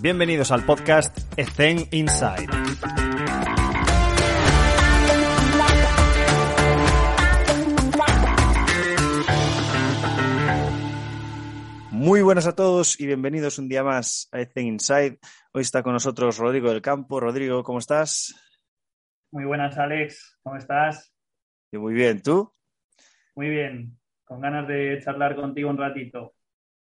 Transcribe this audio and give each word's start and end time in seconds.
Bienvenidos 0.00 0.52
al 0.52 0.64
podcast 0.64 1.18
Ethen 1.36 1.78
Inside. 1.90 2.46
Muy 11.90 12.22
buenas 12.22 12.46
a 12.46 12.54
todos 12.54 13.00
y 13.00 13.06
bienvenidos 13.06 13.58
un 13.58 13.68
día 13.68 13.82
más 13.82 14.28
a 14.30 14.40
Ethen 14.40 14.66
Inside. 14.66 15.18
Hoy 15.52 15.62
está 15.62 15.82
con 15.82 15.94
nosotros 15.94 16.38
Rodrigo 16.38 16.70
del 16.70 16.80
Campo. 16.80 17.18
Rodrigo, 17.18 17.64
¿cómo 17.64 17.80
estás? 17.80 18.36
Muy 19.32 19.46
buenas, 19.46 19.76
Alex. 19.78 20.38
¿Cómo 20.44 20.56
estás? 20.58 21.12
Yo 21.72 21.80
muy 21.80 21.94
bien, 21.94 22.22
¿tú? 22.22 22.54
Muy 23.34 23.48
bien, 23.48 23.98
con 24.24 24.40
ganas 24.40 24.68
de 24.68 25.00
charlar 25.02 25.34
contigo 25.34 25.70
un 25.70 25.78
ratito. 25.78 26.34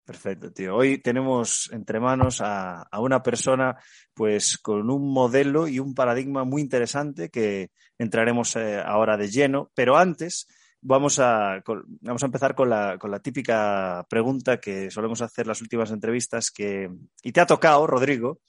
Perfecto, 0.08 0.54
tío. 0.54 0.74
Hoy 0.74 1.00
tenemos 1.00 1.70
entre 1.73 2.00
manos 2.00 2.40
a, 2.40 2.84
a, 2.84 3.02
una 3.02 3.21
persona 3.21 3.76
pues 4.14 4.58
con 4.58 4.90
un 4.90 5.12
modelo 5.12 5.68
y 5.68 5.80
un 5.80 5.94
paradigma 5.94 6.45
muy 6.45 6.62
interesante 6.62 7.27
que 7.27 7.72
entraremos 7.98 8.55
eh, 8.55 8.80
ahora 8.80 9.17
de 9.17 9.28
lleno, 9.28 9.70
pero 9.76 9.98
antes 9.98 10.48
vamos 10.80 11.20
a, 11.20 11.62
con, 11.66 11.84
vamos 12.00 12.23
a 12.23 12.26
empezar 12.26 12.55
con 12.55 12.70
la, 12.70 12.98
con 12.98 13.12
la, 13.12 13.20
típica 13.20 14.08
pregunta 14.09 14.62
que 14.62 14.90
solemos 14.90 15.22
hacer 15.22 15.45
las 15.45 15.62
últimas 15.62 15.91
entrevistas 15.91 16.52
que, 16.52 16.89
y 17.22 17.34
te 17.34 17.42
ha 17.42 17.45
tocado, 17.45 17.86
Rodrigo, 17.86 18.39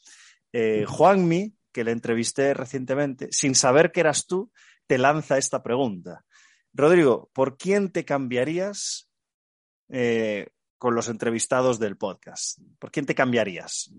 eh, 0.53 0.85
Juanmi, 0.87 1.57
que 1.73 1.83
le 1.83 1.91
entrevisté 1.91 2.55
recientemente, 2.55 3.31
sin 3.33 3.57
saber 3.57 3.91
que 3.91 3.99
eras 3.99 4.29
tú, 4.29 4.53
te 4.87 4.97
lanza 4.97 5.39
esta 5.39 5.61
pregunta. 5.61 6.25
Rodrigo, 6.73 7.31
¿por 7.33 7.57
quién 7.57 7.91
te 7.91 8.05
cambiarías 8.05 9.11
eh, 9.89 10.47
con 10.79 10.95
los 10.95 11.09
entrevistados 11.09 11.79
del 11.79 11.97
podcast? 11.97 12.59
¿Por 12.79 12.91
quién 12.91 13.07
te 13.07 13.15
cambiarías? 13.15 13.93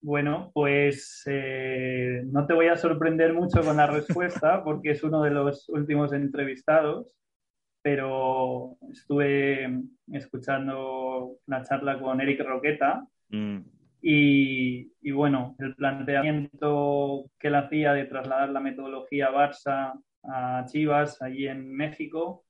Bueno, 0.00 0.50
pues 0.54 1.22
eh, 1.26 2.22
no 2.26 2.46
te 2.46 2.54
voy 2.54 2.68
a 2.68 2.76
sorprender 2.76 3.34
mucho 3.34 3.62
con 3.62 3.76
la 3.76 3.86
respuesta 3.86 4.62
porque 4.64 4.92
es 4.92 5.02
uno 5.02 5.22
de 5.22 5.30
los 5.30 5.68
últimos 5.68 6.12
entrevistados, 6.12 7.16
pero 7.82 8.76
estuve 8.92 9.82
escuchando 10.12 11.38
una 11.46 11.62
charla 11.64 11.98
con 12.00 12.20
Eric 12.20 12.40
Roqueta 12.44 13.04
mm. 13.30 13.58
y, 14.02 14.92
y, 15.00 15.10
bueno, 15.10 15.56
el 15.58 15.74
planteamiento 15.74 17.30
que 17.38 17.48
él 17.48 17.54
hacía 17.56 17.92
de 17.92 18.04
trasladar 18.04 18.50
la 18.50 18.60
metodología 18.60 19.30
Barça 19.30 20.00
a 20.22 20.64
Chivas 20.66 21.20
allí 21.22 21.48
en 21.48 21.72
México, 21.72 22.44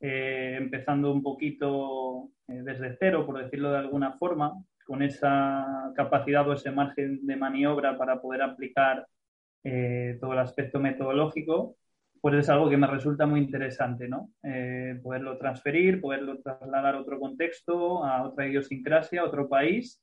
eh, 0.00 0.56
empezando 0.58 1.12
un 1.12 1.22
poquito 1.22 2.30
eh, 2.48 2.62
desde 2.62 2.96
cero, 2.98 3.26
por 3.26 3.42
decirlo 3.42 3.70
de 3.70 3.78
alguna 3.78 4.12
forma, 4.18 4.52
con 4.84 5.02
esa 5.02 5.92
capacidad 5.96 6.48
o 6.48 6.52
ese 6.52 6.70
margen 6.70 7.26
de 7.26 7.36
maniobra 7.36 7.98
para 7.98 8.20
poder 8.20 8.42
aplicar 8.42 9.06
eh, 9.64 10.16
todo 10.20 10.32
el 10.32 10.38
aspecto 10.38 10.78
metodológico, 10.78 11.76
pues 12.20 12.34
es 12.36 12.48
algo 12.48 12.70
que 12.70 12.76
me 12.76 12.86
resulta 12.86 13.26
muy 13.26 13.40
interesante, 13.40 14.08
¿no? 14.08 14.30
Eh, 14.42 14.98
poderlo 15.02 15.38
transferir, 15.38 16.00
poderlo 16.00 16.40
trasladar 16.40 16.94
a 16.94 17.00
otro 17.00 17.18
contexto, 17.18 18.04
a 18.04 18.22
otra 18.22 18.46
idiosincrasia, 18.46 19.20
a 19.20 19.24
otro 19.24 19.48
país 19.48 20.00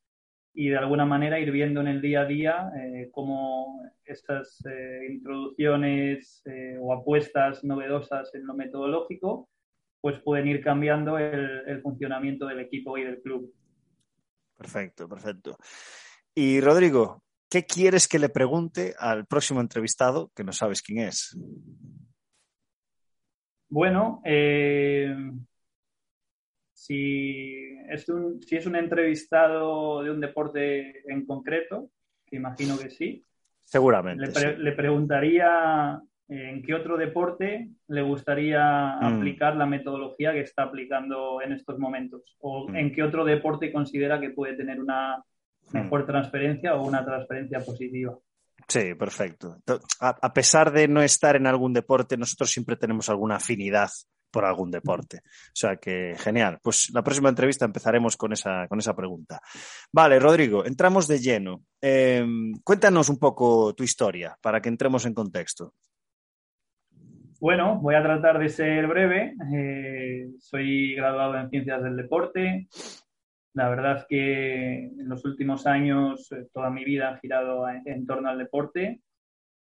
y 0.53 0.69
de 0.69 0.77
alguna 0.77 1.05
manera 1.05 1.39
ir 1.39 1.51
viendo 1.51 1.81
en 1.81 1.87
el 1.87 2.01
día 2.01 2.21
a 2.21 2.25
día 2.25 2.71
eh, 2.77 3.09
cómo 3.11 3.81
estas 4.05 4.63
eh, 4.65 5.07
introducciones 5.09 6.43
eh, 6.45 6.77
o 6.79 6.93
apuestas 6.93 7.63
novedosas 7.63 8.33
en 8.35 8.45
lo 8.45 8.53
metodológico 8.53 9.49
pues 10.03 10.19
pueden 10.19 10.49
ir 10.49 10.61
cambiando 10.61 11.17
el, 11.17 11.63
el, 11.65 11.81
funcionamiento 11.81 12.45
del 12.45 12.59
equipo 12.59 12.97
y 12.97 13.05
del 13.05 13.21
club. 13.21 13.55
Perfecto, 14.57 15.07
perfecto. 15.07 15.57
Y 16.35 16.59
Rodrigo, 16.59 17.23
¿qué 17.49 17.63
quieres 17.65 18.09
que 18.09 18.19
le 18.19 18.27
pregunte 18.27 18.95
al 18.99 19.25
próximo 19.25 19.61
entrevistado 19.61 20.29
que 20.35 20.43
no 20.43 20.51
sabes 20.51 20.81
quién 20.81 21.07
es? 21.07 21.37
Bueno, 23.69 24.21
eh, 24.25 25.15
si 26.73 27.55
es, 27.87 28.09
un, 28.09 28.43
si 28.43 28.57
es 28.57 28.65
un 28.65 28.75
entrevistado 28.75 30.03
de 30.03 30.11
un 30.11 30.19
deporte 30.19 31.09
en 31.09 31.25
concreto, 31.25 31.91
que 32.25 32.35
imagino 32.35 32.77
que 32.77 32.89
sí. 32.89 33.25
Seguramente. 33.63 34.25
Le, 34.25 34.33
pre 34.33 34.57
sí. 34.57 34.61
le 34.63 34.71
preguntaría 34.73 35.97
en 36.29 36.63
qué 36.63 36.73
otro 36.73 36.97
deporte 36.97 37.69
le 37.87 38.01
gustaría 38.01 38.97
mm. 39.01 39.05
aplicar 39.05 39.55
la 39.55 39.65
metodología 39.65 40.31
que 40.31 40.41
está 40.41 40.63
aplicando 40.63 41.41
en 41.41 41.51
estos 41.51 41.77
momentos 41.77 42.21
o 42.39 42.69
mm. 42.69 42.75
en 42.75 42.91
qué 42.93 43.03
otro 43.03 43.25
deporte 43.25 43.71
considera 43.71 44.19
que 44.19 44.29
puede 44.29 44.55
tener 44.55 44.79
una 44.79 45.23
mejor 45.71 46.03
mm. 46.03 46.07
transferencia 46.07 46.75
o 46.75 46.85
una 46.85 47.03
transferencia 47.03 47.59
positiva. 47.59 48.17
Sí, 48.67 48.95
perfecto. 48.95 49.57
A, 49.99 50.33
pesar 50.33 50.71
de 50.71 50.87
no 50.87 51.01
estar 51.01 51.35
en 51.35 51.47
algún 51.47 51.73
deporte, 51.73 52.15
nosotros 52.15 52.49
siempre 52.49 52.77
tenemos 52.77 53.09
alguna 53.09 53.35
afinidad 53.35 53.89
por 54.31 54.45
algún 54.45 54.71
deporte. 54.71 55.17
O 55.17 55.55
sea 55.55 55.75
que 55.75 56.15
genial. 56.17 56.59
Pues 56.63 56.89
la 56.93 57.03
próxima 57.03 57.29
entrevista 57.29 57.65
empezaremos 57.65 58.15
con 58.15 58.31
esa, 58.31 58.67
con 58.67 58.79
esa 58.79 58.95
pregunta. 58.95 59.41
Vale, 59.91 60.17
Rodrigo, 60.17 60.65
entramos 60.65 61.07
de 61.07 61.19
lleno. 61.19 61.63
Eh, 61.81 62.25
cuéntanos 62.63 63.09
un 63.09 63.19
poco 63.19 63.75
tu 63.75 63.83
historia 63.83 64.37
para 64.41 64.61
que 64.61 64.69
entremos 64.69 65.05
en 65.05 65.13
contexto. 65.13 65.73
Bueno, 67.43 67.77
voy 67.81 67.95
a 67.95 68.01
tratar 68.01 68.39
de 68.39 68.47
ser 68.47 68.87
breve. 68.87 69.35
Eh, 69.53 70.29
soy 70.39 70.95
graduado 70.95 71.37
en 71.37 71.49
Ciencias 71.49 71.83
del 71.83 71.97
Deporte. 71.97 72.69
La 73.53 73.67
verdad 73.67 73.97
es 73.97 74.05
que 74.07 74.85
en 74.85 75.09
los 75.09 75.25
últimos 75.25 75.67
años 75.67 76.31
eh, 76.31 76.47
toda 76.53 76.69
mi 76.69 76.85
vida 76.85 77.09
ha 77.09 77.17
girado 77.17 77.65
en, 77.67 78.05
torno 78.05 78.29
al 78.29 78.37
deporte, 78.37 79.01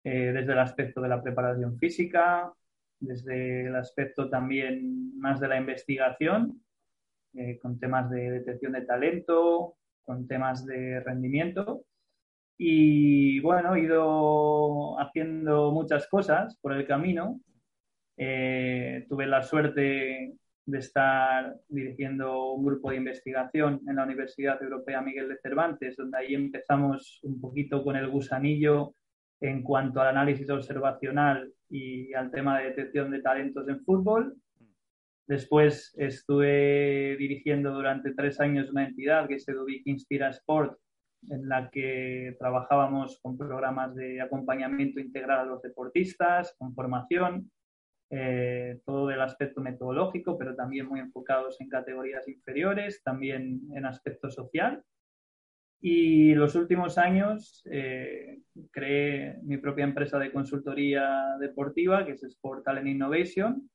eh, 0.04 0.30
desde 0.30 0.52
el 0.52 0.58
aspecto 0.58 1.00
de 1.00 1.08
la 1.08 1.22
preparación 1.22 1.78
física, 1.78 2.52
desde 2.98 3.68
el 3.68 3.74
aspecto 3.74 4.28
también 4.28 5.18
más 5.18 5.40
de 5.40 5.48
la 5.48 5.56
investigación, 5.56 6.62
con 7.62 7.80
temas 7.80 8.10
de 8.10 8.30
detección 8.30 8.72
de 8.72 8.82
talento, 8.82 9.76
con 10.02 10.28
temas 10.28 10.66
de 10.66 11.00
rendimiento. 11.00 11.86
Y 12.58 13.40
bueno, 13.40 13.74
he 13.74 13.84
ido 13.84 15.00
haciendo 15.00 15.72
muchas 15.72 16.06
cosas 16.08 16.58
por 16.60 16.74
el 16.74 16.86
camino. 16.86 17.40
Eh, 18.22 19.06
tuve 19.08 19.26
la 19.26 19.42
suerte 19.42 20.34
de 20.66 20.78
estar 20.78 21.56
dirigiendo 21.68 22.52
un 22.52 22.66
grupo 22.66 22.90
de 22.90 22.98
investigación 22.98 23.80
en 23.88 23.96
la 23.96 24.04
Universidad 24.04 24.62
Europea 24.62 25.00
Miguel 25.00 25.26
de 25.30 25.38
Cervantes, 25.38 25.96
donde 25.96 26.18
ahí 26.18 26.34
empezamos 26.34 27.20
un 27.22 27.40
poquito 27.40 27.82
con 27.82 27.96
el 27.96 28.10
gusanillo 28.10 28.94
en 29.40 29.62
cuanto 29.62 30.02
al 30.02 30.08
análisis 30.08 30.50
observacional 30.50 31.50
y 31.70 32.12
al 32.12 32.30
tema 32.30 32.58
de 32.58 32.66
detección 32.66 33.10
de 33.10 33.22
talentos 33.22 33.66
en 33.68 33.82
fútbol. 33.86 34.36
Después 35.26 35.94
estuve 35.96 37.16
dirigiendo 37.16 37.72
durante 37.72 38.12
tres 38.12 38.38
años 38.38 38.70
una 38.70 38.86
entidad 38.86 39.28
que 39.28 39.38
se 39.38 39.52
Edubic 39.52 39.86
Inspira 39.86 40.28
Sport, 40.28 40.78
en 41.30 41.48
la 41.48 41.70
que 41.70 42.36
trabajábamos 42.38 43.18
con 43.22 43.38
programas 43.38 43.94
de 43.94 44.20
acompañamiento 44.20 45.00
integral 45.00 45.38
a 45.38 45.44
los 45.46 45.62
deportistas, 45.62 46.54
con 46.58 46.74
formación, 46.74 47.50
eh, 48.12 48.80
todo 48.84 49.08
el 49.12 49.20
aspecto 49.20 49.60
metodológico, 49.60 50.36
pero 50.36 50.56
también 50.56 50.86
muy 50.86 50.98
enfocados 50.98 51.60
en 51.60 51.68
categorías 51.68 52.26
inferiores, 52.26 53.02
también 53.04 53.60
en 53.72 53.86
aspecto 53.86 54.30
social. 54.30 54.82
Y 55.80 56.34
los 56.34 56.56
últimos 56.56 56.98
años 56.98 57.62
eh, 57.70 58.40
creé 58.72 59.38
mi 59.44 59.58
propia 59.58 59.84
empresa 59.84 60.18
de 60.18 60.32
consultoría 60.32 61.36
deportiva, 61.38 62.04
que 62.04 62.12
es 62.12 62.22
Sport 62.24 62.64
Talent 62.64 62.88
Innovation, 62.88 63.70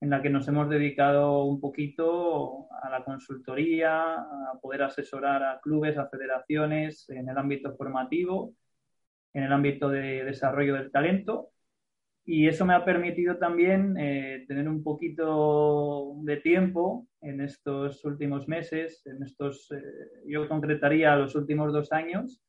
en 0.00 0.10
la 0.10 0.22
que 0.22 0.30
nos 0.30 0.48
hemos 0.48 0.70
dedicado 0.70 1.44
un 1.44 1.60
poquito 1.60 2.66
a 2.82 2.88
la 2.88 3.04
consultoría, 3.04 4.14
a 4.14 4.58
poder 4.62 4.82
asesorar 4.82 5.42
a 5.44 5.60
clubes, 5.60 5.98
a 5.98 6.08
federaciones 6.08 7.08
en 7.10 7.28
el 7.28 7.36
ámbito 7.36 7.76
formativo, 7.76 8.54
en 9.34 9.44
el 9.44 9.52
ámbito 9.52 9.90
de 9.90 10.24
desarrollo 10.24 10.74
del 10.74 10.90
talento 10.90 11.53
y 12.26 12.48
eso 12.48 12.64
me 12.64 12.74
ha 12.74 12.84
permitido 12.84 13.36
también 13.36 13.96
eh, 13.98 14.44
tener 14.48 14.66
un 14.68 14.82
poquito 14.82 16.14
de 16.22 16.38
tiempo 16.38 17.06
en 17.20 17.42
estos 17.42 18.04
últimos 18.04 18.48
meses, 18.48 19.04
en 19.06 19.22
estos, 19.22 19.70
eh, 19.72 19.82
yo 20.26 20.48
concretaría 20.48 21.16
los 21.16 21.34
últimos 21.34 21.72
dos 21.72 21.92
años, 21.92 22.40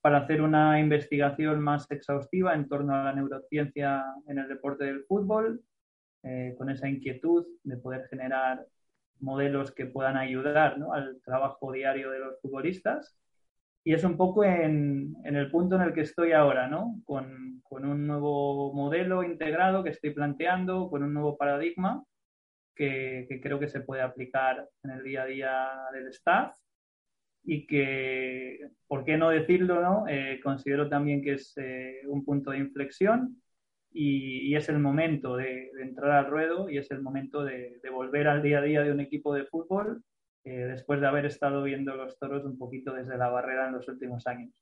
para 0.00 0.18
hacer 0.18 0.42
una 0.42 0.78
investigación 0.78 1.60
más 1.60 1.90
exhaustiva 1.90 2.54
en 2.54 2.68
torno 2.68 2.94
a 2.94 3.04
la 3.04 3.12
neurociencia 3.12 4.04
en 4.26 4.38
el 4.38 4.48
deporte 4.48 4.84
del 4.84 5.04
fútbol, 5.04 5.62
eh, 6.22 6.54
con 6.56 6.70
esa 6.70 6.88
inquietud 6.88 7.46
de 7.64 7.76
poder 7.78 8.06
generar 8.08 8.64
modelos 9.20 9.72
que 9.72 9.86
puedan 9.86 10.16
ayudar 10.16 10.78
¿no? 10.78 10.92
al 10.92 11.20
trabajo 11.22 11.72
diario 11.72 12.10
de 12.10 12.20
los 12.20 12.40
futbolistas 12.40 13.18
y 13.88 13.94
es 13.94 14.04
un 14.04 14.18
poco 14.18 14.44
en, 14.44 15.16
en, 15.24 15.34
el 15.34 15.50
punto 15.50 15.76
en 15.76 15.80
el 15.80 15.94
que 15.94 16.02
estoy 16.02 16.32
ahora, 16.32 16.68
¿no? 16.68 17.00
Con, 17.06 17.62
con, 17.62 17.86
un 17.86 18.06
nuevo 18.06 18.70
modelo 18.74 19.22
integrado 19.22 19.82
que 19.82 19.88
estoy 19.88 20.10
planteando, 20.10 20.90
con 20.90 21.02
un 21.02 21.14
nuevo 21.14 21.38
paradigma 21.38 22.04
que, 22.74 23.24
que, 23.30 23.40
creo 23.40 23.58
que 23.58 23.66
se 23.66 23.80
puede 23.80 24.02
aplicar 24.02 24.68
en 24.82 24.90
el 24.90 25.02
día 25.02 25.22
a 25.22 25.24
día 25.24 25.70
del 25.94 26.08
staff 26.08 26.54
y 27.42 27.66
que, 27.66 28.68
¿por 28.86 29.06
qué 29.06 29.16
no 29.16 29.30
decirlo, 29.30 29.80
no? 29.80 30.04
Eh, 30.06 30.38
considero 30.44 30.90
también 30.90 31.22
que 31.22 31.32
es 31.32 31.54
eh, 31.56 32.02
un 32.08 32.26
punto 32.26 32.50
de 32.50 32.58
inflexión 32.58 33.40
y, 33.90 34.54
es 34.54 34.68
el 34.68 34.80
momento 34.80 35.34
de, 35.34 35.70
entrar 35.80 36.10
al 36.10 36.30
ruedo 36.30 36.68
y 36.68 36.76
es 36.76 36.90
el 36.90 37.00
momento 37.00 37.42
de, 37.42 37.80
volver 37.90 38.28
al 38.28 38.42
día 38.42 38.58
a 38.58 38.62
día 38.62 38.82
de 38.82 38.92
un 38.92 39.00
equipo 39.00 39.32
de 39.32 39.46
fútbol 39.46 40.02
eh, 40.44 40.50
después 40.50 41.00
de 41.00 41.06
haber 41.06 41.26
estado 41.26 41.62
viendo 41.62 41.94
los 41.94 42.18
toros 42.18 42.44
un 42.44 42.58
poquito 42.58 42.92
desde 42.92 43.18
la 43.18 43.28
barrera 43.28 43.66
en 43.66 43.74
los 43.74 43.88
últimos 43.88 44.26
años. 44.26 44.52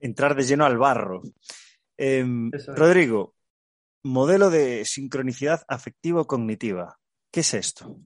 Entrar 0.00 0.34
de 0.34 0.42
lleno 0.42 0.64
al 0.64 0.78
barro. 0.78 1.22
Em, 1.96 2.50
Rodrigo, 2.74 3.34
modelo 4.02 4.50
de 4.50 4.84
sincronicidad 4.84 5.62
afectivo-cognitiva. 5.68 6.98
¿Qué 7.30 7.40
es 7.40 7.54
esto? 7.54 7.96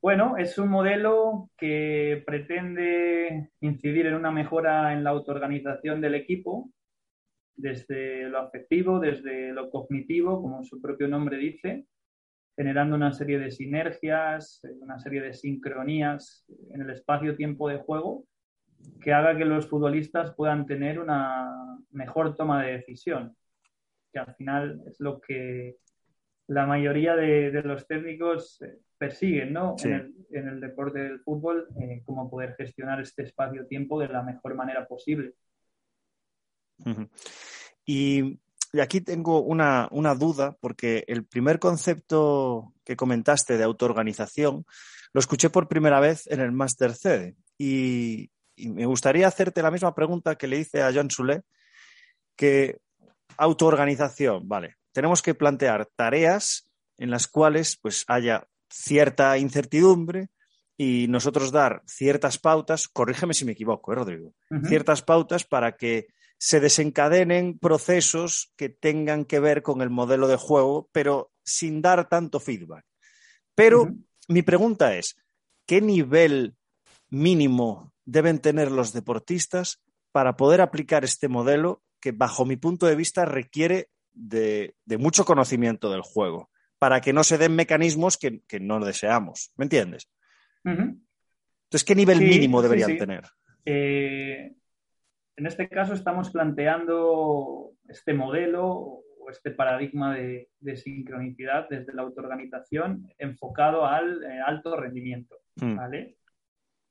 Bueno, 0.00 0.36
es 0.36 0.56
un 0.58 0.68
modelo 0.68 1.50
que 1.58 2.22
pretende 2.24 3.50
incidir 3.60 4.06
en 4.06 4.14
una 4.14 4.30
mejora 4.30 4.92
en 4.92 5.02
la 5.02 5.10
autoorganización 5.10 6.00
del 6.00 6.14
equipo, 6.14 6.70
desde 7.56 8.28
lo 8.28 8.38
afectivo, 8.38 9.00
desde 9.00 9.52
lo 9.52 9.70
cognitivo, 9.70 10.40
como 10.40 10.62
su 10.62 10.80
propio 10.80 11.08
nombre 11.08 11.38
dice, 11.38 11.86
generando 12.56 12.96
una 12.96 13.12
serie 13.12 13.38
de 13.38 13.50
sinergias, 13.50 14.62
una 14.80 14.98
serie 14.98 15.20
de 15.20 15.34
sincronías 15.34 16.46
en 16.70 16.80
el 16.80 16.90
espacio-tiempo 16.90 17.68
de 17.68 17.78
juego 17.78 18.24
que 19.00 19.12
haga 19.12 19.36
que 19.36 19.44
los 19.44 19.68
futbolistas 19.68 20.34
puedan 20.34 20.66
tener 20.66 20.98
una 20.98 21.78
mejor 21.90 22.36
toma 22.36 22.64
de 22.64 22.72
decisión, 22.72 23.36
que 24.12 24.18
al 24.18 24.34
final 24.34 24.82
es 24.86 24.98
lo 25.00 25.20
que 25.20 25.76
la 26.48 26.66
mayoría 26.66 27.16
de, 27.16 27.50
los 27.62 27.86
técnicos 27.86 28.60
eh, 28.62 28.78
persiguen 28.96 29.52
¿no? 29.52 29.74
En, 29.82 30.14
el, 30.30 30.60
deporte 30.60 31.00
del 31.00 31.20
fútbol, 31.20 31.68
eh, 31.80 32.02
cómo 32.04 32.30
poder 32.30 32.54
gestionar 32.54 33.00
este 33.00 33.24
espacio-tiempo 33.24 34.00
de 34.00 34.08
la 34.08 34.22
mejor 34.22 34.54
manera 34.54 34.86
posible. 34.86 35.34
Y, 37.84 38.38
aquí 38.80 39.00
tengo 39.00 39.42
una, 39.42 39.88
duda, 40.18 40.56
porque 40.60 41.04
el 41.06 41.24
primer 41.24 41.58
concepto 41.58 42.74
que 42.84 42.96
comentaste 42.96 43.56
de 43.56 43.64
autoorganización 43.64 44.64
lo 45.12 45.20
escuché 45.20 45.50
por 45.50 45.68
primera 45.68 46.00
vez 46.00 46.26
en 46.26 46.40
el 46.40 46.52
Master 46.52 46.94
CD. 46.94 47.36
Y, 47.58 48.30
y 48.54 48.68
me 48.68 48.86
gustaría 48.86 49.28
hacerte 49.28 49.62
la 49.62 49.70
misma 49.70 49.94
pregunta 49.94 50.36
que 50.36 50.46
le 50.46 50.58
hice 50.58 50.82
a 50.82 50.92
John 50.92 51.10
Sule, 51.10 51.42
que 52.36 52.78
autoorganización, 53.38 54.48
vale, 54.48 54.76
tenemos 54.92 55.22
que 55.22 55.34
plantear 55.34 55.88
tareas 55.96 56.70
en 56.98 57.10
las 57.10 57.26
cuales 57.28 57.76
pues 57.76 58.04
haya 58.08 58.46
cierta 58.70 59.36
incertidumbre 59.38 60.28
y 60.76 61.06
nosotros 61.08 61.52
dar 61.52 61.82
ciertas 61.86 62.38
pautas, 62.38 62.88
corrígeme 62.88 63.34
si 63.34 63.44
me 63.44 63.52
equivoco, 63.52 63.92
¿eh, 63.92 63.96
Rodrigo, 63.96 64.34
ciertas 64.66 65.02
pautas 65.02 65.44
para 65.44 65.76
que 65.76 66.08
se 66.38 66.60
desencadenen 66.60 67.58
procesos 67.58 68.52
que 68.56 68.68
tengan 68.68 69.24
que 69.24 69.40
ver 69.40 69.62
con 69.62 69.80
el 69.80 69.90
modelo 69.90 70.28
de 70.28 70.36
juego, 70.36 70.88
pero 70.92 71.32
sin 71.44 71.82
dar 71.82 72.08
tanto 72.08 72.40
feedback. 72.40 72.84
Pero 73.54 73.94
mi 74.28 74.42
pregunta 74.42 74.94
es, 74.96 75.16
¿qué 75.66 75.80
nivel 75.80 76.56
mínimo 77.08 77.92
deben 78.04 78.38
tener 78.38 78.70
los 78.70 78.92
deportistas 78.92 79.82
para 80.12 80.36
poder 80.36 80.60
aplicar 80.60 81.04
este 81.04 81.28
modelo 81.28 81.82
que, 82.00 82.12
bajo 82.12 82.44
mi 82.44 82.56
punto 82.56 82.86
de 82.86 82.96
vista, 82.96 83.24
requiere 83.24 83.88
de 84.12 84.74
mucho 84.98 85.24
conocimiento 85.24 85.90
del 85.90 86.02
juego? 86.02 86.50
para 86.78 87.00
que 87.00 87.12
no 87.12 87.24
se 87.24 87.38
den 87.38 87.54
mecanismos 87.54 88.18
que, 88.18 88.42
no 88.60 88.84
deseamos. 88.84 89.52
¿Me 89.56 89.64
entiendes? 89.64 90.08
Entonces, 90.64 91.84
¿qué 91.84 91.94
nivel 91.94 92.20
mínimo 92.20 92.60
deberían 92.60 92.98
tener? 92.98 93.24
Eh, 93.64 94.54
en 95.36 95.46
este 95.46 95.68
caso 95.68 95.94
estamos 95.94 96.30
planteando 96.30 97.72
este 97.88 98.14
modelo 98.14 98.66
o 98.68 99.30
este 99.30 99.50
paradigma 99.50 100.14
de, 100.14 100.48
sincronicidad 100.76 101.68
desde 101.68 101.92
la 101.92 102.02
autoorganización 102.02 103.08
enfocado 103.18 103.86
al 103.86 104.22
eh, 104.24 104.40
alto 104.44 104.76
rendimiento. 104.76 105.36
Hmm. 105.56 105.76
¿vale? 105.76 106.16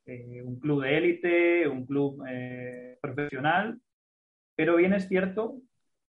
Eh, 0.06 0.42
un 0.44 0.60
club 0.60 0.84
de 0.84 0.98
élite, 0.98 1.68
un 1.68 1.86
club 1.86 2.24
profesional, 3.02 3.80
pero 4.56 4.76
bien 4.76 4.94
es 4.94 5.08
cierto 5.08 5.62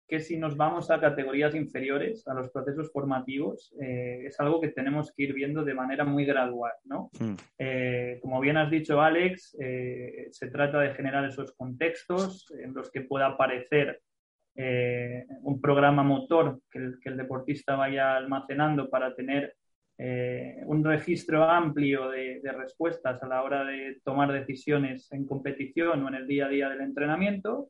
que 0.08 0.20
si 0.20 0.37
nos 0.37 0.56
vamos 0.56 0.91
a 0.91 1.00
categorías 1.00 1.55
inferiores, 1.55 2.26
a 2.29 2.35
los 2.35 2.50
procesos 2.50 2.91
formativos, 2.93 3.75
eh, 3.81 4.25
es 4.26 4.38
algo 4.38 4.61
que 4.61 4.69
tenemos 4.69 5.12
que 5.12 5.25
ir 5.25 5.35
viendo 5.35 5.64
de 5.64 5.75
manera 5.75 6.05
muy 6.05 6.25
gradual, 6.25 6.73
¿no? 6.85 7.11
Hmm. 7.19 7.35
Eh, 7.58 8.19
como 8.23 8.41
bien 8.41 8.56
has 8.56 8.70
dicho, 8.70 9.00
Alex, 9.00 9.56
eh, 9.61 10.29
se 10.31 10.49
trata 10.49 10.79
de 10.81 10.94
generar 10.94 11.25
esos 11.25 11.53
contextos 11.56 12.47
en 12.62 12.73
los 12.73 12.91
que 12.91 13.03
pueda 13.03 13.26
aparecer 13.26 14.00
un 15.43 15.61
programa 15.61 16.03
motor 16.03 16.61
que 16.70 16.79
el, 16.79 17.17
deportista 17.19 17.76
vaya 17.76 18.17
almacenando 18.17 18.88
para 18.88 19.14
tener 19.14 19.55
un 19.99 20.82
registro 20.82 21.44
amplio 21.44 22.09
de, 22.09 22.41
de 22.41 22.52
respuestas 22.52 23.23
a 23.23 23.29
la 23.29 23.43
hora 23.43 23.67
de 23.67 24.00
tomar 24.02 24.32
decisiones 24.32 25.12
en 25.12 25.26
competición 25.26 26.02
o 26.02 26.09
en 26.09 26.14
el 26.14 26.26
día 26.26 26.47
a 26.47 26.49
día 26.49 26.70
del 26.70 26.81
entrenamiento 26.81 27.69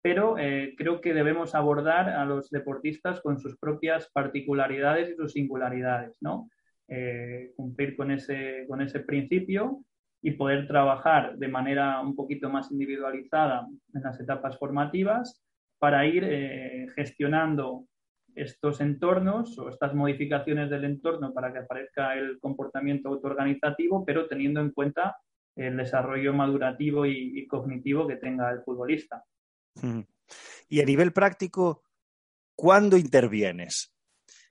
pero 0.00 0.38
eh, 0.38 0.74
creo 0.76 1.00
que 1.00 1.12
debemos 1.12 1.54
abordar 1.54 2.10
a 2.10 2.24
los 2.24 2.50
deportistas 2.50 3.20
con 3.20 3.38
sus 3.38 3.58
propias 3.58 4.08
particularidades 4.12 5.10
y 5.10 5.16
sus 5.16 5.32
singularidades, 5.32 6.16
¿no? 6.20 6.48
Eh, 6.86 7.52
cumplir 7.56 7.96
con 7.96 8.10
ese, 8.10 8.64
con 8.68 8.80
ese 8.80 9.00
principio 9.00 9.84
y 10.22 10.32
poder 10.32 10.66
trabajar 10.66 11.36
de 11.36 11.48
manera 11.48 12.00
un 12.00 12.16
poquito 12.16 12.48
más 12.48 12.70
individualizada 12.72 13.66
en 13.92 14.02
las 14.02 14.18
etapas 14.20 14.58
formativas 14.58 15.42
para 15.78 16.06
ir 16.06 16.24
eh, 16.24 16.86
gestionando 16.94 17.84
estos 18.34 18.80
entornos 18.80 19.58
o 19.58 19.68
estas 19.68 19.94
modificaciones 19.94 20.70
del 20.70 20.84
entorno 20.84 21.32
para 21.34 21.52
que 21.52 21.58
aparezca 21.58 22.14
el 22.14 22.38
comportamiento 22.40 23.08
autoorganizativo, 23.08 24.04
pero 24.04 24.28
teniendo 24.28 24.60
en 24.60 24.70
cuenta 24.70 25.16
el 25.56 25.76
desarrollo 25.76 26.32
madurativo 26.32 27.04
y 27.04 27.44
cognitivo 27.48 28.06
que 28.06 28.16
tenga 28.16 28.50
el 28.52 28.62
futbolista. 28.62 29.24
Y 30.68 30.80
a 30.80 30.84
nivel 30.84 31.12
práctico, 31.12 31.82
¿cuándo 32.54 32.96
intervienes? 32.96 33.94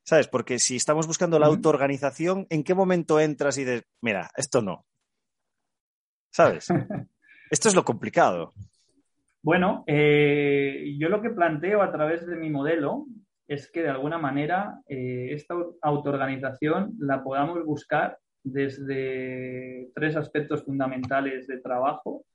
¿Sabes? 0.04 0.28
Porque 0.28 0.60
si 0.60 0.78
estamos 0.78 1.06
buscando 1.06 1.38
la 1.38 1.48
autoorganización, 1.48 2.48
¿en 2.50 2.64
qué 2.64 2.74
momento 2.74 3.20
entras 3.20 3.58
y 3.58 3.66
dices, 3.66 3.84
mira, 4.02 4.30
esto 4.38 4.62
no? 4.62 4.86
¿Sabes? 6.32 6.68
esto 7.52 7.70
es 7.70 7.76
lo 7.76 7.84
complicado. 7.84 8.54
Bueno, 9.42 9.84
eh, 9.88 10.96
yo 10.98 11.10
lo 11.10 11.22
que 11.22 11.30
planteo 11.30 11.82
a 11.82 11.92
través 11.92 12.26
de 12.26 12.36
mi 12.36 12.50
modelo 12.50 13.06
es 13.48 13.70
que 13.72 13.82
de 13.82 13.90
alguna 13.90 14.18
manera 14.18 14.82
eh, 14.88 15.30
esta 15.32 15.56
autoorganización 15.82 16.96
la 17.00 17.24
podamos 17.24 17.64
buscar 17.66 18.18
desde 18.44 19.90
tres 19.94 20.16
aspectos 20.16 20.64
fundamentales 20.64 21.48
de 21.48 21.60
trabajo 21.60 22.26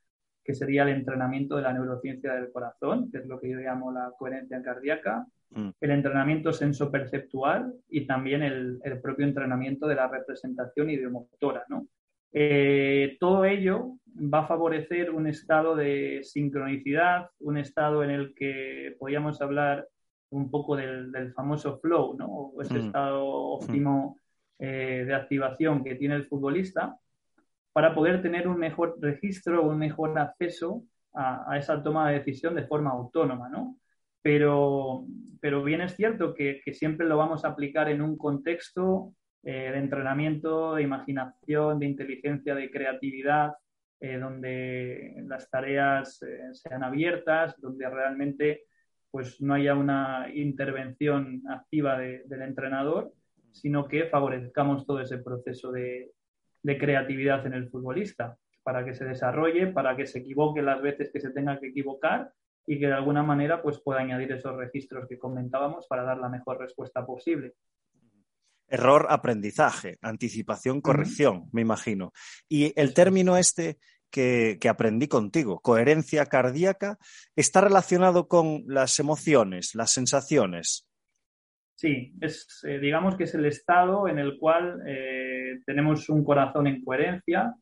que 0.45 0.55
sería 0.55 0.83
el 0.83 0.91
entrenamiento 0.91 1.57
de 1.57 1.63
la 1.63 1.73
neurociencia 1.73 2.35
del 2.35 2.51
corazón, 2.51 3.11
que 3.11 3.19
es 3.19 3.27
lo 3.27 3.41
que 3.41 3.51
yo 3.51 3.59
llamo 3.59 3.93
la 3.93 4.13
coherencia 4.19 4.63
cardíaca, 4.63 5.27
mm. 5.51 5.71
el 5.81 5.91
entrenamiento 5.91 6.53
sensoperceptual 6.53 7.73
y 7.89 8.07
también 8.07 8.43
el, 8.43 8.81
propio 9.03 9.27
entrenamiento 9.27 9.87
de 9.87 9.95
la 9.95 10.09
representación 10.09 10.91
ideomotora. 10.91 11.65
¿no? 11.69 11.87
Eh, 12.33 13.17
todo 13.21 13.45
ello 13.45 13.99
va 14.17 14.41
a 14.41 14.47
favorecer 14.47 15.11
un 15.11 15.27
estado 15.27 15.77
de 15.77 16.21
sincronicidad, 16.23 17.31
un 17.41 17.57
estado 17.59 18.03
en 18.03 18.11
el 18.11 18.35
que 18.35 18.97
podríamos 18.99 19.41
hablar 19.41 19.87
un 20.31 20.51
poco 20.51 20.77
del, 20.77 21.33
famoso 21.35 21.79
flow, 21.79 22.17
¿no? 22.17 22.27
o 22.27 22.63
ese 22.63 22.75
mm. 22.75 22.87
estado 22.87 23.27
óptimo 23.27 24.19
eh, 24.59 25.05
de 25.07 25.15
activación 25.15 25.85
que 25.85 25.95
tiene 25.95 26.17
el 26.17 26.27
futbolista, 26.27 26.97
para 27.73 27.95
poder 27.95 28.23
tener 28.23 28.49
un 28.49 28.59
mejor 28.59 28.97
registro, 29.01 29.63
un 29.63 29.79
mejor 29.79 30.19
acceso 30.19 30.85
a, 31.15 31.59
esa 31.59 31.83
toma 31.83 32.11
de 32.11 32.19
decisión 32.19 32.55
de 32.55 32.67
forma 32.67 32.91
autónoma, 32.91 33.49
¿no? 33.49 33.79
Pero, 34.23 35.05
pero 35.41 35.65
bien 35.65 35.81
es 35.81 35.97
cierto 35.97 36.35
que, 36.35 36.63
siempre 36.73 37.07
lo 37.07 37.17
vamos 37.17 37.45
a 37.45 37.49
aplicar 37.49 37.89
en 37.89 38.03
un 38.03 38.17
contexto 38.17 39.15
eh, 39.43 39.71
de 39.73 39.79
entrenamiento, 39.79 40.75
de 40.75 40.83
imaginación, 40.83 41.79
de 41.79 41.87
inteligencia, 41.87 42.55
de 42.55 42.71
creatividad, 42.71 43.53
eh, 44.01 44.19
donde 44.19 45.23
las 45.27 45.51
tareas 45.51 46.23
eh, 46.23 46.51
sean 46.53 46.85
abiertas, 46.85 47.61
donde 47.61 47.89
realmente 47.89 48.65
pues, 49.11 49.41
no 49.41 49.55
haya 49.55 49.75
una 49.75 50.29
intervención 50.33 51.43
activa 51.49 51.99
del 51.99 52.43
entrenador, 52.43 53.13
sino 53.51 53.87
que 53.87 54.07
favorezcamos 54.07 54.87
todo 54.87 55.01
ese 55.01 55.19
proceso 55.19 55.73
de, 55.73 56.13
de 56.63 56.79
creatividad 56.79 57.47
en 57.47 57.55
el 57.55 57.69
futbolista, 57.69 58.37
para 58.63 58.85
que 58.85 58.95
se 58.95 59.05
desarrolle, 59.05 59.69
para 59.69 59.97
que 59.97 60.07
se 60.07 60.21
equivoque 60.21 60.63
las 60.63 60.81
veces 60.81 61.11
que 61.13 61.21
se 61.21 61.31
tenga 61.31 61.59
que 61.59 61.69
equivocar 61.69 62.33
y 62.67 62.79
que 62.79 62.87
de 62.87 62.93
alguna 62.93 63.23
manera 63.23 63.61
pues, 63.61 63.81
pueda 63.81 64.01
añadir 64.01 64.33
esos 64.33 64.57
registros 64.57 65.09
que 65.09 65.19
comentábamos 65.19 65.87
para 65.89 66.05
dar 66.05 66.19
la 66.19 66.29
mejor 66.29 66.59
respuesta 66.59 67.05
posible. 67.05 67.55
Error, 68.69 69.07
aprendizaje, 69.11 69.99
anticipación, 70.01 70.81
corrección, 70.81 71.49
me 71.53 71.61
imagino. 71.61 72.13
Y 72.49 72.73
el 72.81 72.95
término 72.95 73.37
este 73.37 73.79
que, 74.13 74.69
aprendí 74.69 75.09
contigo. 75.09 75.61
Coherencia 75.61 76.27
cardíaca. 76.27 76.99
¿Está 77.35 77.63
relacionado 77.63 78.29
con 78.29 78.63
las 78.67 79.01
emociones, 79.01 79.75
las 79.75 79.91
sensaciones? 79.91 80.87
Sí, 81.75 82.15
es, 82.21 82.63
eh, 82.65 82.79
digamos 82.79 83.17
que 83.17 83.25
es 83.25 83.35
el 83.35 83.47
estado 83.47 84.07
en 84.07 84.19
el 84.19 84.39
cual 84.39 84.83
eh, 84.87 85.22
tenemos 85.65 86.09
un 86.09 86.25
corazón 86.25 86.67
en 86.67 86.85
coherencia, 86.85 87.55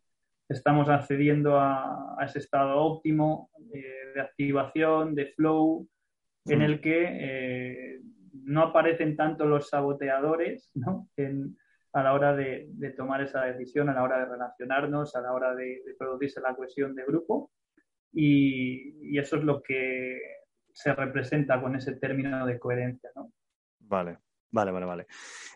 estamos 0.49 0.89
accediendo 0.89 1.59
a, 1.59 2.17
ese 2.25 2.41
estado 2.41 2.81
óptimo 2.81 3.51
eh, 3.73 4.13
de 4.15 4.21
activación, 4.21 5.15
de 5.15 5.27
flow, 5.27 5.89
en 6.47 6.59
mm. 6.59 6.63
el 6.63 6.81
que 6.81 8.01
no 8.33 8.63
aparecen 8.63 9.17
tanto 9.17 9.47
los 9.47 9.69
saboteadores 9.69 10.71
¿no? 10.75 11.09
a 11.93 12.03
la 12.03 12.13
hora 12.13 12.35
de, 12.35 12.69
tomar 12.97 13.23
esa 13.23 13.45
decisión, 13.45 13.89
a 13.89 13.95
la 13.95 14.03
hora 14.03 14.19
de 14.21 14.27
relacionarnos, 14.27 15.15
a 15.17 15.21
la 15.21 15.33
hora 15.33 15.55
de, 15.55 15.83
producirse 15.99 16.41
la 16.41 16.55
cohesión 16.55 16.95
de 16.95 17.05
grupo. 17.05 17.51
Y, 18.13 19.19
eso 19.19 19.37
es 19.37 19.45
lo 19.45 19.63
que 19.63 20.21
se 20.73 20.95
representa 20.95 21.61
con 21.61 21.77
ese 21.77 21.97
término 21.97 22.47
de 22.47 22.59
coherencia. 22.59 23.11
¿no? 23.15 23.33
Vale. 23.81 24.19
Vale, 24.53 24.73
vale, 24.73 24.87
vale. 24.87 25.07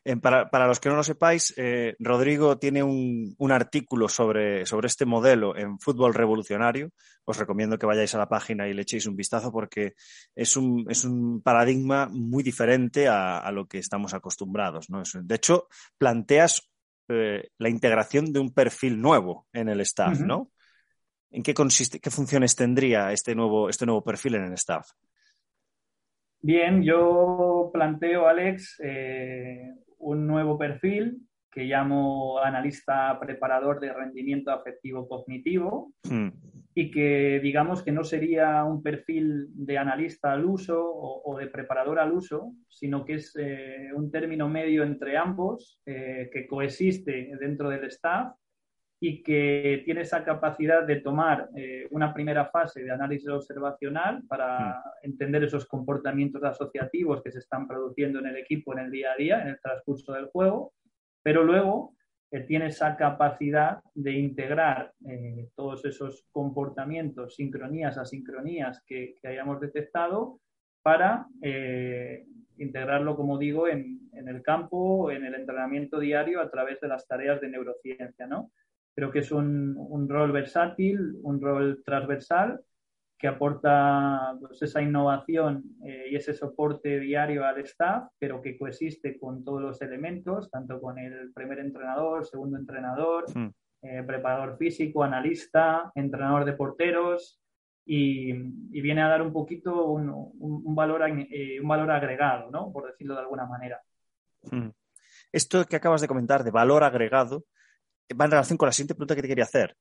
Eh, 0.04 0.16
para, 0.16 0.66
los 0.68 0.78
que 0.78 0.88
no 0.88 0.96
lo 0.96 1.02
sepáis, 1.02 1.52
eh, 1.56 1.96
Rodrigo 1.98 2.58
tiene 2.58 2.82
un, 2.82 3.34
artículo 3.50 4.08
sobre, 4.08 4.66
sobre, 4.66 4.86
este 4.86 5.04
modelo 5.04 5.56
en 5.56 5.78
Fútbol 5.78 6.14
Revolucionario. 6.14 6.90
Os 7.24 7.38
recomiendo 7.38 7.78
que 7.78 7.86
vayáis 7.86 8.14
a 8.14 8.18
la 8.18 8.28
página 8.28 8.68
y 8.68 8.74
le 8.74 8.82
echéis 8.82 9.06
un 9.06 9.16
vistazo 9.16 9.50
porque 9.50 9.94
es 10.34 10.56
un, 10.56 10.86
es 10.88 11.04
un 11.04 11.42
paradigma 11.42 12.08
muy 12.08 12.42
diferente 12.42 13.08
a, 13.08 13.50
lo 13.50 13.66
que 13.66 13.78
estamos 13.78 14.14
acostumbrados. 14.14 14.90
¿no? 14.90 15.02
De 15.22 15.34
hecho, 15.34 15.68
planteas 15.98 16.70
eh, 17.08 17.50
la 17.58 17.68
integración 17.68 18.32
de 18.32 18.40
un 18.40 18.52
perfil 18.52 19.00
nuevo 19.00 19.48
en 19.52 19.68
el 19.68 19.80
staff, 19.80 20.20
¿no? 20.20 20.52
¿En 21.30 21.42
qué 21.42 21.52
consiste, 21.52 21.98
qué 21.98 22.10
funciones 22.10 22.54
tendría 22.54 23.12
este 23.12 23.34
nuevo, 23.34 23.68
este 23.68 23.86
nuevo 23.86 24.04
perfil 24.04 24.36
en 24.36 24.44
el 24.44 24.52
staff? 24.52 24.92
Bien, 26.46 26.82
yo 26.82 27.70
planteo, 27.72 28.28
Alex, 28.28 28.78
eh, 28.84 29.66
un 29.96 30.26
nuevo 30.26 30.58
perfil 30.58 31.22
que 31.50 31.64
llamo 31.64 32.38
analista 32.38 33.18
preparador 33.18 33.80
de 33.80 33.90
rendimiento 33.94 34.50
afectivo 34.50 35.08
cognitivo 35.08 35.94
hmm. 36.06 36.28
y 36.74 36.90
que 36.90 37.40
digamos 37.42 37.82
que 37.82 37.92
no 37.92 38.04
sería 38.04 38.62
un 38.64 38.82
perfil 38.82 39.46
de 39.54 39.78
analista 39.78 40.34
al 40.34 40.44
uso 40.44 40.84
o, 40.84 41.34
de 41.38 41.46
preparador 41.46 41.98
al 41.98 42.12
uso, 42.12 42.52
sino 42.68 43.06
que 43.06 43.14
es 43.14 43.34
eh, 43.38 43.88
un 43.94 44.10
término 44.10 44.46
medio 44.46 44.82
entre 44.82 45.16
ambos 45.16 45.80
eh, 45.86 46.28
que 46.30 46.46
coexiste 46.46 47.30
dentro 47.40 47.70
del 47.70 47.84
staff 47.84 48.34
y 49.06 49.23
que 49.23 49.82
tiene 49.84 50.00
esa 50.00 50.25
capacidad 50.25 50.82
de 50.82 50.96
tomar 50.96 51.50
eh, 51.54 51.87
una 51.90 52.14
primera 52.14 52.46
fase 52.46 52.82
de 52.82 52.90
análisis 52.90 53.28
observacional 53.28 54.23
para 54.26 54.78
hmm. 54.78 54.82
entender 55.02 55.44
esos 55.44 55.66
comportamientos 55.66 56.42
asociativos 56.42 57.23
que 57.23 57.30
se 57.30 57.40
están 57.40 57.68
produciendo 57.68 58.18
en 58.20 58.28
el 58.28 58.38
equipo 58.38 58.73
en 58.73 58.78
el 58.78 58.90
día 58.90 59.12
a 59.12 59.16
día, 59.16 59.42
en 59.42 59.49
el 59.49 59.61
transcurso 59.61 60.14
del 60.14 60.28
juego, 60.28 60.73
pero 61.23 61.44
luego 61.44 61.94
eh, 62.30 62.40
tiene 62.40 62.68
esa 62.68 62.96
capacidad 62.96 63.80
de 63.92 64.12
integrar 64.12 64.94
eh, 65.06 65.50
todos 65.54 65.84
esos 65.84 66.26
comportamientos, 66.32 67.34
sincronías, 67.34 67.99
asincronías 67.99 68.82
que, 68.87 69.16
que 69.20 69.28
hayamos 69.28 69.61
detectado 69.61 70.40
para 70.82 71.26
integrarlo, 72.58 73.16
como 73.16 73.38
digo, 73.38 73.68
en, 73.68 74.00
en 74.12 74.28
el 74.28 74.42
campo, 74.42 75.11
en 75.11 75.25
el 75.25 75.34
entrenamiento 75.34 75.99
diario 75.99 76.40
a 76.40 76.50
través 76.50 76.78
de 76.80 76.88
las 76.88 77.06
tareas 77.06 77.40
de 77.40 77.49
neurociencia, 77.49 78.26
¿no? 78.26 78.50
Creo 78.94 79.10
que 79.10 79.20
es 79.20 79.32
un, 79.32 80.08
rol 80.08 80.32
versátil, 80.32 81.16
un 81.22 81.40
rol 81.40 81.82
transversal 81.84 82.60
que 83.18 83.28
aporta 83.28 84.36
pues, 84.40 84.62
esa 84.62 84.82
innovación 84.82 85.64
eh, 85.84 86.06
y 86.10 86.16
ese 86.16 86.34
soporte 86.34 87.00
diario 87.00 87.44
al 87.44 87.58
staff, 87.60 88.08
pero 88.18 88.40
que 88.40 88.58
coexiste 88.58 89.18
con 89.18 89.44
todos 89.44 89.62
los 89.62 89.82
elementos, 89.82 90.50
tanto 90.50 90.80
con 90.80 90.98
el 90.98 91.32
primer 91.32 91.58
entrenador, 91.58 92.26
segundo 92.26 92.58
entrenador, 92.58 93.24
eh, 93.82 94.02
preparador 94.06 94.56
físico, 94.56 95.02
analista, 95.02 95.90
entrenador 95.94 96.44
de 96.44 96.52
porteros, 96.52 97.40
y, 97.86 98.32
viene 98.32 99.02
a 99.02 99.08
dar 99.08 99.22
un 99.22 99.32
poquito 99.32 99.86
un, 99.86 100.74
valor, 100.74 101.02
eh, 101.30 101.60
un 101.60 101.68
valor 101.68 101.90
agregado, 101.90 102.50
¿no? 102.50 102.72
por 102.72 102.86
decirlo 102.86 103.14
de 103.14 103.20
alguna 103.20 103.46
manera. 103.46 103.80
Hmm. 104.50 104.70
Esto 105.32 105.64
que 105.64 105.76
acabas 105.76 106.00
de 106.00 106.08
comentar 106.08 106.44
de 106.44 106.50
valor 106.50 106.84
agregado 106.84 107.44
va 108.12 108.26
en 108.26 108.30
relación 108.30 108.58
con 108.58 108.66
la 108.66 108.73
siguiente 108.73 108.94
pregunta 108.94 109.14
que 109.14 109.23
te 109.23 109.28
quería 109.28 109.44
hacer. 109.44 109.76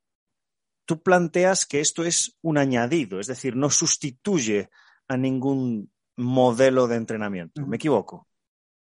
Tú 0.85 1.01
planteas 1.01 1.65
que 1.65 1.79
esto 1.79 2.03
es 2.03 2.37
un 2.41 2.57
añadido, 2.57 3.19
es 3.19 3.27
decir, 3.27 3.55
no 3.55 3.69
sustituye 3.69 4.69
a 5.07 5.17
ningún 5.17 5.91
modelo 6.17 6.87
de 6.87 6.97
entrenamiento. 6.97 7.65
¿Me 7.65 7.77
equivoco? 7.77 8.27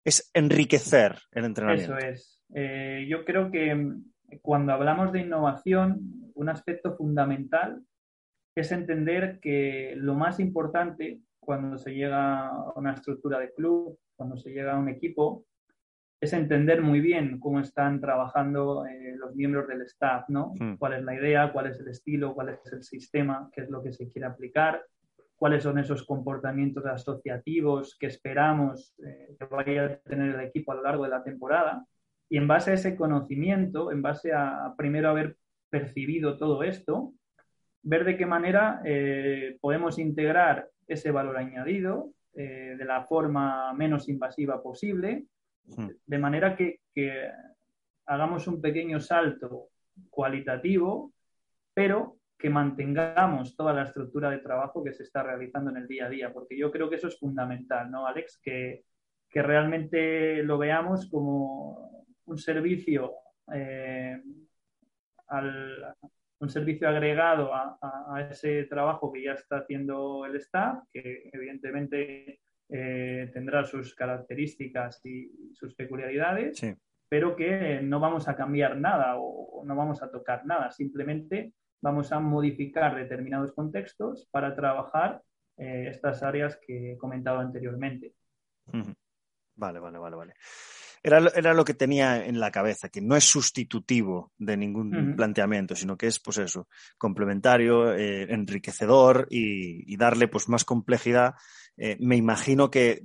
Es 0.05 0.31
enriquecer 0.35 1.19
el 1.31 1.45
entrenamiento. 1.45 1.97
Eso 1.97 2.07
es. 2.07 2.43
Eh, 2.55 3.07
yo 3.09 3.25
creo 3.25 3.51
que 3.51 3.75
mm, 3.75 4.05
cuando 4.43 4.73
hablamos 4.73 5.13
de 5.13 5.21
innovación, 5.21 6.33
un 6.35 6.49
aspecto 6.49 6.97
fundamental 6.97 7.83
es 8.55 8.73
entender 8.73 9.39
que 9.41 9.95
lo 9.97 10.15
más 10.15 10.41
importante 10.41 11.21
cuando 11.41 11.79
se 11.79 11.93
llega 11.93 12.49
a 12.49 12.73
una 12.77 12.95
estructura 12.95 13.39
de 13.39 13.53
club, 13.53 13.99
cuando 14.15 14.37
se 14.37 14.51
llega 14.51 14.75
a 14.75 14.79
un 14.79 14.89
equipo, 14.89 15.45
es 16.23 16.33
entender 16.33 16.83
muy 16.83 17.01
bien 17.01 17.41
cómo 17.41 17.59
están 17.59 18.01
trabajando 18.01 18.87
eh, 18.87 19.17
los 19.19 19.35
miembros 19.35 19.67
del 19.67 19.83
staff, 19.83 20.29
¿no? 20.29 20.55
Hmm. 20.57 20.77
¿Cuál 20.77 20.93
es 20.93 21.03
la 21.03 21.17
idea, 21.17 21.53
cuál 21.53 21.67
es 21.67 21.81
el 21.81 21.89
estilo, 21.89 22.33
cuál 22.33 22.51
es 22.51 22.73
el 22.73 22.85
sistema, 22.85 23.51
qué 23.53 23.63
es 23.63 23.71
lo 23.71 23.83
que 23.83 23.93
se 23.93 24.09
quiere 24.09 24.29
aplicar, 24.29 24.85
cuáles 25.35 25.65
son 25.65 25.81
esos 25.81 26.07
comportamientos 26.07 26.87
asociativos 26.87 27.97
que 27.99 28.07
esperamos 28.07 28.95
eh, 29.05 29.35
que 29.37 29.47
vaya 29.47 29.85
a 29.87 29.97
tener 30.09 30.37
el 30.37 30.41
equipo 30.43 30.71
a 30.71 30.77
lo 30.77 30.85
largo 30.85 31.03
de 31.03 31.11
la 31.11 31.25
temporada. 31.25 31.85
Y 32.29 32.37
en 32.37 32.47
base 32.47 32.71
a 32.71 32.75
ese 32.75 32.95
conocimiento, 32.95 33.91
en 33.91 34.01
base 34.01 34.33
a 34.33 34.75
primero 34.79 35.09
haber 35.09 35.37
percibido 35.71 36.39
todo 36.39 36.63
esto, 36.63 37.15
ver 37.83 38.05
de 38.05 38.17
qué 38.17 38.27
manera 38.27 38.81
eh, 38.85 39.59
podemos 39.61 39.99
integrar 39.99 40.69
ese 40.87 41.11
valor 41.11 41.37
añadido 41.37 42.13
de 42.35 42.83
la 42.87 43.05
forma 43.05 43.75
menos 43.75 44.09
invasiva 44.09 44.63
posible. 44.63 45.27
De 45.65 46.19
manera 46.19 46.57
que, 46.57 46.81
hagamos 48.07 48.47
un 48.47 48.61
pequeño 48.61 49.01
salto 49.01 49.69
cualitativo, 50.11 51.13
pero 51.73 52.17
que 52.39 52.51
mantengamos 52.51 53.57
toda 53.57 53.73
la 53.73 53.85
estructura 53.85 54.29
de 54.31 54.39
trabajo 54.39 54.83
que 54.83 54.93
se 54.93 55.05
está 55.05 55.23
realizando 55.23 55.71
en 55.71 55.77
el 55.77 55.87
día 55.87 56.07
a 56.07 56.11
día, 56.11 56.33
porque 56.33 56.59
yo 56.59 56.71
creo 56.73 56.91
que 56.91 56.97
eso 56.97 57.09
es 57.09 57.19
fundamental, 57.19 57.91
¿no, 57.91 58.07
Alex? 58.07 58.41
Que, 58.43 58.85
realmente 59.35 60.43
lo 60.43 60.59
veamos 60.59 61.09
como 61.09 62.05
un 62.27 62.37
servicio, 62.37 63.13
eh, 63.55 64.21
un 66.39 66.51
servicio 66.51 66.87
agregado 66.87 67.51
a, 67.55 68.29
ese 68.31 68.65
trabajo 68.65 69.11
que 69.11 69.23
ya 69.23 69.33
está 69.33 69.59
haciendo 69.59 70.27
el 70.27 70.37
staff, 70.37 70.85
que 70.93 71.31
evidentemente 71.33 72.42
eh, 72.75 73.31
tendrá 73.35 73.65
sus 73.65 73.95
características 73.95 75.05
y 75.05 75.53
sus 75.53 75.75
peculiaridades, 75.75 76.59
pero 77.09 77.37
que 77.37 77.83
no 77.83 78.01
vamos 78.01 78.29
a 78.29 78.35
cambiar 78.35 78.79
nada 78.79 79.17
o 79.19 79.63
no 79.67 79.77
vamos 79.77 80.03
a 80.03 80.11
tocar 80.11 80.47
nada, 80.47 80.71
simplemente 80.71 81.53
vamos 81.83 82.13
a 82.13 82.21
modificar 82.21 82.95
determinados 82.95 83.53
contextos 83.53 84.27
para 84.31 84.57
trabajar 84.57 85.21
eh, 85.59 85.89
estas 85.91 86.23
áreas 86.23 86.59
que 86.67 86.93
he 86.93 86.97
comentado 86.97 87.41
anteriormente. 87.41 88.15
Vale, 89.55 89.79
vale, 89.79 89.99
vale, 89.99 90.17
vale. 90.17 90.35
Era, 91.03 91.19
era, 91.35 91.53
lo 91.53 91.65
que 91.65 91.75
tenía 91.75 92.25
en 92.25 92.39
la 92.39 92.53
cabeza, 92.53 92.89
que 92.89 93.01
no 93.01 93.17
es 93.17 93.25
sustitutivo 93.25 94.31
de 94.39 94.57
ningún 94.57 95.17
planteamiento, 95.17 95.75
sino 95.75 95.97
que 95.97 96.07
es, 96.07 96.21
pues 96.21 96.39
eso, 96.39 96.69
complementario, 96.97 97.93
eh, 97.93 98.33
enriquecedor 98.33 99.27
y, 99.29 99.93
y, 99.93 99.97
darle 99.97 100.29
pues 100.29 100.49
más 100.49 100.65
complejidad 100.65 101.35
eh, 101.77 101.97
me 102.01 102.17
imagino 102.17 102.71
que 102.71 103.03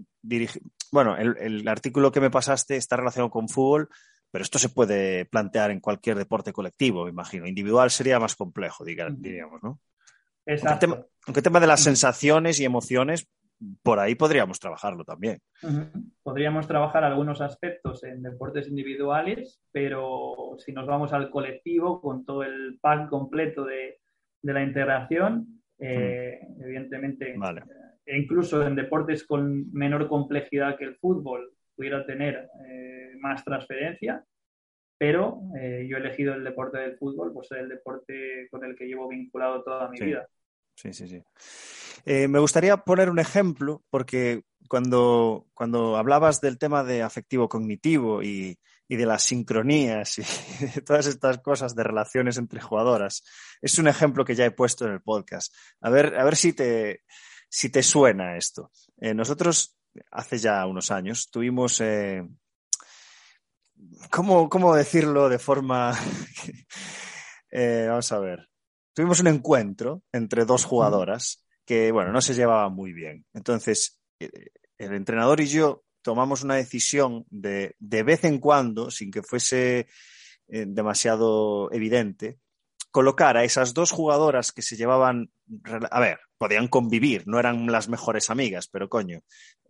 bueno, 0.91 1.15
el, 1.17 1.67
artículo 1.67 2.11
que 2.11 2.21
me 2.21 2.29
pasaste 2.29 2.75
está 2.75 2.97
relacionado 2.97 3.29
con 3.29 3.47
fútbol, 3.47 3.89
pero 4.29 4.43
esto 4.43 4.59
se 4.59 4.69
puede 4.69 5.25
plantear 5.25 5.71
en 5.71 5.79
cualquier 5.79 6.17
deporte 6.17 6.51
colectivo, 6.51 7.05
me 7.05 7.11
imagino. 7.11 7.47
Individual 7.47 7.89
sería 7.91 8.19
más 8.19 8.35
complejo, 8.35 8.83
diríamos, 8.83 9.63
¿no? 9.63 9.79
Exacto. 10.45 11.09
Aunque 11.25 11.39
el, 11.39 11.43
tema, 11.43 11.59
de 11.59 11.67
las 11.67 11.83
sensaciones 11.83 12.59
y 12.59 12.65
emociones, 12.65 13.27
por 13.81 13.99
ahí 13.99 14.15
podríamos 14.15 14.59
trabajarlo 14.59 15.03
también. 15.03 15.39
Podríamos 16.23 16.67
trabajar 16.67 17.03
algunos 17.03 17.41
aspectos 17.41 18.03
en 18.03 18.21
deportes 18.21 18.67
individuales, 18.67 19.61
pero 19.71 20.55
si 20.59 20.71
nos 20.73 20.85
vamos 20.85 21.13
al 21.13 21.29
colectivo 21.29 22.01
con 22.01 22.25
todo 22.25 22.43
el 22.43 22.77
pack 22.79 23.09
completo 23.09 23.65
de, 23.65 23.99
la 24.43 24.63
integración, 24.63 25.61
eh, 25.79 26.39
evidentemente 26.61 27.35
vale. 27.37 27.61
Eh, 27.61 28.13
e 28.13 28.17
incluso 28.17 28.65
en 28.65 28.75
deportes 28.75 29.25
con 29.25 29.71
menor 29.73 30.07
complejidad 30.07 30.77
que 30.77 30.85
el 30.85 30.95
fútbol 30.95 31.51
pudiera 31.75 32.05
tener 32.05 32.47
eh, 32.65 33.11
más 33.19 33.43
transferencia, 33.43 34.23
pero 34.97 35.41
yo 35.53 35.97
he 35.97 35.99
elegido 35.99 36.33
el 36.33 36.43
deporte 36.43 36.79
del 36.79 36.97
fútbol, 36.97 37.31
pues 37.31 37.51
es 37.51 37.59
el 37.59 37.69
deporte 37.69 38.47
con 38.49 38.65
el 38.65 38.75
que 38.75 38.87
llevo 38.87 39.07
vinculado 39.07 39.61
toda 39.63 39.89
mi 39.89 39.99
vida. 39.99 40.27
Sí, 40.77 40.93
sí, 40.93 41.07
sí. 41.07 41.23
me 42.27 42.39
gustaría 42.39 42.77
poner 42.77 43.09
un 43.09 43.17
ejemplo, 43.19 43.83
porque 43.89 44.43
cuando, 44.69 45.47
cuando 45.53 45.97
hablabas 45.97 46.39
del 46.39 46.57
tema 46.57 46.83
de 46.83 47.01
afectivo 47.01 47.49
cognitivo 47.49 48.21
y, 48.21 48.59
y 48.87 48.95
de 48.95 49.05
las 49.05 49.23
sincronías 49.23 50.17
y 50.19 50.65
de 50.65 50.81
todas 50.85 51.07
estas 51.07 51.39
cosas 51.39 51.75
de 51.75 51.83
relaciones 51.83 52.37
entre 52.37 52.61
jugadoras. 52.61 53.23
Es 53.61 53.77
un 53.79 53.87
ejemplo 53.87 54.23
que 54.23 54.35
ya 54.35 54.45
he 54.45 54.51
puesto 54.51 54.85
en 54.85 54.93
el 54.93 55.01
podcast. 55.01 55.53
A 55.81 55.89
ver, 55.89 56.17
a 56.17 56.23
ver 56.23 56.35
si 56.35 56.53
te, 56.53 57.03
si 57.49 57.69
te 57.69 57.83
suena 57.83 58.37
esto. 58.37 58.71
Eh, 58.99 59.13
nosotros, 59.13 59.77
hace 60.11 60.37
ya 60.37 60.65
unos 60.65 60.91
años, 60.91 61.29
tuvimos, 61.29 61.81
eh, 61.81 62.25
¿cómo, 64.09 64.49
¿cómo, 64.49 64.75
decirlo 64.75 65.27
de 65.29 65.39
forma... 65.39 65.97
eh, 67.51 67.87
vamos 67.89 68.11
a 68.11 68.19
ver. 68.19 68.46
Tuvimos 68.97 69.19
un 69.19 69.27
encuentro 69.27 70.01
entre 70.11 70.43
dos 70.43 70.65
jugadoras 70.65 71.45
que, 71.63 71.91
bueno, 71.91 72.11
no 72.11 72.19
se 72.19 72.33
llevaban 72.33 72.73
muy 72.73 72.93
bien. 72.93 73.27
Entonces, 73.31 73.99
eh, 74.19 74.31
el 74.79 74.95
entrenador 74.95 75.39
y 75.39 75.45
yo 75.45 75.83
tomamos 76.01 76.41
una 76.41 76.55
decisión 76.55 77.23
de, 77.29 77.75
de 77.77 78.01
vez 78.01 78.23
en 78.23 78.39
cuando, 78.39 78.89
sin 78.89 79.11
que 79.11 79.21
fuese 79.21 79.85
eh, 80.47 80.65
demasiado 80.67 81.71
evidente, 81.71 82.39
colocar 82.89 83.37
a 83.37 83.43
esas 83.43 83.75
dos 83.75 83.91
jugadoras 83.91 84.51
que 84.51 84.63
se 84.63 84.75
llevaban, 84.75 85.29
a 85.91 85.99
ver, 85.99 86.19
podían 86.39 86.67
convivir, 86.67 87.27
no 87.27 87.37
eran 87.39 87.67
las 87.67 87.89
mejores 87.89 88.31
amigas, 88.31 88.67
pero 88.67 88.89
coño, 88.89 89.21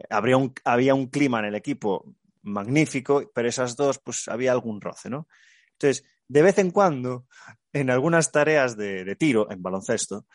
habría 0.09 0.37
un, 0.37 0.53
había 0.63 0.95
un 0.95 1.07
clima 1.07 1.39
en 1.39 1.47
el 1.47 1.55
equipo 1.55 2.15
magnífico, 2.43 3.29
pero 3.35 3.49
esas 3.49 3.75
dos, 3.75 3.99
pues 3.99 4.29
había 4.29 4.53
algún 4.53 4.79
roce, 4.79 5.09
¿no? 5.09 5.27
Entonces, 5.73 6.05
de 6.29 6.41
vez 6.41 6.57
en 6.59 6.71
cuando, 6.71 7.25
en 7.73 7.89
algunas 7.89 8.31
tareas 8.31 8.77
de, 8.77 9.15
tiro, 9.15 9.51
en 9.51 9.61
baloncesto, 9.61 10.25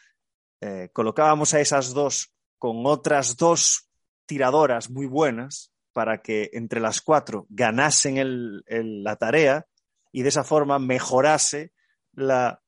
eh, 0.60 0.90
colocábamos 0.92 1.54
a 1.54 1.60
esas 1.60 1.92
dos 1.92 2.32
con 2.58 2.86
otras 2.86 3.36
dos 3.36 3.88
tiradoras 4.26 4.90
muy 4.90 5.06
buenas 5.06 5.72
para 5.92 6.22
que 6.22 6.50
entre 6.52 6.80
las 6.80 7.00
cuatro 7.00 7.46
ganasen 7.48 8.62
la 8.66 9.16
tarea 9.16 9.66
y 10.12 10.22
de 10.22 10.28
esa 10.28 10.44
forma 10.44 10.78
mejorase 10.78 11.72
la, 12.12 12.62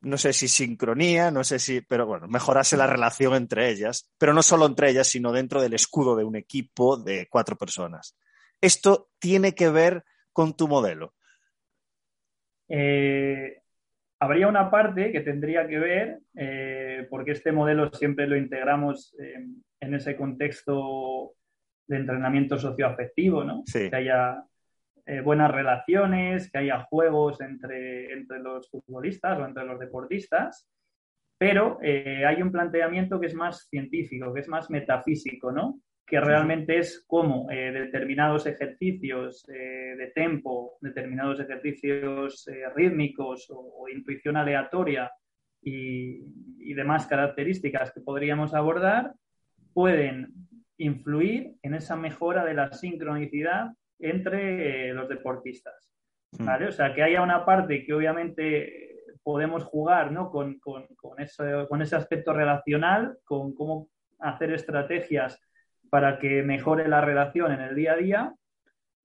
no 0.00 0.18
sé 0.18 0.32
si 0.32 0.48
sincronía, 0.48 1.30
no 1.30 1.44
sé 1.44 1.58
si, 1.58 1.80
pero 1.80 2.06
bueno, 2.06 2.28
mejorase 2.28 2.76
la 2.76 2.86
relación 2.86 3.34
entre 3.34 3.70
ellas, 3.70 4.10
pero 4.18 4.32
no 4.32 4.42
solo 4.42 4.66
entre 4.66 4.90
ellas, 4.90 5.08
sino 5.08 5.32
dentro 5.32 5.60
del 5.60 5.74
escudo 5.74 6.16
de 6.16 6.24
un 6.24 6.36
equipo 6.36 6.96
de 6.96 7.28
cuatro 7.28 7.56
personas. 7.56 8.16
¿Esto 8.60 9.10
tiene 9.18 9.54
que 9.54 9.68
ver 9.68 10.04
con 10.32 10.56
tu 10.56 10.68
modelo? 10.68 11.14
Eh, 12.68 13.62
habría 14.18 14.48
una 14.48 14.70
parte 14.70 15.12
que 15.12 15.20
tendría 15.20 15.66
que 15.66 15.78
ver, 15.78 16.20
eh, 16.34 17.06
porque 17.10 17.32
este 17.32 17.52
modelo 17.52 17.90
siempre 17.92 18.26
lo 18.26 18.36
integramos 18.36 19.14
en 19.18 19.94
ese 19.94 20.16
contexto 20.16 21.34
de 21.86 21.96
entrenamiento 21.96 22.58
socioafectivo, 22.58 23.44
¿no? 23.44 23.62
Que 23.72 23.94
haya 23.94 24.42
eh, 25.06 25.20
buenas 25.20 25.52
relaciones, 25.52 26.50
que 26.50 26.58
haya 26.58 26.84
juegos 26.84 27.40
entre, 27.40 28.12
entre 28.12 28.40
los 28.40 28.68
futbolistas 28.68 29.38
o 29.38 29.46
entre 29.46 29.64
los 29.64 29.78
deportistas, 29.78 30.68
pero 31.38 31.78
eh, 31.82 32.24
hay 32.26 32.42
un 32.42 32.50
planteamiento 32.50 33.20
que 33.20 33.26
es 33.26 33.34
más 33.34 33.68
científico, 33.68 34.32
que 34.32 34.40
es 34.40 34.48
más 34.48 34.70
metafísico, 34.70 35.52
¿no? 35.52 35.80
Que 36.06 36.20
realmente 36.20 36.78
es 36.78 37.04
cómo 37.06 37.50
eh, 37.50 37.72
determinados 37.72 38.46
ejercicios 38.46 39.44
de 39.46 40.12
tempo, 40.14 40.78
determinados 40.80 41.40
ejercicios 41.40 42.48
rítmicos 42.76 43.48
o, 43.50 43.88
intuición 43.88 44.36
aleatoria 44.36 45.10
y 45.60 46.74
demás 46.74 47.06
características 47.06 47.90
que 47.90 48.00
podríamos 48.00 48.54
abordar 48.54 49.12
pueden 49.72 50.32
influir 50.78 51.54
en 51.62 51.74
esa 51.74 51.96
mejora 51.96 52.44
de 52.44 52.54
la 52.54 52.72
sincronicidad 52.72 53.72
entre 53.98 54.90
eh, 54.90 54.94
los 54.94 55.08
deportistas. 55.08 55.90
¿vale? 56.38 56.68
O 56.68 56.72
sea, 56.72 56.94
que 56.94 57.02
haya 57.02 57.22
una 57.22 57.44
parte 57.44 57.84
que 57.84 57.94
obviamente 57.94 59.04
podemos 59.22 59.64
jugar 59.64 60.12
¿no? 60.12 60.30
con, 60.30 60.58
con, 60.58 60.86
con, 60.96 61.20
ese 61.20 61.96
aspecto 61.96 62.32
relacional, 62.32 63.18
con 63.24 63.54
cómo 63.54 63.88
hacer 64.18 64.52
estrategias 64.52 65.40
para 65.90 66.18
que 66.18 66.42
mejore 66.42 66.88
la 66.88 67.00
relación 67.00 67.52
en 67.52 67.60
el 67.60 67.74
día 67.74 67.92
a 67.92 67.96
día, 67.96 68.34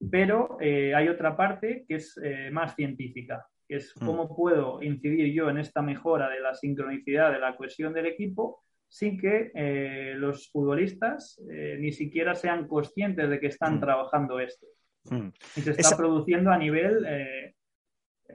pero 0.09 0.57
eh, 0.59 0.95
hay 0.95 1.07
otra 1.07 1.37
parte 1.37 1.85
que 1.87 1.95
es 1.95 2.19
eh, 2.23 2.49
más 2.51 2.75
científica, 2.75 3.45
que 3.67 3.77
es 3.77 3.93
hmm. 3.95 4.05
cómo 4.05 4.35
puedo 4.35 4.81
incidir 4.81 5.33
yo 5.33 5.49
en 5.49 5.57
esta 5.57 5.81
mejora 5.81 6.29
de 6.29 6.39
la 6.39 6.53
sincronicidad, 6.55 7.31
de 7.31 7.39
la 7.39 7.55
cohesión 7.55 7.93
del 7.93 8.07
equipo, 8.07 8.63
sin 8.87 9.17
que 9.17 9.51
eh, 9.55 10.15
los 10.17 10.49
futbolistas 10.49 11.39
ni 11.47 11.93
siquiera 11.93 12.35
sean 12.35 12.67
conscientes 12.67 13.29
de 13.29 13.39
que 13.39 13.47
están 13.47 13.77
mm. 13.77 13.79
trabajando 13.79 14.37
esto. 14.41 14.67
Mm. 15.05 15.29
Y 15.55 15.61
se 15.61 15.71
está 15.71 15.95
produciendo 15.95 16.51
a 16.51 16.57
nivel 16.57 17.05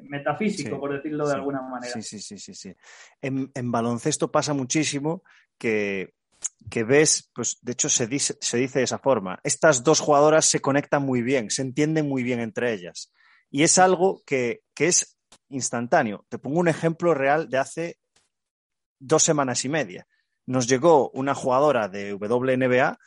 metafísico, 0.02 0.78
por 0.78 0.94
decirlo 0.94 1.26
de 1.28 1.34
alguna 1.34 1.62
manera. 1.62 1.92
Sí, 1.92 2.02
sí, 2.02 2.18
sí, 2.20 2.38
sí. 2.38 2.54
sí. 2.54 2.74
En, 3.20 3.70
baloncesto 3.70 4.30
pasa 4.30 4.54
muchísimo 4.54 5.22
que, 5.58 6.14
ves, 6.84 7.30
pues 7.34 7.58
de 7.62 7.72
hecho 7.72 7.88
se 7.88 8.06
dice, 8.06 8.36
se 8.40 8.58
dice 8.58 8.80
de 8.80 8.84
esa 8.84 8.98
forma, 8.98 9.38
estas 9.44 9.82
dos 9.82 10.00
jugadoras 10.00 10.46
se 10.46 10.60
conectan 10.60 11.02
muy 11.02 11.22
bien, 11.22 11.50
se 11.50 11.62
entienden 11.62 12.08
muy 12.08 12.22
bien 12.22 12.40
entre 12.40 12.72
ellas. 12.72 13.12
Y 13.50 13.62
es 13.62 13.78
algo 13.78 14.22
que, 14.26 14.62
que 14.74 14.88
es 14.88 15.16
instantáneo. 15.48 16.26
Te 16.28 16.38
pongo 16.38 16.58
un 16.58 16.68
ejemplo 16.68 17.14
real 17.14 17.48
de 17.48 17.58
hace 17.58 17.98
dos 18.98 19.22
semanas 19.22 19.64
y 19.64 19.68
media 19.68 20.06
nos 20.46 20.68
llegó 20.68 21.10
una 21.10 21.34
jugadora 21.34 21.88
de 21.88 22.14
WNBA, 22.14 22.98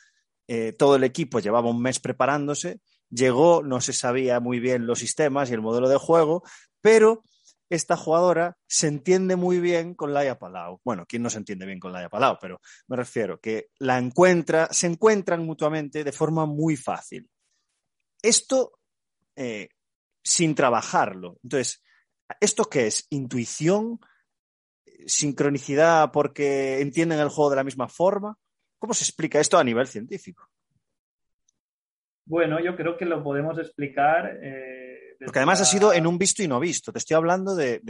eh, 0.48 0.74
todo 0.74 0.96
el 0.96 1.04
equipo 1.04 1.40
llevaba 1.40 1.70
un 1.70 1.82
mes 1.82 2.00
preparándose, 2.00 2.82
llegó, 3.10 3.64
no 3.64 3.82
se 3.82 3.94
sabía 3.94 4.40
muy 4.40 4.60
bien 4.60 4.86
los 4.86 5.00
sistemas 5.00 5.50
y 5.50 5.54
el 5.54 5.62
modelo 5.62 5.90
de 5.90 5.98
juego, 5.98 6.44
pero 6.82 7.24
esta 7.70 7.96
jugadora 7.96 8.58
se 8.68 8.88
entiende 8.88 9.36
muy 9.36 9.60
bien 9.60 9.94
con 9.94 10.14
Laia 10.14 10.40
Palau. 10.40 10.82
Bueno, 10.84 11.06
¿quién 11.08 11.22
no 11.22 11.30
se 11.30 11.38
entiende 11.38 11.66
bien 11.66 11.80
con 11.80 11.92
Laia 11.92 12.10
Palau? 12.10 12.38
Pero 12.42 12.60
me 12.88 12.98
refiero 12.98 13.40
que 13.40 13.70
la 13.80 13.98
encuentra, 13.98 14.68
se 14.72 14.88
encuentran 14.88 15.46
mutuamente 15.46 16.04
de 16.04 16.12
forma 16.12 16.46
muy 16.46 16.76
fácil. 16.76 17.30
Esto 18.22 18.80
eh, 19.36 19.70
sin 20.24 20.56
trabajarlo. 20.56 21.38
Entonces, 21.44 21.82
¿esto 22.42 22.66
qué 22.66 22.88
es? 22.88 23.06
¿Intuición? 23.10 24.00
sincronicidad 25.06 26.12
porque 26.12 26.82
entienden 26.82 27.20
el 27.20 27.30
juego 27.30 27.50
de 27.50 27.56
la 27.58 27.64
misma 27.64 27.88
forma? 27.88 28.38
¿Cómo 28.78 28.94
se 28.94 29.04
explica 29.04 29.40
esto 29.40 29.58
a 29.58 29.64
nivel 29.64 29.88
científico? 29.88 30.49
Bueno, 32.30 32.60
yo 32.60 32.76
creo 32.76 32.96
que 32.96 33.06
lo 33.06 33.24
podemos 33.24 33.58
explicar. 33.58 34.38
Eh, 34.40 35.16
porque 35.26 35.40
además 35.40 35.62
ha 35.62 35.66
sido 35.66 35.92
en 35.92 36.06
un 36.06 36.20
visto 36.20 36.44
y 36.44 36.48
no 36.48 36.60
visto. 36.60 36.92
Te 36.92 37.00
estoy 37.00 37.16
hablando 37.16 37.56
de, 37.56 37.82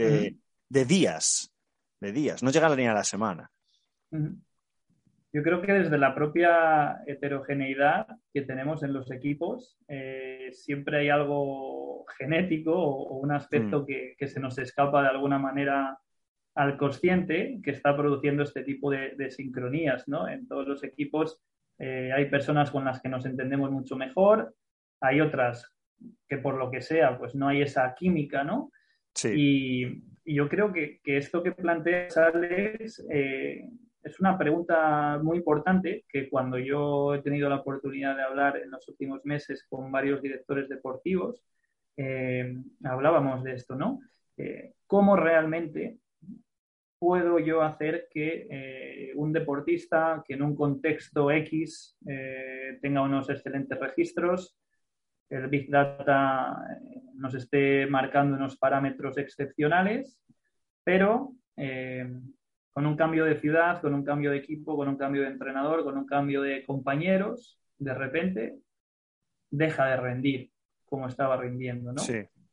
días, 0.70 1.52
de 2.00 2.12
días, 2.12 2.42
no 2.42 2.50
llega 2.50 2.74
ni 2.74 2.86
a 2.86 2.94
la 2.94 3.04
semana. 3.04 3.50
Yo 4.10 5.42
creo 5.42 5.60
que 5.60 5.74
desde 5.74 5.98
la 5.98 6.14
propia 6.14 7.02
heterogeneidad 7.06 8.06
que 8.32 8.40
tenemos 8.40 8.82
en 8.82 8.94
los 8.94 9.10
equipos, 9.10 9.78
eh, 9.86 10.48
siempre 10.52 11.00
hay 11.00 11.10
algo 11.10 12.06
genético 12.18 12.72
o, 12.72 13.18
un 13.18 13.32
aspecto 13.32 13.82
mm. 13.82 13.86
que, 13.86 14.14
que, 14.18 14.26
se 14.26 14.40
nos 14.40 14.56
escapa 14.56 15.02
de 15.02 15.08
alguna 15.08 15.38
manera 15.38 15.98
al 16.54 16.78
consciente 16.78 17.60
que 17.62 17.72
está 17.72 17.94
produciendo 17.94 18.42
este 18.42 18.62
tipo 18.62 18.90
de, 18.90 19.30
sincronías, 19.30 20.08
¿no? 20.08 20.26
En 20.28 20.48
todos 20.48 20.66
los 20.66 20.82
equipos 20.82 21.42
eh, 21.80 22.12
hay 22.14 22.26
personas 22.26 22.70
con 22.70 22.84
las 22.84 23.00
que 23.00 23.08
nos 23.08 23.24
entendemos 23.24 23.70
mucho 23.70 23.96
mejor, 23.96 24.54
hay 25.00 25.22
otras 25.22 25.74
que 26.28 26.36
por 26.36 26.56
lo 26.56 26.70
que 26.70 26.82
sea, 26.82 27.18
pues 27.18 27.34
no 27.34 27.48
hay 27.48 27.62
esa 27.62 27.94
química, 27.94 28.44
¿no? 28.44 28.70
Sí. 29.14 29.32
Y, 29.34 30.04
yo 30.32 30.48
creo 30.48 30.72
que, 30.72 31.00
esto 31.04 31.42
que 31.42 31.50
planteas, 31.52 32.16
Alex, 32.16 33.04
eh, 33.10 33.68
es 34.02 34.20
una 34.20 34.38
pregunta 34.38 35.18
muy 35.20 35.38
importante 35.38 36.04
que 36.08 36.28
cuando 36.28 36.58
yo 36.58 37.14
he 37.14 37.22
tenido 37.22 37.48
la 37.48 37.56
oportunidad 37.56 38.14
de 38.14 38.22
hablar 38.22 38.58
en 38.58 38.70
los 38.70 38.86
últimos 38.86 39.24
meses 39.24 39.66
con 39.68 39.90
varios 39.90 40.22
directores 40.22 40.68
deportivos, 40.68 41.42
eh, 41.96 42.54
hablábamos 42.84 43.42
de 43.42 43.54
esto, 43.54 43.74
¿no? 43.74 44.00
¿Cómo 44.86 45.16
realmente 45.16 45.98
puedo 47.00 47.38
yo 47.38 47.62
hacer 47.62 48.06
que 48.12 48.46
eh, 48.50 49.12
un 49.16 49.32
deportista 49.32 50.22
que 50.24 50.34
en 50.34 50.42
un 50.42 50.54
contexto 50.54 51.30
X 51.30 51.96
eh, 52.06 52.78
tenga 52.80 53.02
unos 53.02 53.28
excelentes 53.30 53.80
registros, 53.80 54.56
el 55.30 55.48
Big 55.48 55.70
Data 55.70 56.56
eh, 56.70 57.00
nos 57.14 57.34
esté 57.34 57.86
marcando 57.86 58.36
unos 58.36 58.56
parámetros 58.56 59.18
excepcionales, 59.18 60.20
pero 60.84 61.34
con 62.72 62.86
un 62.86 62.96
cambio 62.96 63.26
de 63.26 63.38
ciudad, 63.38 63.82
con 63.82 63.92
un 63.92 64.02
cambio 64.02 64.30
de 64.30 64.38
equipo, 64.38 64.76
con 64.76 64.88
un 64.88 64.96
cambio 64.96 65.22
de 65.22 65.28
entrenador, 65.28 65.84
con 65.84 65.98
un 65.98 66.06
cambio 66.06 66.40
de 66.40 66.64
compañeros, 66.64 67.60
de 67.76 67.92
repente 67.92 68.58
deja 69.50 69.86
de 69.86 69.96
rendir 69.96 70.50
como 70.86 71.06
estaba 71.06 71.36
rindiendo, 71.36 71.92
¿no? 71.92 72.02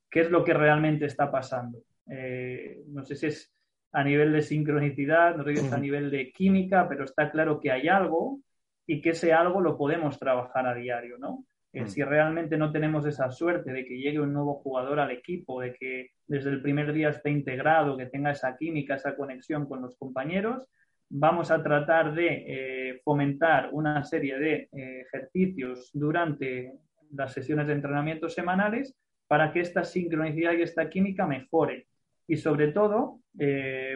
qué 0.10 0.22
es 0.22 0.30
lo 0.30 0.44
que 0.44 0.54
realmente 0.54 1.06
está 1.06 1.32
pasando. 1.32 1.84
Eh, 2.10 2.84
no 2.88 3.04
sé 3.04 3.16
si 3.16 3.28
es 3.28 3.54
a 3.98 4.04
nivel 4.04 4.32
de 4.32 4.44
sincronicidad, 4.44 5.36
no 5.36 5.44
sé 5.44 5.56
a 5.74 5.78
nivel 5.80 6.12
de 6.12 6.32
química, 6.32 6.88
pero 6.88 7.04
está 7.04 7.32
claro 7.32 7.60
que 7.60 7.72
hay 7.72 7.88
algo 7.88 8.42
y 8.86 9.02
que 9.02 9.10
ese 9.10 9.34
algo 9.34 9.60
lo 9.60 9.76
podemos 9.76 10.20
trabajar 10.20 10.68
a 10.68 10.76
diario, 10.76 11.18
¿no? 11.18 11.46
Eh, 11.74 11.82
mm. 11.82 11.88
Si 11.88 12.04
realmente 12.04 12.58
no 12.58 12.72
tenemos 12.72 13.08
esa 13.08 13.32
suerte 13.32 13.74
de 13.74 13.86
que 13.86 13.98
llegue 13.98 14.20
un 14.20 14.34
nuevo 14.34 14.62
jugador 14.62 15.00
al 15.00 15.10
equipo, 15.10 15.62
de 15.62 15.74
que 15.74 16.12
desde 16.28 16.52
el 16.52 16.62
primer 16.62 16.94
día 16.94 17.10
esté 17.10 17.32
integrado, 17.32 17.98
que 17.98 18.06
tenga 18.06 18.30
esa 18.30 18.56
química, 18.56 18.94
esa 18.94 19.16
conexión 19.16 19.68
con 19.68 19.82
los 19.82 19.98
compañeros, 19.98 20.70
vamos 21.10 21.50
a 21.50 21.64
tratar 21.64 22.14
de 22.14 22.44
eh, 22.46 23.02
fomentar 23.04 23.72
una 23.72 24.04
serie 24.04 24.38
de 24.38 24.70
eh, 24.74 25.06
ejercicios 25.08 25.90
durante 25.92 26.72
las 27.16 27.34
sesiones 27.34 27.66
de 27.66 27.74
entrenamiento 27.74 28.30
semanales 28.30 28.96
para 29.26 29.52
que 29.52 29.62
esta 29.62 29.84
sincronicidad 29.84 30.54
y 30.54 30.62
esta 30.62 30.88
química 30.88 31.26
mejore. 31.26 31.88
Y 32.28 32.38
sobre 32.38 32.70
todo, 32.74 33.22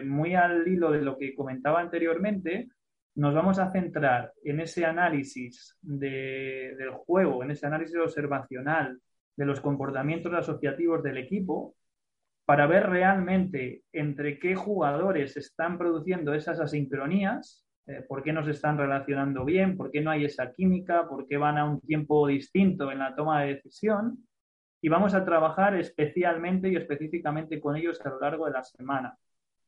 muy 0.04 0.34
al 0.34 0.66
hilo 0.66 0.90
de 0.90 1.02
lo 1.02 1.18
que 1.18 1.34
comentaba 1.34 1.80
anteriormente, 1.80 2.68
nos 3.14 3.34
vamos 3.34 3.58
a 3.58 3.70
centrar 3.70 4.32
en 4.42 4.60
ese 4.60 4.86
análisis 4.86 5.76
del 5.82 6.90
juego, 6.90 7.42
en 7.42 7.50
ese 7.50 7.66
análisis 7.66 7.96
observacional 7.96 8.98
de 9.36 9.46
los 9.46 9.60
comportamientos 9.60 10.32
asociativos 10.32 11.02
del 11.02 11.18
equipo, 11.18 11.74
para 12.44 12.66
ver 12.66 12.88
realmente 12.88 13.82
entre 13.92 14.38
qué 14.38 14.54
jugadores 14.54 15.36
están 15.36 15.78
produciendo 15.78 16.34
esas 16.34 16.60
asincronías, 16.60 17.64
eh, 17.86 18.04
por 18.08 18.22
qué 18.22 18.32
no 18.32 18.44
se 18.44 18.52
están 18.52 18.78
relacionando 18.78 19.44
bien, 19.44 19.76
por 19.76 19.90
qué 19.90 20.00
no 20.00 20.10
hay 20.10 20.24
esa 20.24 20.52
química, 20.52 21.08
por 21.08 21.26
qué 21.26 21.36
van 21.36 21.58
a 21.58 21.64
un 21.64 21.80
tiempo 21.80 22.26
distinto 22.26 22.90
en 22.90 22.98
la 22.98 23.14
toma 23.14 23.42
de 23.42 23.54
decisión. 23.54 24.26
Y 24.82 24.90
vamos 24.90 25.14
a 25.14 25.24
trabajar 25.24 25.74
especialmente 25.76 26.68
y 26.68 26.76
específicamente 26.76 27.58
con 27.60 27.76
ellos 27.76 28.04
a 28.04 28.10
lo 28.10 28.20
largo 28.20 28.44
de 28.44 28.52
la 28.52 28.62
semana 28.62 29.16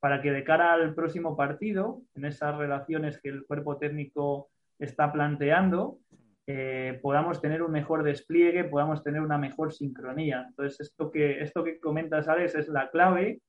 para 0.05 0.20
que 0.20 0.33
de 0.33 0.44
cara 0.44 0.74
al 0.74 0.94
próximo 0.94 1.35
partido, 1.35 2.03
en 2.14 2.27
esas 2.27 2.55
relaciones 2.59 3.18
que 3.22 3.31
el 3.31 3.46
cuerpo 3.46 3.79
técnico 3.79 4.50
está 4.79 5.11
planteando, 5.11 5.96
eh, 6.46 6.98
podamos 7.00 7.40
tener 7.40 7.62
un 7.62 7.72
mejor 7.72 8.03
despliegue, 8.03 8.64
podamos 8.64 9.03
tener 9.03 9.22
una 9.22 9.38
mejor 9.38 9.72
sincronía. 9.72 10.44
Entonces, 10.46 10.79
esto 10.88 11.11
que, 11.11 11.40
esto 11.40 11.64
que 11.64 11.81
comentas, 11.81 12.29
Alex, 12.29 12.55
es 12.55 12.68
la 12.68 12.90
clave, 12.90 13.40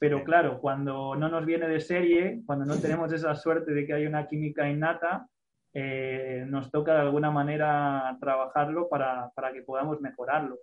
pero 0.00 0.24
claro, 0.24 0.58
cuando 0.60 1.14
no 1.14 1.28
nos 1.28 1.46
viene 1.46 1.68
de 1.68 1.78
serie, 1.78 2.42
cuando 2.44 2.64
no 2.64 2.80
tenemos 2.80 3.12
esa 3.12 3.36
suerte 3.36 3.72
de 3.72 3.86
que 3.86 3.92
hay 3.92 4.06
una 4.06 4.26
química 4.26 4.68
innata, 4.68 5.28
eh, 5.72 6.44
nos 6.48 6.72
toca 6.72 6.94
de 6.94 7.02
alguna 7.02 7.30
manera 7.30 8.16
trabajarlo 8.20 8.88
para, 8.88 9.30
para 9.36 9.52
que 9.52 9.62
podamos 9.62 10.00
mejorarlo. 10.00 10.58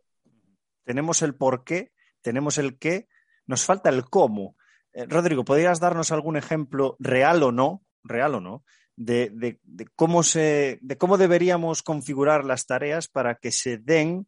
Tenemos 0.88 1.22
el 1.22 1.36
por 1.36 1.66
qué, 1.66 1.92
tenemos 2.22 2.58
el 2.58 2.80
qué, 2.80 3.10
nos 3.46 3.66
falta 3.66 3.90
el 3.90 4.06
cómo. 4.06 4.56
Eh, 4.94 5.06
Rodrigo, 5.06 5.44
¿podrías 5.44 5.82
darnos 5.82 6.14
algún 6.14 6.38
ejemplo 6.38 6.96
real 6.98 7.44
o 7.44 7.52
no, 7.52 7.84
real 8.06 8.36
o 8.36 8.40
no, 8.40 8.64
de, 8.96 9.60
cómo 9.98 10.24
se, 10.24 10.80
de 10.82 10.98
cómo 10.98 11.18
deberíamos 11.18 11.84
configurar 11.84 12.46
las 12.46 12.66
tareas 12.66 13.10
para 13.10 13.36
que 13.36 13.52
se 13.52 13.78
den, 13.78 14.28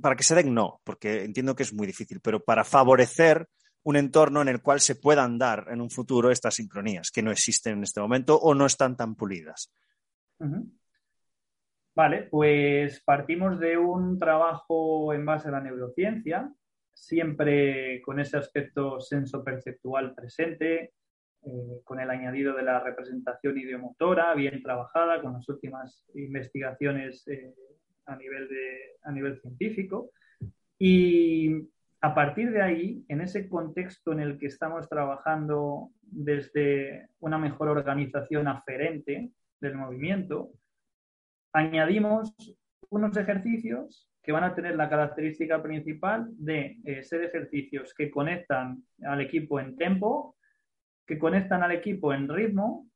para 0.00 0.14
que 0.14 0.22
se 0.22 0.36
den 0.36 0.54
no, 0.54 0.80
porque 0.84 1.24
entiendo 1.24 1.56
que 1.56 1.64
es 1.64 1.74
muy 1.74 1.88
difícil, 1.88 2.20
pero 2.20 2.44
para 2.44 2.62
favorecer 2.62 3.48
un 3.82 3.96
entorno 3.96 4.40
en 4.40 4.48
el 4.48 4.62
cual 4.62 4.80
se 4.80 4.94
puedan 4.94 5.36
dar 5.36 5.66
en 5.68 5.80
un 5.80 5.90
futuro 5.90 6.30
estas 6.30 6.54
sincronías 6.54 7.10
que 7.10 7.22
no 7.22 7.32
existen 7.32 7.78
en 7.78 7.82
este 7.82 8.00
momento 8.00 8.36
o 8.36 8.54
no 8.54 8.66
están 8.66 8.96
tan 8.96 9.16
pulidas. 9.16 9.72
Vale, 11.94 12.22
pues 12.30 13.02
partimos 13.04 13.58
de 13.58 13.76
un 13.76 14.18
trabajo 14.18 15.12
en 15.12 15.24
base 15.26 15.48
a 15.48 15.52
la 15.52 15.60
neurociencia 15.60 16.52
siempre 17.00 18.02
con 18.02 18.20
ese 18.20 18.36
aspecto 18.36 19.00
senso-perceptual 19.00 20.14
presente, 20.14 20.92
eh, 21.42 21.80
con 21.84 22.00
el 22.00 22.10
añadido 22.10 22.54
de 22.54 22.62
la 22.62 22.80
representación 22.80 23.58
idiomotora 23.58 24.34
bien 24.34 24.62
trabajada, 24.62 25.22
con 25.22 25.32
las 25.32 25.48
últimas 25.48 26.04
investigaciones 26.14 27.26
eh, 27.28 27.54
a, 28.06 28.16
nivel 28.16 28.48
de, 28.48 28.96
a 29.02 29.12
nivel 29.12 29.40
científico. 29.40 30.10
Y 30.78 31.68
a 32.02 32.14
partir 32.14 32.50
de 32.52 32.62
ahí, 32.62 33.04
en 33.08 33.22
ese 33.22 33.48
contexto 33.48 34.12
en 34.12 34.20
el 34.20 34.38
que 34.38 34.46
estamos 34.46 34.88
trabajando 34.88 35.90
desde 36.02 37.08
una 37.20 37.38
mejor 37.38 37.68
organización 37.68 38.48
aferente 38.48 39.30
del 39.60 39.74
movimiento, 39.76 40.50
añadimos 41.52 42.34
unos 42.88 43.16
ejercicios 43.16 44.08
que 44.22 44.32
van 44.32 44.44
a 44.44 44.54
tener 44.54 44.76
la 44.76 44.88
característica 44.88 45.62
principal 45.62 46.28
de 46.32 46.78
eh, 46.84 47.02
ser 47.02 47.24
ejercicios 47.24 47.94
que 47.94 48.10
conectan 48.10 48.84
al 49.04 49.20
equipo 49.20 49.60
en 49.60 49.76
tempo, 49.76 50.36
que 51.06 51.18
conectan 51.18 51.62
al 51.62 51.72
equipo 51.72 52.12
en 52.12 52.28
ritmo, 52.28 52.86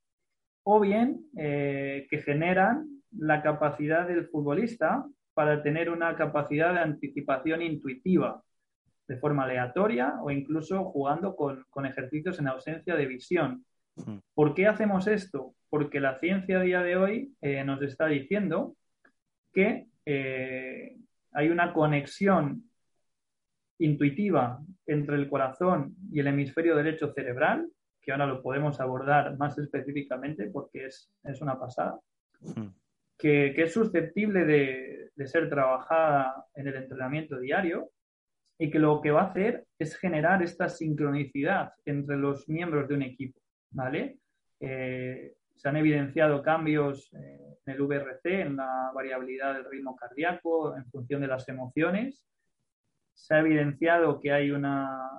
o 0.64 0.80
bien 0.80 1.26
eh, 1.36 2.06
que 2.10 2.22
generan 2.22 3.02
la 3.12 3.42
capacidad 3.42 4.08
del 4.08 4.26
futbolista 4.28 5.06
para 5.34 5.62
tener 5.62 5.90
una 5.90 6.16
capacidad 6.16 6.72
de 6.72 6.80
anticipación 6.80 7.62
intuitiva 7.62 8.42
de 9.06 9.16
forma 9.16 9.44
aleatoria 9.44 10.14
o 10.22 10.30
incluso 10.30 10.84
jugando 10.84 11.36
con, 11.36 11.86
ejercicios 11.86 12.38
en 12.38 12.48
ausencia 12.48 12.96
de 12.96 13.06
visión. 13.06 13.64
Hmm. 13.96 14.18
¿Por 14.34 14.54
qué 14.54 14.66
hacemos 14.66 15.06
esto? 15.06 15.54
Porque 15.68 16.00
la 16.00 16.18
ciencia 16.18 16.58
a 16.58 16.62
día 16.62 16.82
de 16.82 16.96
hoy 16.96 17.34
eh, 17.40 17.64
nos 17.64 17.82
está 17.82 18.06
diciendo 18.06 18.76
que 19.52 19.86
hay 20.06 21.48
una 21.48 21.72
conexión 21.72 22.64
intuitiva 23.78 24.60
entre 24.86 25.16
el 25.16 25.28
corazón 25.28 25.96
y 26.12 26.20
el 26.20 26.28
hemisferio 26.28 26.76
derecho 26.76 27.12
cerebral, 27.12 27.68
que 28.00 28.12
ahora 28.12 28.26
lo 28.26 28.42
podemos 28.42 28.80
abordar 28.80 29.36
más 29.38 29.58
específicamente 29.58 30.48
porque 30.50 30.86
es, 30.86 31.10
una 31.40 31.58
pasada, 31.58 31.98
hmm. 32.40 32.68
que, 33.18 33.54
es 33.56 33.72
susceptible 33.72 34.44
de, 34.44 35.10
de, 35.14 35.26
ser 35.26 35.48
trabajada 35.48 36.46
en 36.54 36.68
el 36.68 36.76
entrenamiento 36.76 37.38
diario 37.38 37.90
y 38.58 38.70
que 38.70 38.78
lo 38.78 39.00
que 39.00 39.10
va 39.10 39.22
a 39.22 39.30
hacer 39.30 39.66
es 39.78 39.96
generar 39.96 40.42
esta 40.42 40.68
sincronicidad 40.68 41.72
entre 41.84 42.16
los 42.16 42.48
miembros 42.48 42.88
de 42.88 42.94
un 42.94 43.02
equipo, 43.02 43.40
¿vale? 43.74 44.18
Eh, 44.60 45.34
se 45.54 45.68
han 45.68 45.76
evidenciado 45.76 46.42
cambios 46.42 47.12
eh, 47.12 47.58
en 47.66 47.74
el 47.74 47.82
VRC, 47.82 48.40
en 48.42 48.56
la 48.56 48.90
variabilidad 48.94 49.54
del 49.54 49.70
ritmo 49.70 49.94
cardíaco, 49.94 50.76
en 50.76 50.86
función 50.90 51.20
de 51.20 51.28
las 51.28 51.48
emociones. 51.48 52.24
Se 53.12 53.34
ha 53.34 53.40
evidenciado 53.40 54.20
que 54.20 54.32
hay 54.32 54.50
una, 54.50 55.10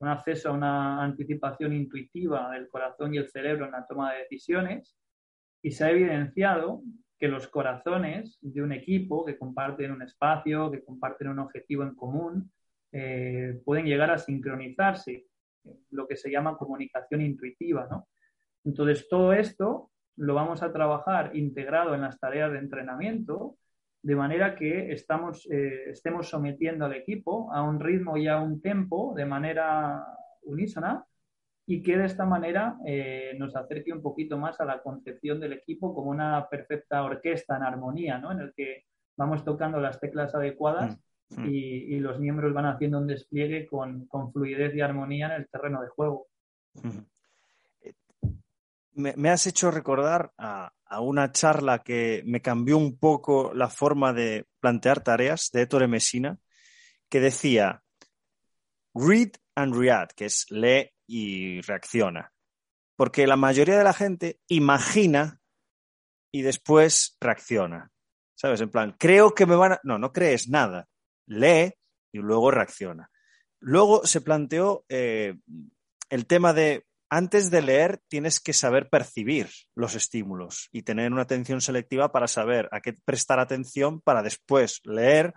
un 0.00 0.08
acceso 0.08 0.50
a 0.50 0.52
una 0.52 1.02
anticipación 1.02 1.72
intuitiva 1.72 2.50
del 2.50 2.68
corazón 2.68 3.14
y 3.14 3.18
el 3.18 3.30
cerebro 3.30 3.66
en 3.66 3.72
la 3.72 3.86
toma 3.86 4.12
de 4.12 4.20
decisiones. 4.20 4.96
Y 5.62 5.70
se 5.70 5.84
ha 5.84 5.90
evidenciado 5.90 6.82
que 7.18 7.28
los 7.28 7.46
corazones 7.46 8.38
de 8.40 8.62
un 8.62 8.72
equipo 8.72 9.24
que 9.24 9.38
comparten 9.38 9.92
un 9.92 10.02
espacio, 10.02 10.70
que 10.70 10.84
comparten 10.84 11.28
un 11.28 11.38
objetivo 11.38 11.84
en 11.84 11.94
común, 11.94 12.52
eh, 12.90 13.60
pueden 13.64 13.86
llegar 13.86 14.10
a 14.10 14.18
sincronizarse, 14.18 15.26
lo 15.90 16.06
que 16.06 16.16
se 16.16 16.30
llama 16.30 16.56
comunicación 16.56 17.20
intuitiva, 17.20 17.86
¿no? 17.90 18.08
Entonces, 18.64 19.08
todo 19.08 19.32
esto 19.32 19.90
lo 20.16 20.34
vamos 20.34 20.62
a 20.62 20.72
trabajar 20.72 21.34
integrado 21.34 21.94
en 21.94 22.02
las 22.02 22.18
tareas 22.18 22.52
de 22.52 22.58
entrenamiento, 22.58 23.56
de 24.02 24.16
manera 24.16 24.56
que 24.56 24.92
estamos, 24.92 25.48
eh, 25.50 25.90
estemos 25.90 26.28
sometiendo 26.28 26.84
al 26.84 26.94
equipo 26.94 27.52
a 27.52 27.62
un 27.62 27.80
ritmo 27.80 28.16
y 28.16 28.26
a 28.26 28.40
un 28.40 28.60
tempo 28.60 29.14
de 29.16 29.24
manera 29.24 30.04
unísona 30.42 31.04
y 31.66 31.82
que 31.82 31.96
de 31.96 32.06
esta 32.06 32.26
manera 32.26 32.76
eh, 32.84 33.34
nos 33.38 33.54
acerque 33.54 33.92
un 33.92 34.02
poquito 34.02 34.36
más 34.36 34.60
a 34.60 34.64
la 34.64 34.82
concepción 34.82 35.38
del 35.38 35.52
equipo 35.52 35.94
como 35.94 36.10
una 36.10 36.48
perfecta 36.48 37.04
orquesta 37.04 37.56
en 37.56 37.62
armonía, 37.62 38.18
¿no? 38.18 38.32
en 38.32 38.40
el 38.40 38.52
que 38.54 38.86
vamos 39.16 39.44
tocando 39.44 39.78
las 39.80 40.00
teclas 40.00 40.34
adecuadas 40.34 40.96
mm, 40.96 41.00
mm. 41.36 41.46
y, 41.48 42.00
los 42.00 42.18
miembros 42.18 42.52
van 42.52 42.66
haciendo 42.66 42.98
un 42.98 43.06
despliegue 43.06 43.66
con, 43.66 44.06
con, 44.06 44.32
fluidez 44.32 44.74
y 44.74 44.80
armonía 44.80 45.26
en 45.26 45.32
el 45.42 45.48
terreno 45.48 45.82
de 45.82 45.88
juego 45.88 46.26
me, 48.94 49.30
has 49.30 49.46
hecho 49.46 49.70
recordar 49.70 50.32
a, 50.38 50.72
una 51.00 51.32
charla 51.32 51.82
que 51.82 52.22
me 52.26 52.42
cambió 52.42 52.76
un 52.76 52.98
poco 52.98 53.52
la 53.54 53.68
forma 53.68 54.12
de 54.12 54.46
plantear 54.60 55.02
tareas 55.02 55.50
de 55.52 55.62
Ettore 55.62 55.88
Messina, 55.88 56.38
que 57.08 57.20
decía 57.20 57.82
read 58.94 59.30
and 59.54 59.74
react, 59.74 60.12
que 60.12 60.26
es 60.26 60.46
lee 60.50 60.90
y 61.06 61.62
reacciona. 61.62 62.30
Porque 62.94 63.26
la 63.26 63.36
mayoría 63.36 63.78
de 63.78 63.84
la 63.84 63.94
gente 63.94 64.38
imagina 64.48 65.40
y 66.30 66.42
después 66.42 67.16
reacciona. 67.20 67.90
¿Sabes? 68.34 68.60
En 68.60 68.70
plan, 68.70 68.94
creo 68.98 69.34
que 69.34 69.46
me 69.46 69.56
van 69.56 69.72
a... 69.72 69.80
No, 69.84 69.98
no 69.98 70.12
crees 70.12 70.48
nada. 70.48 70.88
Lee 71.32 71.74
y 72.12 72.18
luego 72.18 72.50
reacciona. 72.50 73.10
Luego 73.60 74.06
se 74.06 74.20
planteó 74.20 74.84
eh, 74.88 75.34
el 76.10 76.26
tema 76.26 76.52
de 76.52 76.84
antes 77.08 77.50
de 77.50 77.60
leer 77.60 78.00
tienes 78.08 78.40
que 78.40 78.54
saber 78.54 78.88
percibir 78.88 79.50
los 79.74 79.94
estímulos 79.94 80.70
y 80.72 80.82
tener 80.82 81.12
una 81.12 81.22
atención 81.22 81.60
selectiva 81.60 82.10
para 82.10 82.26
saber 82.26 82.70
a 82.72 82.80
qué 82.80 82.94
prestar 82.94 83.38
atención 83.38 84.00
para 84.00 84.22
después 84.22 84.80
leer, 84.84 85.34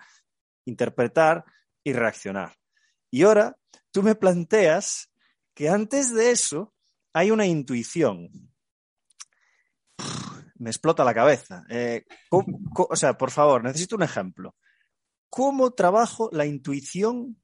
interpretar 0.65 1.43
y 1.83 1.91
reaccionar. 1.91 2.55
Y 3.11 3.23
ahora 3.23 3.57
tú 3.91 4.03
me 4.03 4.15
planteas 4.15 5.11
que 5.53 5.67
antes 5.67 6.13
de 6.13 6.31
eso 6.31 6.73
hay 7.13 7.29
una 7.31 7.45
intuición. 7.45 8.29
Me 10.55 10.69
explota 10.69 11.03
la 11.03 11.13
cabeza. 11.13 11.65
Eh, 11.69 12.05
o 12.31 12.95
sea, 12.95 13.17
por 13.17 13.31
favor, 13.31 13.63
necesito 13.63 13.97
un 13.97 14.03
ejemplo. 14.03 14.55
¿Cómo 15.35 15.71
trabajo 15.71 16.29
la 16.31 16.45
intuición 16.45 17.35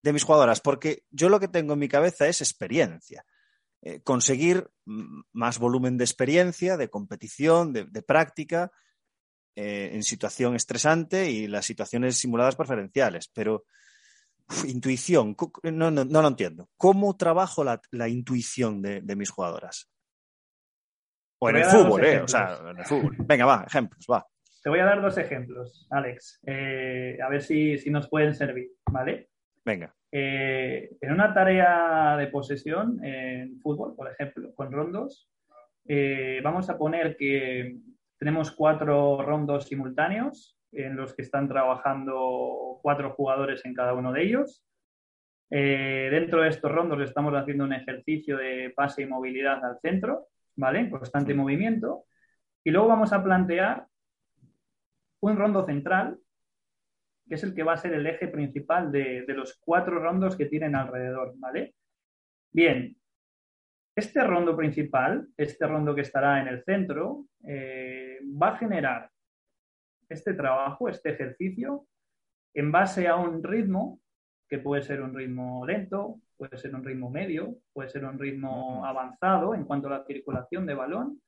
de 0.00 0.12
mis 0.12 0.22
jugadoras? 0.22 0.60
Porque 0.60 1.02
yo 1.10 1.28
lo 1.28 1.40
que 1.40 1.48
tengo 1.48 1.72
en 1.72 1.80
mi 1.80 1.88
cabeza 1.88 2.28
es 2.28 2.40
experiencia. 2.40 3.26
Eh, 3.82 4.00
conseguir 4.02 4.70
más 5.32 5.58
volumen 5.58 5.96
de 5.96 6.04
experiencia, 6.04 6.76
de 6.76 6.88
competición, 6.88 7.72
de, 7.72 8.02
práctica 8.02 8.70
eh, 9.56 9.90
en 9.92 10.04
situación 10.04 10.54
estresante 10.54 11.28
y 11.28 11.48
las 11.48 11.66
situaciones 11.66 12.16
simuladas 12.16 12.54
preferenciales. 12.54 13.28
Pero 13.34 13.64
intuición, 14.64 15.36
no, 15.64 15.90
no, 15.90 16.22
lo 16.22 16.28
entiendo. 16.28 16.70
¿Cómo 16.76 17.16
trabajo 17.16 17.64
la, 17.64 18.08
intuición 18.08 18.82
de, 18.82 19.16
mis 19.16 19.30
jugadoras? 19.30 19.90
O 21.40 21.50
en 21.50 21.56
el 21.56 21.64
fútbol, 21.64 22.04
¿eh? 22.04 22.20
O 22.20 22.28
sea, 22.28 22.56
en 22.70 22.78
el 22.78 22.84
fútbol. 22.84 23.16
Venga, 23.18 23.46
va, 23.46 23.64
ejemplos, 23.66 24.06
va. 24.08 24.24
Te 24.68 24.70
voy 24.70 24.80
a 24.80 24.84
dar 24.84 25.00
dos 25.00 25.16
ejemplos, 25.16 25.86
Alex, 25.88 26.42
eh, 26.44 27.18
a 27.24 27.30
ver 27.30 27.40
si, 27.40 27.78
si, 27.78 27.88
nos 27.88 28.06
pueden 28.06 28.34
servir, 28.34 28.68
¿vale? 28.92 29.30
Venga. 29.64 29.94
Eh, 30.12 30.90
en 31.00 31.10
una 31.10 31.32
tarea 31.32 32.18
de 32.18 32.26
posesión, 32.26 33.02
en 33.02 33.58
fútbol, 33.62 33.96
por 33.96 34.10
ejemplo, 34.12 34.54
con 34.54 34.70
rondos, 34.70 35.26
eh, 35.86 36.42
vamos 36.44 36.68
a 36.68 36.76
poner 36.76 37.16
que 37.16 37.78
tenemos 38.18 38.50
cuatro 38.50 39.22
rondos 39.22 39.64
simultáneos 39.64 40.58
en 40.72 40.96
los 40.96 41.14
que 41.14 41.22
están 41.22 41.48
trabajando 41.48 42.78
cuatro 42.82 43.14
jugadores 43.14 43.64
en 43.64 43.72
cada 43.72 43.94
uno 43.94 44.12
de 44.12 44.22
ellos. 44.22 44.66
Dentro 45.48 46.42
de 46.42 46.50
estos 46.50 46.70
rondos 46.70 47.00
estamos 47.00 47.32
haciendo 47.32 47.64
un 47.64 47.72
ejercicio 47.72 48.36
de 48.36 48.70
pase 48.76 49.00
y 49.00 49.06
movilidad 49.06 49.64
al 49.64 49.80
centro, 49.80 50.26
¿vale? 50.56 50.90
Constante 50.90 51.32
movimiento. 51.32 52.04
Y 52.62 52.70
luego 52.70 52.88
vamos 52.88 53.14
a 53.14 53.24
plantear 53.24 53.86
un 55.20 55.36
rondo 55.36 55.64
central 55.64 56.18
que 57.28 57.34
es 57.34 57.44
el 57.44 57.54
que 57.54 57.62
va 57.62 57.74
a 57.74 57.78
ser 57.78 57.92
el 57.92 58.06
eje 58.06 58.28
principal 58.28 58.90
de, 58.90 59.24
los 59.28 59.58
cuatro 59.60 59.98
rondos 60.00 60.34
que 60.36 60.46
tienen 60.46 60.74
alrededor, 60.74 61.34
¿vale? 61.36 61.74
Bien, 62.50 62.96
este 63.94 64.24
rondo 64.24 64.56
principal, 64.56 65.28
este 65.36 65.66
rondo 65.66 65.94
que 65.94 66.00
estará 66.00 66.40
en 66.40 66.48
el 66.48 66.64
centro, 66.64 67.26
eh, 67.46 68.18
va 68.24 68.54
a 68.54 68.56
generar 68.56 69.10
este 70.08 70.32
trabajo, 70.32 70.88
este 70.88 71.10
ejercicio, 71.10 71.86
en 72.54 72.72
base 72.72 73.06
a 73.06 73.16
un 73.16 73.42
ritmo, 73.42 74.00
que 74.48 74.58
puede 74.58 74.82
ser 74.82 75.02
un 75.02 75.14
ritmo 75.14 75.66
lento, 75.66 76.20
puede 76.38 76.56
ser 76.56 76.74
un 76.74 76.82
ritmo 76.82 77.10
medio, 77.10 77.58
puede 77.74 77.90
ser 77.90 78.06
un 78.06 78.18
ritmo 78.18 78.86
avanzado 78.86 79.54
en 79.54 79.64
cuanto 79.64 79.88
a 79.88 79.98
la 79.98 80.04
circulación 80.06 80.64
de 80.64 80.74
balón, 80.74 81.20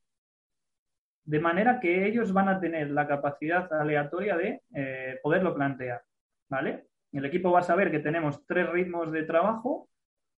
de 1.30 1.38
manera 1.38 1.78
que 1.78 2.08
ellos 2.08 2.32
van 2.32 2.48
a 2.48 2.58
tener 2.58 2.90
la 2.90 3.06
capacidad 3.06 3.72
aleatoria 3.72 4.36
de 4.36 4.62
eh, 4.74 5.20
poderlo 5.22 5.54
plantear, 5.54 6.02
¿vale? 6.48 6.88
El 7.12 7.24
equipo 7.24 7.52
va 7.52 7.60
a 7.60 7.62
saber 7.62 7.92
que 7.92 8.00
tenemos 8.00 8.44
tres 8.46 8.68
ritmos 8.68 9.12
de 9.12 9.22
trabajo 9.22 9.88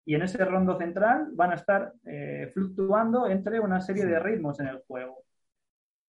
y 0.04 0.16
en 0.16 0.22
ese 0.22 0.44
rondo 0.44 0.76
central 0.76 1.28
van 1.32 1.52
a 1.52 1.54
estar 1.54 1.94
eh, 2.04 2.50
fluctuando 2.52 3.26
entre 3.26 3.58
una 3.58 3.80
serie 3.80 4.04
de 4.04 4.18
ritmos 4.18 4.60
en 4.60 4.66
el 4.66 4.82
juego. 4.86 5.24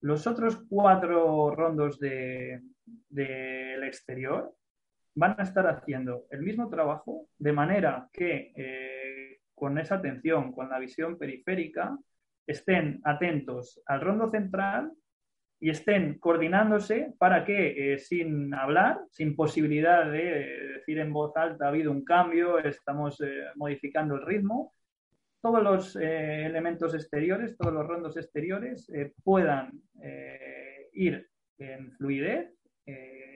Los 0.01 0.27
otros 0.27 0.61
cuatro 0.67 1.55
rondos 1.55 1.97
del 1.97 2.63
exterior 3.83 4.53
van 5.15 5.39
a 5.39 5.43
estar 5.43 5.65
haciendo 5.65 6.25
el 6.29 6.41
mismo 6.41 6.67
trabajo 6.67 7.29
de 7.37 7.53
manera 7.53 8.09
que 8.11 8.51
eh, 8.53 9.39
con 9.55 9.77
esa 9.77 9.95
atención, 9.95 10.51
con 10.51 10.67
la 10.67 10.79
visión 10.79 11.17
periférica, 11.17 11.97
estén 12.45 13.01
atentos 13.03 13.81
al 13.85 14.01
rondo 14.01 14.29
central 14.29 14.91
y 15.63 15.69
estén 15.69 16.19
coordinándose 16.19 17.13
para 17.17 17.45
que 17.45 17.93
eh, 17.93 17.97
sin 17.97 18.53
hablar, 18.53 18.99
sin 19.11 19.33
posibilidad 19.33 20.11
de 20.11 20.73
decir 20.75 20.99
en 20.99 21.13
voz 21.13 21.35
alta 21.37 21.65
ha 21.65 21.69
habido 21.69 21.89
un 21.89 22.03
cambio, 22.03 22.59
estamos 22.59 23.21
eh, 23.21 23.45
modificando 23.55 24.15
el 24.15 24.25
ritmo, 24.25 24.73
todos 25.41 25.63
los 25.63 25.95
eh, 25.95 26.45
elementos 26.45 26.93
exteriores, 26.93 27.55
todos 27.55 27.73
los 27.73 27.87
rondos 27.87 28.17
exteriores 28.17 28.91
puedan 29.23 29.71
ir 30.91 31.29
en 31.57 31.91
fluidez 31.93 32.53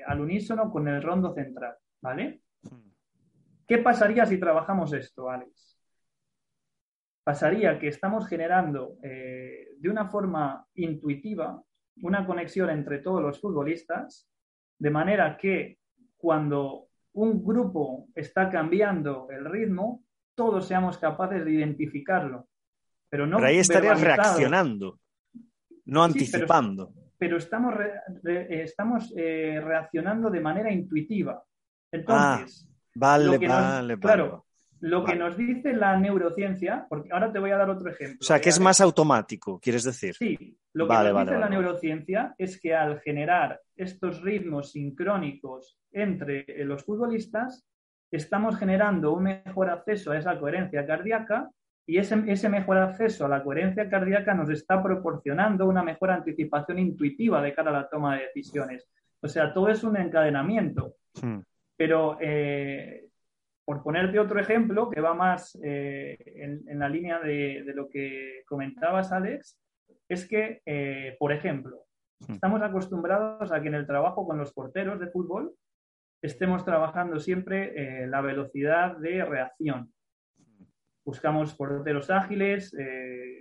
al 0.05 0.19
unísono 0.19 0.69
con 0.69 0.87
el 0.89 1.01
rondo 1.01 1.33
central, 1.33 1.75
¿vale? 2.01 2.41
Hmm. 2.61 2.91
¿Qué 3.65 3.77
pasaría 3.77 4.25
si 4.25 4.37
trabajamos 4.37 4.91
esto, 4.93 5.29
Alex? 5.29 5.76
Pasaría 7.27 7.77
que 7.77 7.89
estamos 7.89 8.25
generando 8.25 8.99
eh, 9.03 9.71
de 9.77 9.89
una 9.89 10.07
forma 10.07 10.65
intuitiva 10.75 11.61
una 12.03 12.25
conexión 12.25 12.69
entre 12.69 12.99
todos 12.99 13.21
los 13.21 13.41
futbolistas, 13.41 14.29
de 14.79 14.89
manera 14.89 15.37
que 15.37 15.77
cuando 16.15 16.87
un 17.15 17.43
grupo 17.43 18.07
está 18.15 18.49
cambiando 18.49 19.27
el 19.29 19.43
ritmo, 19.43 20.05
todos 20.35 20.69
seamos 20.69 20.99
capaces 20.99 21.43
de 21.43 21.51
identificarlo. 21.51 22.47
Pero, 23.09 23.27
no 23.27 23.39
ahí 23.39 23.57
estarías 23.57 23.99
reaccionando, 23.99 24.97
no 25.83 26.05
anticipando. 26.05 26.93
pero, 27.17 27.35
estamos, 27.35 27.75
estamos 28.23 29.13
eh, 29.17 29.59
reaccionando 29.61 30.29
de 30.29 30.39
manera 30.39 30.71
intuitiva. 30.71 31.43
Entonces, 31.91 32.69
ah, 32.69 32.89
vale, 32.95 33.37
vale, 33.37 33.99
Claro, 33.99 34.46
lo 34.79 35.03
que 35.03 35.15
nos 35.15 35.37
dice 35.37 35.73
la 35.73 35.97
neurociencia, 35.97 36.85
porque 36.89 37.09
ahora 37.11 37.31
te 37.31 37.39
voy 37.39 37.51
a 37.51 37.57
dar 37.57 37.69
otro 37.69 37.89
ejemplo. 37.89 38.17
O 38.21 38.23
sea, 38.23 38.39
que 38.39 38.49
es 38.49 38.59
más 38.59 38.81
automático, 38.81 39.59
quieres 39.59 39.83
decir. 39.83 40.15
Sí, 40.15 40.57
lo 40.73 40.87
que 40.87 40.93
nos 40.93 41.25
dice 41.25 41.39
la 41.39 41.49
neurociencia 41.49 42.35
es 42.37 42.59
que 42.59 42.75
al 42.75 42.99
generar 43.01 43.59
estos 43.75 44.21
ritmos 44.21 44.71
sincrónicos 44.71 45.79
entre 45.91 46.45
los 46.65 46.83
futbolistas, 46.83 47.65
estamos 48.11 48.57
generando 48.57 49.13
un 49.13 49.23
mejor 49.23 49.69
acceso 49.69 50.11
a 50.11 50.17
esa 50.17 50.39
coherencia 50.39 50.85
cardíaca 50.85 51.49
y 51.85 51.97
ese, 51.97 52.21
ese 52.27 52.49
mejor 52.49 52.77
acceso 52.77 53.25
a 53.25 53.29
la 53.29 53.43
coherencia 53.43 53.89
cardíaca 53.89 54.33
nos 54.33 54.49
está 54.49 54.83
proporcionando 54.83 55.67
una 55.67 55.83
mejor 55.83 56.11
anticipación 56.11 56.79
intuitiva 56.79 57.41
de 57.41 57.53
cara 57.53 57.69
a 57.71 57.81
la 57.81 57.89
toma 57.89 58.15
de 58.15 58.25
decisiones. 58.25 58.87
O 59.21 59.27
sea, 59.27 59.53
todo 59.53 59.69
es 59.69 59.83
un 59.83 59.97
encadenamiento. 59.97 60.95
Hmm. 61.21 61.39
Pero 61.75 62.17
eh, 62.19 63.06
por 63.67 63.84
ponerte 63.84 64.17
otro 64.17 64.39
ejemplo 64.39 64.89
que 64.89 65.01
va 65.01 65.13
más 65.13 65.60
eh, 65.62 66.17
en, 66.38 66.80
la 66.80 66.88
línea 66.88 67.19
de, 67.19 67.65
lo 67.75 67.89
que 67.89 68.43
comentabas, 68.47 69.12
Alex, 69.12 69.60
es 70.08 70.25
que, 70.25 70.62
eh, 70.65 71.17
por 71.19 71.34
ejemplo, 71.34 71.84
hmm. 72.21 72.32
estamos 72.32 72.62
acostumbrados 72.62 73.51
a 73.51 73.62
que 73.62 73.67
en 73.67 73.73
el 73.73 73.86
trabajo 73.86 74.25
con 74.25 74.38
los 74.38 74.53
porteros 74.53 75.01
de 75.01 75.08
fútbol 75.08 75.53
estemos 76.21 76.63
trabajando 76.63 77.19
siempre 77.19 78.03
eh, 78.03 78.08
la 78.08 78.21
velocidad 78.21 78.95
de 78.95 79.25
reacción. 79.25 79.91
Buscamos 81.03 81.53
porteros 81.53 82.10
ágiles, 82.10 82.73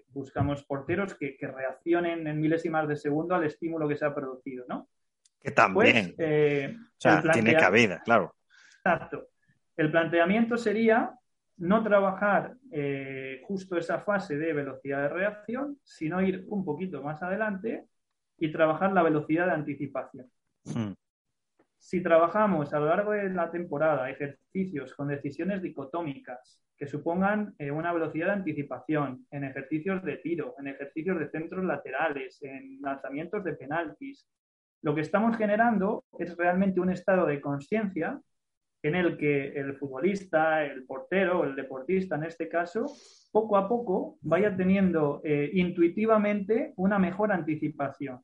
buscamos 0.08 0.64
porteros 0.64 1.14
que, 1.14 1.36
reaccionen 1.40 2.26
en 2.26 2.40
milésimas 2.40 2.88
de 2.88 2.96
segundo 2.96 3.36
al 3.36 3.44
estímulo 3.44 3.86
que 3.86 3.96
se 3.96 4.04
ha 4.04 4.14
producido, 4.14 4.64
¿no? 4.68 4.88
Que 5.40 5.52
también. 5.52 6.14
Pues, 6.16 6.74
o 6.74 6.78
sea, 6.98 7.22
tiene 7.32 7.54
cabida, 7.54 8.02
claro. 8.04 8.34
Exacto. 8.84 9.28
El 9.76 9.90
planteamiento 9.90 10.56
sería 10.56 11.14
no 11.58 11.82
trabajar 11.82 12.54
eh, 12.70 13.42
justo 13.46 13.76
esa 13.76 14.00
fase 14.00 14.36
de 14.36 14.52
velocidad 14.52 15.02
de 15.02 15.08
reacción, 15.08 15.78
sino 15.84 16.20
ir 16.20 16.44
un 16.48 16.64
poquito 16.64 17.02
más 17.02 17.22
adelante 17.22 17.86
y 18.38 18.52
trabajar 18.52 18.92
la 18.92 19.02
velocidad 19.02 19.46
de 19.46 19.52
anticipación. 19.52 20.30
Hmm. 20.64 20.92
Si 21.78 22.02
trabajamos 22.02 22.72
a 22.74 22.80
lo 22.80 22.86
largo 22.86 23.12
de 23.12 23.30
la 23.30 23.50
temporada 23.50 24.10
ejercicios 24.10 24.94
con 24.94 25.08
decisiones 25.08 25.62
dicotómicas 25.62 26.60
que 26.76 26.86
supongan 26.86 27.54
eh, 27.58 27.70
una 27.70 27.92
velocidad 27.92 28.26
de 28.26 28.32
anticipación 28.32 29.26
en 29.30 29.44
ejercicios 29.44 30.02
de 30.02 30.16
tiro, 30.18 30.54
en 30.58 30.68
ejercicios 30.68 31.18
de 31.18 31.30
centros 31.30 31.64
laterales, 31.64 32.38
en 32.42 32.80
lanzamientos 32.82 33.44
de 33.44 33.54
penaltis, 33.54 34.26
lo 34.82 34.94
que 34.94 35.00
estamos 35.00 35.36
generando 35.36 36.04
es 36.18 36.36
realmente 36.36 36.80
un 36.80 36.90
estado 36.90 37.24
de 37.26 37.40
conciencia 37.40 38.20
en 38.86 38.94
el 38.94 39.16
que 39.16 39.48
el 39.48 39.76
futbolista, 39.76 40.64
el 40.64 40.84
portero, 40.84 41.44
el 41.44 41.56
deportista 41.56 42.16
en 42.16 42.24
este 42.24 42.48
caso, 42.48 42.86
poco 43.32 43.56
a 43.56 43.68
poco 43.68 44.18
vaya 44.22 44.56
teniendo 44.56 45.20
eh, 45.24 45.50
intuitivamente 45.54 46.72
una 46.76 46.98
mejor 46.98 47.32
anticipación. 47.32 48.20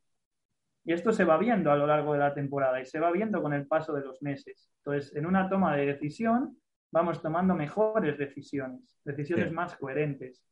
Y 0.84 0.92
esto 0.92 1.12
se 1.12 1.24
va 1.24 1.38
viendo 1.38 1.70
a 1.70 1.76
lo 1.76 1.86
largo 1.86 2.12
de 2.12 2.18
la 2.18 2.34
temporada 2.34 2.80
y 2.80 2.86
se 2.86 3.00
va 3.00 3.10
viendo 3.12 3.40
con 3.42 3.52
el 3.52 3.66
paso 3.66 3.92
de 3.92 4.02
los 4.02 4.20
meses. 4.22 4.72
Entonces, 4.78 5.14
en 5.16 5.26
una 5.26 5.48
toma 5.48 5.76
de 5.76 5.86
decisión 5.86 6.56
vamos 6.90 7.22
tomando 7.22 7.54
mejores 7.54 8.18
decisiones, 8.18 9.00
decisiones 9.04 9.50
más 9.50 9.76
coherentes. 9.76 10.44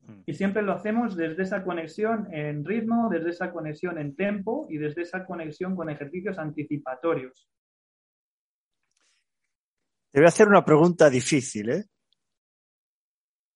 Mm. 0.00 0.22
Y 0.26 0.34
siempre 0.34 0.62
lo 0.62 0.72
hacemos 0.72 1.16
desde 1.16 1.42
esa 1.42 1.62
conexión 1.62 2.28
en 2.32 2.64
ritmo, 2.64 3.08
desde 3.10 3.30
esa 3.30 3.52
conexión 3.52 3.98
en 3.98 4.16
tempo 4.16 4.66
y 4.68 4.78
desde 4.78 5.02
esa 5.02 5.24
conexión 5.24 5.76
con 5.76 5.88
ejercicios 5.88 6.38
anticipatorios. 6.38 7.48
Te 10.16 10.20
voy 10.20 10.28
a 10.28 10.28
hacer 10.28 10.48
una 10.48 10.64
pregunta 10.64 11.10
difícil, 11.10 11.68
¿eh? 11.68 11.84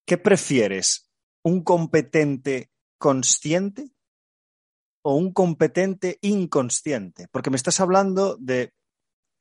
¿Qué 0.06 0.18
prefieres? 0.18 1.10
¿Un 1.42 1.64
competente 1.64 2.68
consciente 2.98 3.88
o 5.02 5.14
un 5.14 5.32
competente 5.32 6.18
inconsciente? 6.20 7.28
Porque 7.32 7.48
me 7.48 7.56
estás 7.56 7.80
hablando 7.80 8.36
de, 8.36 8.74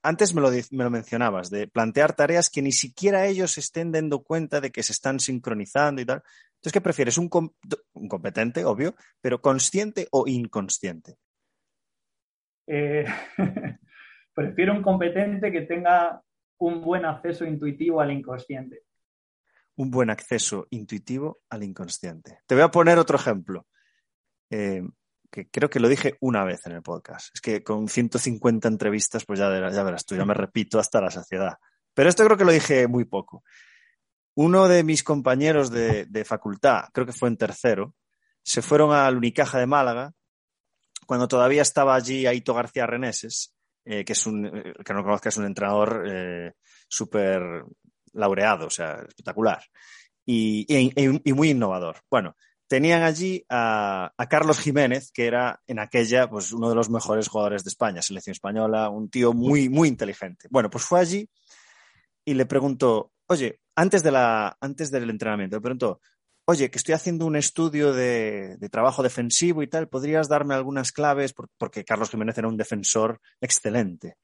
antes 0.02 0.34
me 0.34 0.40
lo, 0.40 0.50
me 0.50 0.86
lo, 0.86 0.90
mencionabas, 0.90 1.50
de 1.50 1.68
plantear 1.68 2.16
tareas 2.16 2.50
que 2.50 2.62
ni 2.62 2.72
siquiera 2.72 3.26
ellos 3.26 3.58
estén 3.58 3.92
dando 3.92 4.24
cuenta 4.24 4.62
de 4.62 4.72
que 4.72 4.82
se 4.82 4.94
están 4.94 5.20
sincronizando 5.20 6.02
y 6.02 6.06
tal. 6.06 6.24
Entonces, 6.52 6.72
¿qué 6.72 6.80
prefieres? 6.80 7.18
Un 7.18 7.28
competente, 7.28 8.64
obvio, 8.64 8.96
pero 9.20 9.42
consciente 9.42 10.08
o 10.12 10.26
inconsciente? 10.26 11.18
Eh, 12.66 13.04
prefiero 14.34 14.72
un 14.72 14.82
competente 14.82 15.52
que 15.52 15.64
tenga 15.64 16.24
un 16.60 16.82
buen 16.82 17.06
acceso 17.06 17.45
intuitivo 17.45 18.02
al 18.02 18.12
inconsciente. 18.12 18.84
Un 19.76 19.89
buen 19.89 20.10
acceso 20.10 20.67
intuitivo 20.72 21.41
al 21.50 21.63
inconsciente. 21.63 22.39
Te 22.45 22.56
voy 22.56 22.63
a 22.63 22.72
poner 22.72 23.00
otro 23.00 23.17
ejemplo. 23.17 23.65
Eh, 24.50 24.84
que 25.32 25.50
creo 25.50 25.69
que 25.69 25.80
lo 25.80 25.88
dije 25.88 26.17
una 26.22 26.43
vez 26.43 26.65
en 26.65 26.74
el 26.74 26.82
podcast. 26.82 27.30
Es 27.34 27.41
que 27.41 27.63
con 27.63 27.88
150 27.88 28.67
entrevistas, 28.67 29.26
pues 29.26 29.39
ya, 29.39 29.50
verás 29.50 30.06
tú, 30.06 30.15
ya 30.15 30.26
me 30.26 30.34
repito 30.34 30.80
hasta 30.80 31.00
la 31.02 31.12
saciedad. 31.12 31.54
Pero 31.93 32.10
esto 32.10 32.26
creo 32.26 32.38
que 32.38 32.45
lo 32.45 32.52
dije 32.52 32.88
muy 32.88 33.06
poco. 33.06 33.43
Uno 34.36 34.67
de 34.67 34.84
mis 34.84 35.04
compañeros 35.04 35.69
de, 35.69 36.06
de 36.06 36.26
facultad, 36.26 36.86
creo 36.93 37.06
que 37.06 37.13
fue 37.13 37.30
en 37.30 37.38
tercero, 37.38 37.95
se 38.41 38.62
fueron 38.62 38.91
al 38.91 39.17
Unicaja 39.17 39.60
de 39.60 39.67
Málaga 39.67 40.13
cuando 41.06 41.28
todavía 41.28 41.62
estaba 41.62 41.95
allí 41.95 42.26
Aito 42.26 42.54
García 42.54 42.88
Reneses, 42.88 43.56
eh, 43.91 44.06
que 44.06 44.13
es 44.13 44.28
un, 44.28 44.45
eh, 44.45 44.73
que 44.86 44.93
no 44.93 45.04
conozca, 45.04 45.30
es 45.30 45.38
un 45.38 45.45
entrenador 45.45 46.04
eh, 46.08 46.54
súper 46.88 47.63
laureado, 48.13 48.67
o 48.67 48.69
sea, 48.69 49.02
espectacular 49.08 49.63
y, 50.23 50.67
y, 50.69 51.34
muy 51.34 51.49
innovador. 51.49 51.97
Bueno, 52.08 52.36
tenían 52.67 53.02
allí 53.02 53.43
a, 53.49 54.13
a, 54.15 54.30
Carlos 54.30 54.60
Jiménez, 54.60 55.12
que 55.12 55.25
era 55.25 55.60
en 55.65 55.80
aquella 55.80 56.30
pues 56.30 56.52
uno 56.54 56.69
de 56.69 56.75
los 56.75 56.91
mejores 56.91 57.28
jugadores 57.28 57.63
de 57.63 57.69
España, 57.69 58.04
selección 58.04 58.34
española, 58.34 58.89
un 58.89 59.10
tío 59.10 59.34
muy, 59.34 59.69
muy 59.69 59.88
inteligente. 59.88 60.47
Bueno, 60.52 60.69
pues 60.69 60.84
fue 60.84 60.99
allí 60.99 61.28
y 62.23 62.36
le 62.36 62.45
preguntó, 62.45 63.12
oye, 63.25 63.60
antes, 63.75 64.04
de 64.04 64.12
la, 64.12 64.56
antes 64.62 64.91
del 64.91 65.10
entrenamiento, 65.10 65.58
le 65.58 65.62
preguntó, 65.62 65.99
oye, 66.50 66.72
que 66.72 66.80
estoy 66.80 66.96
haciendo 66.96 67.28
un 67.28 67.36
estudio 67.36 67.94
de, 67.94 68.58
trabajo 68.72 69.04
defensivo 69.04 69.62
y 69.62 69.68
tal, 69.68 69.88
¿podrías 69.88 70.28
darme 70.28 70.56
algunas 70.56 70.92
claves? 70.92 71.32
Porque 71.60 71.86
Carlos 71.86 72.10
Jiménez 72.10 72.40
era 72.40 72.48
un 72.48 72.58
defensor 72.58 73.22
excelente. 73.40 74.16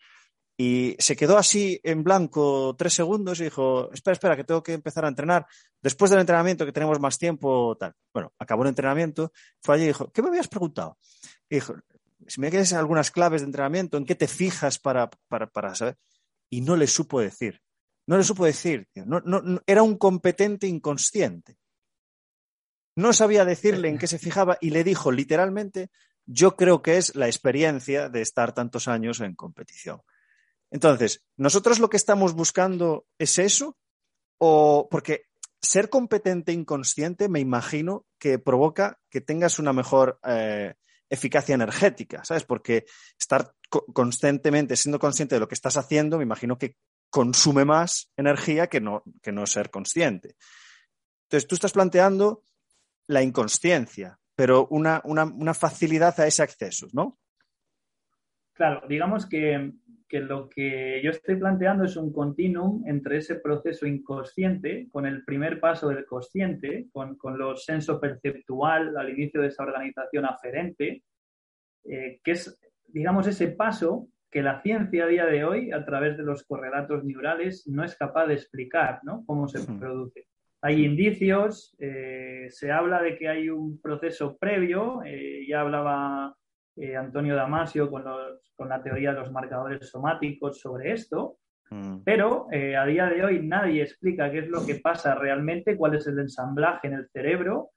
Y 0.58 0.96
se 0.98 1.16
quedó 1.16 1.38
así 1.38 1.80
en 1.84 2.04
blanco 2.04 2.76
tres 2.76 2.94
segundos 2.94 3.40
y 3.40 3.44
dijo, 3.44 3.92
espera, 3.94 4.14
espera, 4.14 4.36
que 4.36 4.44
tengo 4.44 4.64
que 4.64 4.74
empezar 4.74 5.06
a 5.06 5.10
entrenar. 5.10 5.46
Después 5.80 6.10
del 6.10 6.20
entrenamiento, 6.20 6.66
que 6.66 6.72
tenemos 6.72 7.00
más 7.00 7.20
tiempo, 7.20 7.78
tal. 7.80 7.94
Bueno, 8.12 8.34
acabó 8.40 8.64
el 8.64 8.70
entrenamiento, 8.70 9.32
fue 9.62 9.76
allí 9.76 9.84
y 9.84 9.88
dijo, 9.88 10.12
¿qué 10.12 10.24
me 10.24 10.30
habías 10.30 10.48
preguntado? 10.48 10.98
Y 11.48 11.56
dijo, 11.56 11.76
si 12.26 12.42
me 12.42 12.50
quieres 12.50 12.74
algunas 12.74 13.12
claves 13.12 13.42
de 13.42 13.46
entrenamiento, 13.46 13.98
¿en 13.98 14.06
qué 14.06 14.16
te 14.16 14.28
fijas 14.28 14.80
para, 14.80 15.12
para, 15.28 15.46
para 15.46 15.76
saber? 15.76 15.96
Y 16.50 16.62
no 16.62 16.76
le 16.76 16.88
supo 16.88 17.22
decir. 17.22 17.62
No 18.08 18.18
le 18.18 18.24
supo 18.24 18.46
decir. 18.46 18.88
No, 18.96 19.20
no, 19.20 19.62
era 19.68 19.84
un 19.84 19.96
competente 20.00 20.66
inconsciente. 20.66 21.60
No 22.96 23.14
sabía 23.14 23.46
decirle 23.46 23.90
en 23.90 23.98
qué 23.98 24.08
se 24.08 24.20
fijaba 24.20 24.58
y 24.62 24.70
le 24.70 24.84
dijo 24.84 25.12
literalmente, 25.12 25.90
yo 26.26 26.56
creo 26.56 26.82
que 26.82 26.98
es 26.98 27.16
la 27.16 27.28
experiencia 27.28 28.10
de 28.10 28.22
estar 28.22 28.54
tantos 28.54 28.88
años 28.88 29.20
en 29.20 29.36
competición. 29.36 30.02
Entonces, 30.72 31.24
¿nosotros 31.38 31.80
lo 31.80 31.90
que 31.90 31.98
estamos 31.98 32.34
buscando 32.34 33.06
es 33.20 33.38
eso? 33.38 33.78
O 34.38 34.88
porque 34.90 35.26
ser 35.62 35.90
competente 35.90 36.52
inconsciente 36.52 37.30
me 37.30 37.40
imagino 37.40 38.06
que 38.20 38.40
provoca 38.40 39.00
que 39.10 39.22
tengas 39.22 39.60
una 39.60 39.74
mejor 39.74 40.20
eh, 40.26 40.76
eficacia 41.10 41.56
energética, 41.56 42.24
¿sabes? 42.24 42.44
Porque 42.44 42.86
estar 43.20 43.54
co 43.70 43.86
constantemente 43.94 44.76
siendo 44.76 45.00
consciente 45.00 45.36
de 45.36 45.40
lo 45.40 45.48
que 45.48 45.56
estás 45.56 45.78
haciendo, 45.78 46.18
me 46.18 46.24
imagino 46.24 46.58
que 46.58 46.78
consume 47.10 47.66
más 47.66 48.12
energía 48.18 48.68
que 48.68 48.82
no, 48.82 49.04
que 49.22 49.32
no 49.32 49.46
ser 49.46 49.70
consciente. 49.70 50.36
Entonces, 51.26 51.48
tú 51.48 51.56
estás 51.56 51.74
planteando 51.74 52.44
la 53.08 53.22
inconsciencia, 53.22 54.20
pero 54.36 54.68
una, 54.70 55.02
una, 55.06 55.26
una 55.26 55.54
facilidad 55.54 56.20
a 56.20 56.28
ese 56.28 56.44
acceso, 56.44 56.88
¿no? 56.94 57.18
Claro, 58.54 58.84
digamos 58.88 59.26
que, 59.26 59.74
que, 60.08 60.22
lo 60.22 60.48
que 60.48 61.02
yo 61.04 61.12
estoy 61.12 61.36
planteando 61.36 61.84
es 61.84 61.98
un 61.98 62.14
continuum 62.14 62.88
entre 62.88 63.18
ese 63.18 63.36
proceso 63.36 63.86
inconsciente 63.86 64.88
con 64.92 65.06
el 65.06 65.26
primer 65.26 65.60
paso 65.60 65.90
del 65.90 66.06
consciente, 66.06 66.88
con, 66.92 67.18
con 67.18 67.38
lo 67.38 67.58
senso 67.58 68.00
perceptual 68.00 68.96
al 68.98 69.10
inicio 69.10 69.42
de 69.42 69.48
esa 69.48 69.64
organización 69.64 70.26
aferente, 70.26 71.04
eh, 71.84 72.20
que 72.24 72.32
es, 72.32 72.58
digamos, 72.88 73.28
ese 73.28 73.50
paso 73.50 74.08
que 74.32 74.42
la 74.42 74.62
ciencia 74.62 75.04
a 75.04 75.08
día 75.08 75.26
de 75.26 75.44
hoy, 75.44 75.72
a 75.72 75.86
través 75.86 76.18
de 76.18 76.24
los 76.24 76.44
correlatos 76.46 77.04
neurales, 77.04 77.68
no 77.68 77.84
es 77.84 77.96
capaz 77.96 78.28
de 78.28 78.36
explicar 78.36 79.00
¿no? 79.04 79.24
cómo 79.26 79.48
se 79.48 79.66
produce 79.66 80.28
hay 80.66 80.84
indicios, 80.84 81.76
eh, 81.78 82.48
se 82.50 82.72
habla 82.72 83.00
de 83.00 83.16
que 83.20 83.30
hay 83.30 83.50
un 83.52 83.80
proceso 83.80 84.36
previo, 84.36 85.04
eh, 85.06 85.46
ya 85.48 85.62
hablaba 85.62 86.36
eh, 86.76 86.96
Antonio 86.96 87.36
Damasio 87.36 87.92
con, 87.92 88.04
los, 88.04 88.52
con, 88.56 88.70
la 88.70 88.82
teoría 88.82 89.14
de 89.14 89.20
los 89.20 89.32
marcadores 89.32 89.88
somáticos 89.88 90.60
sobre 90.60 90.94
esto, 90.94 91.38
mm. 91.70 91.98
pero 92.04 92.48
a 92.52 92.86
día 92.88 93.06
de 93.06 93.24
hoy 93.24 93.46
nadie 93.46 93.84
explica 93.84 94.32
qué 94.32 94.40
es 94.40 94.48
lo 94.48 94.66
que 94.66 94.76
pasa 94.76 95.14
realmente, 95.14 95.78
cuál 95.78 95.94
es 95.94 96.08
el 96.08 96.18
ensamblaje 96.18 96.88
en 96.88 96.94
el 96.96 97.10
cerebro 97.10 97.70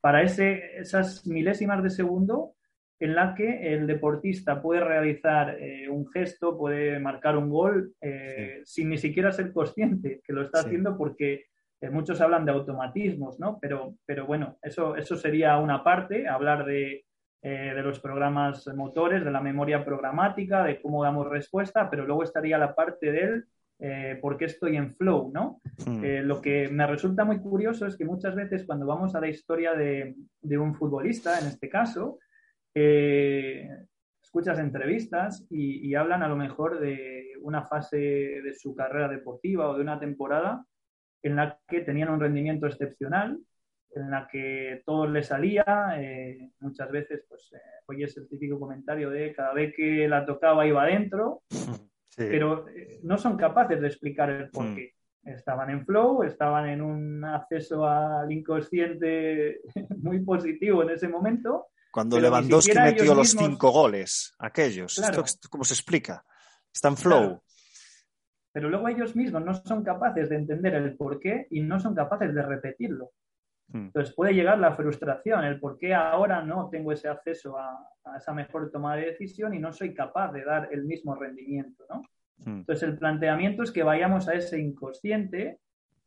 para 0.00 0.22
ese, 0.22 0.78
esas 0.78 1.26
milésimas 1.26 1.82
de 1.82 1.90
segundo 1.90 2.52
en 3.00 3.16
la 3.16 3.34
que 3.34 3.74
el 3.74 3.88
deportista 3.88 4.62
puede 4.62 4.84
realizar 4.84 5.60
eh, 5.60 5.88
un 5.88 6.08
gesto, 6.12 6.56
puede 6.56 7.00
marcar 7.00 7.36
un 7.36 7.50
gol 7.50 7.92
eh, 8.00 8.60
sí. 8.64 8.82
sin 8.82 8.90
ni 8.90 8.98
siquiera 8.98 9.32
ser 9.32 9.52
consciente 9.52 10.20
que 10.24 10.32
lo 10.32 10.42
está 10.42 10.60
sí. 10.60 10.66
haciendo 10.66 10.96
porque 10.96 11.46
eh, 11.86 11.90
muchos 11.90 12.20
hablan 12.20 12.44
de 12.44 12.52
automatismos, 12.52 13.38
¿no? 13.38 13.58
Pero, 13.60 13.94
pero 14.04 14.26
bueno, 14.26 14.58
eso, 14.62 14.96
eso 14.96 15.16
sería 15.16 15.58
una 15.58 15.82
parte, 15.82 16.28
hablar 16.28 16.64
de, 16.64 17.06
eh, 17.48 17.74
de 17.76 17.82
los 17.82 18.00
programas 18.00 18.66
motores, 18.74 19.24
de 19.24 19.30
la 19.30 19.40
memoria 19.40 19.84
programática, 19.84 20.64
de 20.64 20.80
cómo 20.80 21.04
damos 21.04 21.28
respuesta, 21.28 21.88
pero 21.88 22.04
luego 22.04 22.24
estaría 22.24 22.58
la 22.58 22.74
parte 22.74 23.12
del 23.12 23.44
eh, 23.78 24.18
por 24.20 24.36
qué 24.36 24.46
estoy 24.46 24.76
en 24.76 24.96
flow, 24.96 25.30
¿no? 25.32 25.60
Mm. 25.86 26.04
Eh, 26.04 26.22
lo 26.22 26.40
que 26.40 26.68
me 26.68 26.86
resulta 26.88 27.24
muy 27.24 27.38
curioso 27.38 27.86
es 27.86 27.96
que 27.96 28.04
muchas 28.04 28.34
veces 28.34 28.64
cuando 28.66 28.84
vamos 28.84 29.14
a 29.14 29.20
la 29.20 29.28
historia 29.28 29.74
de, 29.74 30.16
de 30.40 30.58
un 30.58 30.74
futbolista, 30.74 31.38
en 31.38 31.46
este 31.46 31.68
caso, 31.68 32.18
escuchas 32.74 34.58
entrevistas 34.58 35.46
y, 35.48 35.88
y, 35.88 35.94
hablan 35.94 36.24
a 36.24 36.28
lo 36.28 36.36
mejor 36.36 36.80
de 36.80 37.32
una 37.42 37.62
fase 37.62 37.96
de 37.96 38.54
su 38.54 38.74
carrera 38.74 39.08
deportiva 39.08 39.68
o 39.68 39.76
de 39.76 39.82
una 39.82 40.00
temporada 40.00 40.64
en 41.26 41.36
la 41.36 41.58
que 41.66 41.80
tenían 41.80 42.10
un 42.10 42.20
rendimiento 42.20 42.66
excepcional, 42.66 43.38
en 43.94 44.10
la 44.10 44.28
que 44.30 44.82
todo 44.84 45.06
le 45.06 45.22
salía, 45.22 45.64
eh, 45.96 46.50
muchas 46.60 46.90
veces, 46.90 47.24
pues, 47.28 47.52
eh, 47.54 47.60
hoy 47.86 48.02
es 48.02 48.16
el 48.16 48.28
típico 48.28 48.60
comentario 48.60 49.10
de 49.10 49.32
cada 49.34 49.54
vez 49.54 49.74
que 49.74 50.06
la 50.06 50.24
tocaba 50.24 50.66
iba 50.66 50.82
adentro, 50.82 51.42
sí. 52.08 52.24
pero 52.28 52.68
eh, 52.68 53.00
no 53.02 53.16
son 53.18 53.36
capaces 53.36 53.80
de 53.80 53.86
explicar 53.86 54.30
el 54.30 54.50
por 54.50 54.74
qué. 54.74 54.92
Mm. 55.22 55.28
Estaban 55.30 55.70
en 55.70 55.84
flow, 55.84 56.22
estaban 56.22 56.68
en 56.68 56.80
un 56.80 57.24
acceso 57.24 57.84
al 57.84 58.30
inconsciente 58.30 59.60
muy 59.98 60.20
positivo 60.20 60.82
en 60.82 60.90
ese 60.90 61.08
momento. 61.08 61.66
Cuando 61.90 62.20
Lewandowski 62.20 62.78
metió 62.78 63.14
los 63.14 63.34
mismos... 63.34 63.46
cinco 63.46 63.70
goles, 63.70 64.34
aquellos, 64.38 64.94
claro. 64.94 65.24
¿Esto 65.24 65.48
cómo 65.50 65.64
se 65.64 65.74
explica? 65.74 66.22
Está 66.72 66.88
en 66.88 66.96
flow. 66.96 67.20
Claro 67.20 67.45
pero 68.56 68.70
luego 68.70 68.88
ellos 68.88 69.14
mismos 69.14 69.44
no 69.44 69.52
son 69.52 69.84
capaces 69.84 70.30
de 70.30 70.36
entender 70.36 70.72
el 70.76 70.96
por 70.96 71.20
qué 71.20 71.46
y 71.50 71.60
no 71.60 71.78
son 71.78 71.94
capaces 71.94 72.34
de 72.34 72.40
repetirlo. 72.40 73.10
Hmm. 73.68 73.88
Entonces 73.88 74.14
puede 74.14 74.32
llegar 74.32 74.58
la 74.58 74.72
frustración, 74.72 75.44
el 75.44 75.60
por 75.60 75.76
qué 75.76 75.92
ahora 75.92 76.42
no 76.42 76.70
tengo 76.70 76.90
ese 76.90 77.06
acceso 77.06 77.58
a, 77.58 77.86
a, 78.04 78.16
esa 78.16 78.32
mejor 78.32 78.70
toma 78.70 78.96
de 78.96 79.08
decisión 79.08 79.52
y 79.52 79.58
no 79.58 79.74
soy 79.74 79.92
capaz 79.92 80.32
de 80.32 80.42
dar 80.42 80.70
el 80.72 80.86
mismo 80.86 81.14
rendimiento, 81.16 81.84
¿no? 81.90 82.00
Hmm. 82.38 82.60
Entonces 82.60 82.88
el 82.88 82.96
planteamiento 82.96 83.62
es 83.62 83.70
que 83.70 83.82
vayamos 83.82 84.26
a 84.26 84.32
ese 84.32 84.58
inconsciente, 84.58 85.58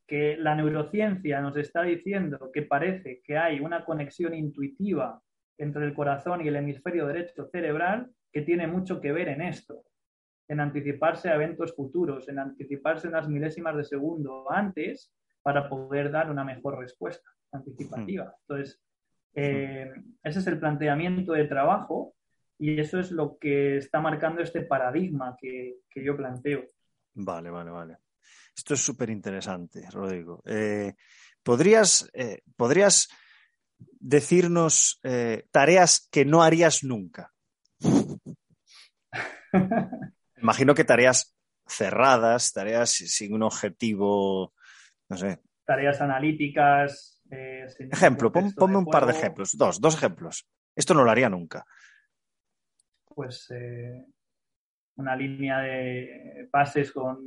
que 0.08 0.36
la 0.36 0.56
neurociencia 0.56 1.42
nos 1.42 1.56
está 1.56 1.84
diciendo 1.84 2.50
que 2.52 2.64
parece 2.64 3.22
que 3.24 3.38
hay 3.38 3.60
una 3.60 3.86
conexión 3.86 4.34
intuitiva 4.34 5.22
entre 5.60 5.86
el 5.86 5.94
corazón 5.94 6.44
y 6.44 6.48
el 6.48 6.56
hemisferio 6.56 7.06
derecho 7.06 7.48
cerebral 7.52 8.10
que 8.34 8.42
tiene 8.42 8.66
mucho 8.66 9.00
que 9.00 9.12
ver 9.12 9.28
en 9.28 9.44
esto 9.44 9.84
en 10.50 10.60
anticiparse 10.60 11.30
a 11.30 11.36
eventos 11.36 11.76
futuros, 11.76 12.28
en 12.28 12.40
anticiparse 12.40 13.08
unas 13.08 13.30
milésimas 13.30 13.78
de 13.78 13.84
segundo 13.84 14.52
antes 14.52 15.14
para 15.44 15.70
poder 15.70 16.12
dar 16.12 16.32
una 16.32 16.44
mejor 16.44 16.80
respuesta 16.80 17.30
anticipativa. 17.52 18.34
Entonces, 18.42 18.82
eh, 19.36 19.92
ese 20.24 20.40
es 20.40 20.48
el 20.48 20.60
planteamiento 20.60 21.34
de 21.34 21.46
trabajo 21.46 22.16
y 22.58 22.80
eso 22.80 23.00
es 23.00 23.12
lo 23.12 23.38
que 23.38 23.78
está 23.78 24.02
marcando 24.02 24.42
este 24.42 24.62
paradigma 24.62 25.38
que, 25.40 25.76
que 25.88 26.04
yo 26.04 26.18
planteo. 26.18 26.66
Vale, 27.14 27.52
vale, 27.52 27.70
vale. 27.70 27.98
Esto 28.56 28.74
es 28.74 28.82
súper 28.82 29.12
interesante, 29.12 29.88
Rodrigo. 29.92 30.42
Eh, 30.46 30.96
¿podrías, 31.44 32.10
eh, 32.14 32.42
¿Podrías 32.58 33.08
decirnos 33.78 35.00
tareas 35.52 36.10
que 36.12 36.26
no 36.26 36.42
harías 36.42 36.84
nunca? 36.84 37.32
Imagino 40.42 40.74
que 40.74 40.84
tareas 40.84 41.36
cerradas, 41.68 42.52
tareas 42.54 42.90
sin 42.90 43.34
un 43.34 43.44
objetivo, 43.44 44.54
no 45.10 45.18
sé. 45.18 45.40
Tareas 45.66 46.02
analíticas. 46.02 47.22
Ejemplo, 47.30 48.32
ponme 48.32 48.78
un 48.78 48.86
par 48.86 49.06
de 49.06 49.12
ejemplos, 49.12 49.56
dos, 49.56 49.80
dos 49.80 49.96
ejemplos. 49.96 50.48
Esto 50.76 50.94
no 50.94 51.04
lo 51.04 51.12
haría 51.12 51.30
nunca. 51.30 51.66
Pues 53.06 53.50
una 55.00 55.16
línea 55.16 55.60
de 55.60 56.50
pases 56.52 56.92
con 56.92 57.20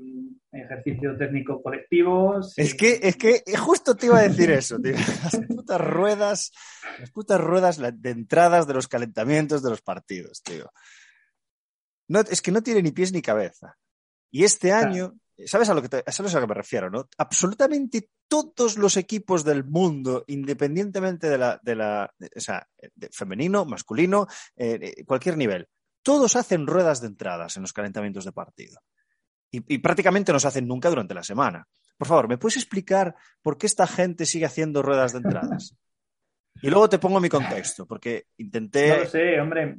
ejercicio 0.53 1.17
técnico 1.17 1.63
colectivos. 1.63 2.53
Es 2.59 2.75
que, 2.75 3.01
es 3.03 3.17
que 3.17 3.43
justo 3.57 3.97
te 3.97 4.07
iba 4.07 4.19
a 4.19 4.29
decir 4.29 4.51
eso, 4.51 4.79
tío. 4.79 4.93
Las 4.93 5.41
putas 5.49 5.81
ruedas, 5.81 6.53
las 7.01 7.11
putas 7.11 7.41
ruedas 7.41 7.79
de 7.79 8.11
entradas 8.11 8.67
de 8.67 8.75
los 8.75 8.89
calentamientos 8.89 9.63
de 9.63 9.71
los 9.71 9.81
partidos, 9.81 10.43
tío. 10.43 10.71
No, 12.13 12.21
es 12.21 12.43
que 12.43 12.53
no 12.53 12.63
tiene 12.63 12.83
ni 12.83 12.91
pies 12.93 13.11
ni 13.11 13.23
cabeza. 13.23 13.79
Y 14.31 14.45
este 14.45 14.71
año, 14.71 15.15
¿sabes 15.47 15.71
a 15.71 15.75
lo 15.75 15.81
que 15.81 15.89
sabes 16.13 16.35
a 16.35 16.41
lo 16.41 16.47
que 16.47 16.49
me 16.49 16.61
refiero, 16.61 16.91
no? 16.91 17.09
Absolutamente 17.17 18.11
todos 18.29 18.77
los 18.77 18.99
equipos 18.99 19.45
del 19.45 19.65
mundo, 19.65 20.23
independientemente 20.27 21.31
de 21.31 21.39
la, 21.39 21.59
de 21.63 21.75
la, 21.75 22.13
o 22.37 22.41
sea, 22.41 22.69
de 22.95 23.09
femenino, 23.09 23.65
masculino, 23.65 24.27
eh, 24.57 25.03
cualquier 25.07 25.39
nivel, 25.39 25.67
todos 26.03 26.37
hacen 26.37 26.67
ruedas 26.67 27.01
de 27.01 27.07
entradas 27.07 27.57
en 27.57 27.63
los 27.63 27.73
calentamientos 27.73 28.27
de 28.27 28.33
partido. 28.33 28.79
Y, 29.51 29.79
prácticamente 29.79 30.33
no 30.33 30.41
se 30.41 30.49
hacen 30.49 30.69
nunca 30.69 30.91
durante 30.91 31.15
la 31.15 31.23
semana. 31.23 31.67
Por 31.97 32.09
favor, 32.09 32.29
¿me 32.29 32.37
puedes 32.37 32.57
explicar 32.59 33.15
por 33.41 33.57
qué 33.57 33.67
esta 33.67 33.87
gente 33.87 34.27
sigue 34.27 34.45
haciendo 34.45 34.83
ruedas 34.83 35.13
de 35.13 35.19
entradas? 35.19 35.75
Y 36.61 36.69
luego 36.69 36.87
te 36.87 36.99
pongo 36.99 37.19
mi 37.19 37.31
contexto, 37.31 37.87
porque 37.87 38.27
intenté. 38.37 38.89
No 38.91 38.97
lo 38.99 39.07
sé, 39.07 39.41
hombre. 39.41 39.79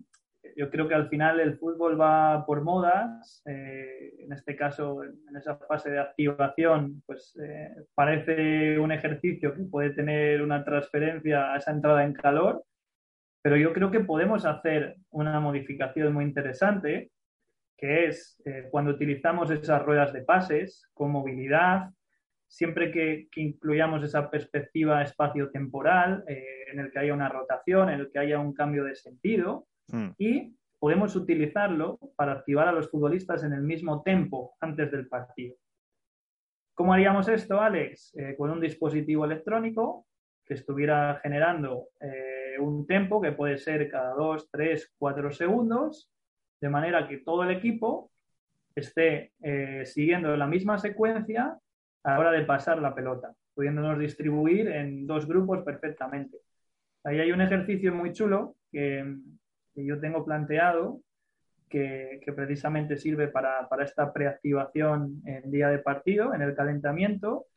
Yo 0.55 0.69
creo 0.69 0.87
que 0.87 0.95
al 0.95 1.09
final 1.09 1.39
el 1.39 1.57
fútbol 1.57 1.99
va 1.99 2.45
por 2.45 2.61
modas. 2.61 3.41
Eh, 3.45 4.13
en 4.19 4.31
este 4.33 4.55
caso, 4.55 5.03
en 5.03 5.35
esa 5.35 5.57
fase 5.57 5.91
de 5.91 5.99
activación, 5.99 7.01
pues 7.05 7.37
eh, 7.41 7.69
parece 7.95 8.77
un 8.79 8.91
ejercicio 8.91 9.53
que 9.53 9.63
puede 9.63 9.91
tener 9.91 10.41
una 10.41 10.63
transferencia 10.63 11.53
a 11.53 11.57
esa 11.57 11.71
entrada 11.71 12.03
en 12.03 12.13
calor 12.13 12.63
pero 13.43 13.57
yo 13.57 13.73
creo 13.73 13.91
que 13.91 13.99
podemos 13.99 14.45
hacer 14.45 14.95
una 15.11 15.39
modificación 15.41 16.13
muy 16.13 16.23
interesante, 16.23 17.11
que 17.77 18.07
es 18.07 18.41
eh, 18.45 18.69
cuando 18.71 18.91
utilizamos 18.91 19.51
esas 19.51 19.81
ruedas 19.83 20.13
de 20.13 20.21
pases 20.21 20.89
con 20.93 21.11
movilidad, 21.11 21.89
siempre 22.47 22.89
que, 22.89 23.27
incluyamos 23.35 24.01
esa 24.01 24.31
perspectiva 24.31 25.03
espacio-temporal, 25.03 26.23
eh, 26.25 26.71
en 26.71 26.79
el 26.79 26.89
que 26.89 26.99
haya 26.99 27.13
una 27.13 27.27
rotación, 27.27 27.89
en 27.89 27.99
el 27.99 28.11
que 28.11 28.19
haya 28.19 28.39
un 28.39 28.53
cambio 28.53 28.85
de 28.85 28.95
sentido, 28.95 29.67
hmm. 29.87 30.09
y 30.17 30.55
podemos 30.79 31.15
utilizarlo 31.15 31.99
para 32.15 32.33
activar 32.33 32.67
a 32.67 32.71
los 32.71 32.89
futbolistas 32.89 33.43
en 33.43 33.53
el 33.53 33.61
mismo 33.61 34.03
tiempo 34.03 34.55
antes 34.59 34.91
del 34.91 35.07
partido. 35.07 35.55
¿Cómo 36.73 36.93
haríamos 36.93 37.27
esto, 37.29 37.61
Alex? 37.61 38.15
Eh, 38.17 38.35
con 38.37 38.49
un 38.49 38.59
dispositivo 38.59 39.25
electrónico 39.25 40.07
que 40.45 40.55
estuviera 40.55 41.19
generando 41.23 41.87
un 42.59 42.85
tempo 42.85 43.21
que 43.21 43.31
puede 43.31 43.57
ser 43.57 43.89
cada 43.89 44.13
dos, 44.13 44.49
tres, 44.51 44.93
cuatro 44.97 45.31
segundos, 45.31 46.11
de 46.61 46.69
manera 46.69 47.07
que 47.07 47.17
todo 47.17 47.43
el 47.43 47.51
equipo 47.51 48.11
esté 48.75 49.33
eh, 49.41 49.83
siguiendo 49.85 50.35
la 50.35 50.47
misma 50.47 50.77
secuencia 50.77 51.57
a 52.03 52.11
la 52.11 52.19
hora 52.19 52.31
de 52.31 52.45
pasar 52.45 52.81
la 52.81 52.95
pelota, 52.95 53.33
pudiéndonos 53.53 53.99
distribuir 53.99 54.67
en 54.69 55.05
dos 55.05 55.27
grupos 55.27 55.63
perfectamente. 55.63 56.37
Ahí 57.03 57.19
hay 57.19 57.31
un 57.31 57.41
ejercicio 57.41 57.93
muy 57.93 58.13
chulo 58.13 58.55
que, 58.71 59.15
yo 59.75 59.99
tengo 59.99 60.23
planteado 60.25 61.01
que, 61.69 62.21
precisamente 62.35 62.97
sirve 62.97 63.27
para, 63.27 63.67
esta 63.81 64.13
preactivación 64.13 65.21
en 65.25 65.49
día 65.49 65.69
de 65.69 65.79
partido, 65.79 66.33
en 66.33 66.43
el 66.43 66.53
calentamiento, 66.55 67.47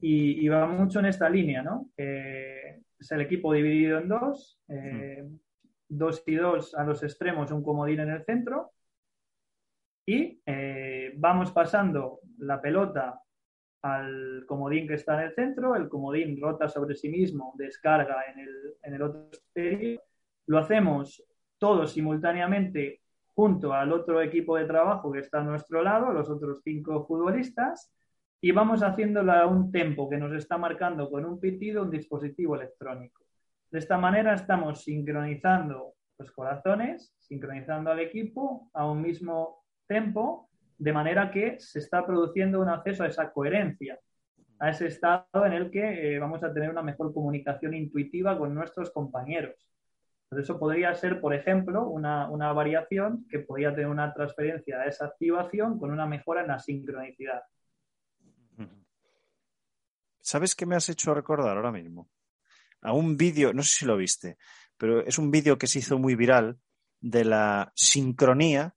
y, 0.00 0.46
va 0.48 0.66
mucho 0.66 1.00
en 1.00 1.06
esta 1.06 1.28
línea, 1.28 1.62
¿no? 1.62 1.88
es 1.96 3.12
el 3.12 3.20
equipo 3.20 3.52
dividido 3.52 3.98
en 3.98 4.08
dos, 4.08 4.60
eh, 4.68 5.28
dos 5.88 6.22
y 6.26 6.34
dos 6.34 6.74
a 6.74 6.84
los 6.84 7.02
extremos, 7.02 7.50
un 7.50 7.62
comodín 7.62 8.00
en 8.00 8.10
el 8.10 8.24
centro, 8.24 8.72
y 10.06 10.40
eh, 10.46 11.12
vamos 11.16 11.52
pasando 11.52 12.20
la 12.38 12.60
pelota 12.60 13.20
al 13.82 14.44
comodín 14.46 14.88
que 14.88 14.94
está 14.94 15.14
en 15.14 15.28
el 15.28 15.34
centro, 15.34 15.76
el 15.76 15.88
comodín 15.88 16.40
rota 16.40 16.68
sobre 16.68 16.94
sí 16.94 17.08
mismo, 17.08 17.54
descarga 17.56 18.24
en 18.32 18.38
el, 18.38 18.74
en 18.82 18.94
el 18.94 19.02
otro 19.02 19.28
exterior, 19.28 20.02
lo 20.46 20.58
hacemos 20.58 21.22
todos 21.58 21.92
simultáneamente 21.92 23.00
junto 23.34 23.72
al 23.72 23.92
otro 23.92 24.20
equipo 24.20 24.56
de 24.56 24.64
trabajo 24.64 25.12
que 25.12 25.20
está 25.20 25.38
a 25.40 25.44
nuestro 25.44 25.82
lado, 25.82 26.12
los 26.12 26.28
otros 26.28 26.60
cinco 26.64 27.06
futbolistas, 27.06 27.92
y 28.40 28.52
vamos 28.52 28.82
haciéndolo 28.82 29.32
a 29.32 29.46
un 29.46 29.70
tempo 29.70 30.08
que 30.08 30.16
nos 30.16 30.32
está 30.32 30.58
marcando 30.58 31.10
con 31.10 31.24
un 31.24 31.40
pitido 31.40 31.82
un 31.82 31.90
dispositivo 31.90 32.56
electrónico. 32.56 33.24
De 33.70 33.78
esta 33.78 33.98
manera 33.98 34.34
estamos 34.34 34.82
sincronizando 34.82 35.94
los 36.18 36.30
corazones, 36.32 37.14
sincronizando 37.18 37.90
al 37.90 38.00
equipo 38.00 38.70
a 38.72 38.90
un 38.90 39.02
mismo 39.02 39.64
tempo, 39.86 40.48
de 40.78 40.92
manera 40.92 41.30
que 41.30 41.60
se 41.60 41.80
está 41.80 42.06
produciendo 42.06 42.60
un 42.60 42.68
acceso 42.68 43.04
a 43.04 43.08
esa 43.08 43.32
coherencia, 43.32 43.98
a 44.58 44.70
ese 44.70 44.86
estado 44.86 45.46
en 45.46 45.52
el 45.52 45.70
que 45.70 46.14
eh, 46.14 46.18
vamos 46.18 46.42
a 46.42 46.52
tener 46.52 46.70
una 46.70 46.82
mejor 46.82 47.12
comunicación 47.12 47.74
intuitiva 47.74 48.36
con 48.38 48.54
nuestros 48.54 48.90
compañeros. 48.90 49.67
Por 50.28 50.40
eso 50.40 50.58
podría 50.58 50.94
ser, 50.94 51.20
por 51.20 51.34
ejemplo, 51.34 51.88
una, 51.88 52.28
una 52.30 52.52
variación 52.52 53.26
que 53.30 53.38
podría 53.38 53.70
tener 53.70 53.88
una 53.88 54.12
transferencia 54.12 54.80
a 54.80 54.86
esa 54.86 55.06
activación 55.06 55.78
con 55.78 55.90
una 55.90 56.06
mejora 56.06 56.42
en 56.42 56.48
la 56.48 56.58
sincronicidad. 56.58 57.42
¿Sabes 60.20 60.54
qué 60.54 60.66
me 60.66 60.76
has 60.76 60.90
hecho 60.90 61.14
recordar 61.14 61.56
ahora 61.56 61.72
mismo? 61.72 62.10
A 62.82 62.92
un 62.92 63.16
vídeo, 63.16 63.54
no 63.54 63.62
sé 63.62 63.70
si 63.78 63.86
lo 63.86 63.96
viste, 63.96 64.36
pero 64.76 65.00
es 65.00 65.18
un 65.18 65.30
vídeo 65.30 65.56
que 65.56 65.66
se 65.66 65.78
hizo 65.78 65.98
muy 65.98 66.16
viral 66.16 66.58
de 67.00 67.24
la 67.24 67.72
sincronía 67.74 68.74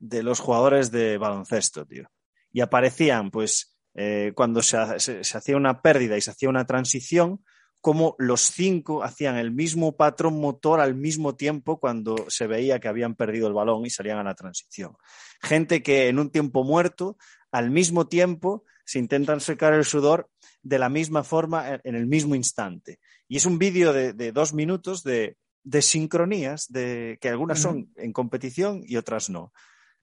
de 0.00 0.24
los 0.24 0.40
jugadores 0.40 0.90
de 0.90 1.16
baloncesto, 1.18 1.86
tío. 1.86 2.10
Y 2.50 2.60
aparecían, 2.62 3.30
pues, 3.30 3.78
eh, 3.94 4.32
cuando 4.34 4.60
se, 4.60 4.76
hacía 4.76 5.56
una 5.56 5.82
pérdida 5.82 6.16
y 6.16 6.20
se 6.20 6.32
hacía 6.32 6.48
una 6.48 6.66
transición, 6.66 7.44
como 7.80 8.16
los 8.18 8.42
cinco 8.42 9.02
hacían 9.04 9.36
el 9.36 9.50
mismo 9.50 9.96
patrón 9.96 10.40
motor 10.40 10.80
al 10.80 10.94
mismo 10.94 11.36
tiempo 11.36 11.78
cuando 11.78 12.16
se 12.28 12.46
veía 12.46 12.80
que 12.80 12.88
habían 12.88 13.14
perdido 13.14 13.46
el 13.46 13.54
balón 13.54 13.86
y 13.86 13.90
salían 13.90 14.18
a 14.18 14.24
la 14.24 14.34
transición. 14.34 14.96
Gente 15.40 15.82
que 15.82 16.08
en 16.08 16.18
un 16.18 16.30
tiempo 16.30 16.64
muerto, 16.64 17.16
al 17.52 17.70
mismo 17.70 18.08
tiempo, 18.08 18.64
se 18.84 18.98
intentan 18.98 19.40
secar 19.40 19.74
el 19.74 19.84
sudor 19.84 20.30
de 20.62 20.78
la 20.78 20.88
misma 20.88 21.22
forma 21.22 21.80
en 21.84 21.94
el 21.94 22.06
mismo 22.06 22.34
instante. 22.34 22.98
Y 23.28 23.36
es 23.36 23.46
un 23.46 23.58
vídeo 23.58 23.92
de, 23.92 24.32
dos 24.32 24.54
minutos 24.54 25.04
de, 25.04 25.36
sincronías, 25.80 26.66
de, 26.70 27.18
que 27.20 27.28
algunas 27.28 27.60
son 27.60 27.92
en 27.96 28.12
competición 28.12 28.82
y 28.84 28.96
otras 28.96 29.30
no. 29.30 29.52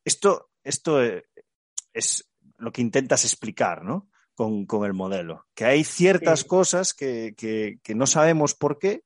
Esto, 0.03 0.51
esto 0.63 1.03
eh, 1.03 1.25
es 1.93 2.29
lo 2.57 2.71
que 2.71 2.81
intentas 2.81 3.25
explicar, 3.25 3.83
¿no? 3.83 4.09
Con, 4.35 4.67
el 4.85 4.93
modelo. 4.93 5.45
Que 5.55 5.65
hay 5.65 5.83
ciertas 5.83 6.43
cosas 6.43 6.93
que, 6.93 7.79
no 7.95 8.05
sabemos 8.05 8.53
por 8.53 8.77
qué, 8.77 9.01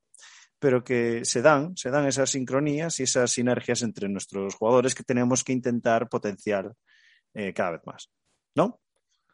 pero 0.58 0.82
que 0.82 1.24
se 1.24 1.40
dan, 1.40 1.76
se 1.76 1.90
dan 1.90 2.06
esas 2.06 2.30
sincronías 2.30 2.98
y 3.00 3.04
esas 3.04 3.30
sinergias 3.30 3.82
entre 3.82 4.08
nuestros 4.08 4.56
jugadores 4.56 4.94
que 4.94 5.04
tenemos 5.04 5.44
que 5.44 5.52
intentar 5.52 6.08
potenciar 6.08 6.74
eh, 7.32 7.52
cada 7.52 7.70
vez 7.72 7.80
más. 7.86 8.10
¿No? 8.56 8.80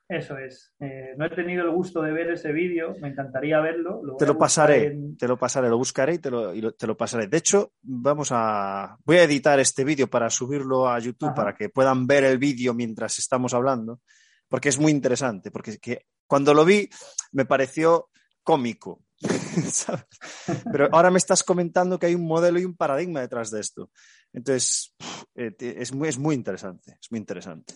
Eso 0.09 0.38
es. 0.38 0.72
Eh, 0.78 1.14
no 1.16 1.26
he 1.26 1.30
tenido 1.30 1.64
el 1.64 1.72
gusto 1.72 2.01
de 2.01 2.12
ver 2.12 2.30
ese 2.30 2.53
vídeo, 2.53 2.94
me 3.01 3.09
encantaría 3.09 3.59
verlo. 3.59 4.01
te 4.16 4.26
lo 4.26 4.38
pasaré, 4.38 4.97
te 5.18 5.26
lo 5.26 5.36
pasaré, 5.36 5.68
lo 5.68 5.78
buscaré 5.78 6.14
y 6.14 6.18
te 6.18 6.30
lo, 6.30 6.53
te 6.74 6.86
lo, 6.86 6.97
pasaré. 6.97 7.26
De 7.26 7.38
hecho, 7.38 7.72
vamos 7.82 8.28
a. 8.30 8.97
Voy 9.05 9.16
a 9.16 9.24
editar 9.24 9.59
este 9.59 9.82
vídeo 9.82 10.07
para 10.07 10.30
subirlo 10.30 10.88
a 10.88 11.01
YouTube 11.01 11.34
para 11.34 11.55
que 11.55 11.70
puedan 11.70 12.07
ver 12.07 12.22
el 12.22 12.38
vídeo 12.38 12.72
mientras 12.72 13.18
estamos 13.18 13.53
hablando, 13.53 14.01
porque 14.49 14.68
es 14.68 14.78
muy 14.78 14.92
interesante. 14.92 15.51
Porque 15.51 15.78
que 15.78 16.07
cuando 16.26 16.55
lo 16.55 16.64
vi 16.64 16.88
me 17.32 17.44
pareció 17.44 18.09
cómico. 18.42 19.03
Pero 20.72 20.88
ahora 20.92 21.11
me 21.11 21.18
estás 21.18 21.42
comentando 21.42 21.99
que 21.99 22.07
hay 22.07 22.14
un 22.14 22.26
modelo 22.26 22.59
y 22.59 22.64
un 22.64 22.76
paradigma 22.76 23.20
detrás 23.20 23.51
de 23.51 23.61
esto. 23.61 23.90
Entonces, 24.32 24.94
eh, 25.34 25.55
es 25.59 25.94
muy, 25.94 26.09
es 26.09 26.18
muy 26.18 26.34
interesante. 26.34 26.97
Es 27.01 27.11
muy 27.11 27.18
interesante. 27.18 27.74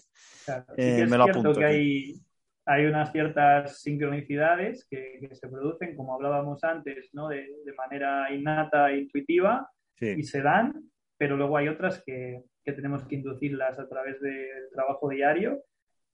Eh, 0.76 1.06
me 1.08 1.16
lo 1.16 1.24
apunto. 1.24 1.54
Que 1.54 1.64
hay, 1.64 2.20
hay 2.66 2.86
unas 2.86 3.10
ciertas 3.10 3.80
sincronicidades 3.80 4.86
que, 4.88 5.28
se 5.32 5.48
producen, 5.48 5.96
como 5.96 6.14
hablábamos 6.14 6.62
antes, 6.62 7.08
¿no? 7.12 7.28
de, 7.28 7.46
manera 7.76 8.32
innata 8.32 8.90
e 8.90 8.98
intuitiva 8.98 9.68
y 10.00 10.22
se 10.22 10.40
dan, 10.40 10.90
pero 11.16 11.36
luego 11.36 11.56
hay 11.56 11.68
otras 11.68 12.02
que, 12.04 12.44
tenemos 12.64 13.04
que 13.04 13.16
inducirlas 13.16 13.78
a 13.80 13.88
través 13.88 14.20
del 14.20 14.70
trabajo 14.72 15.08
diario 15.08 15.64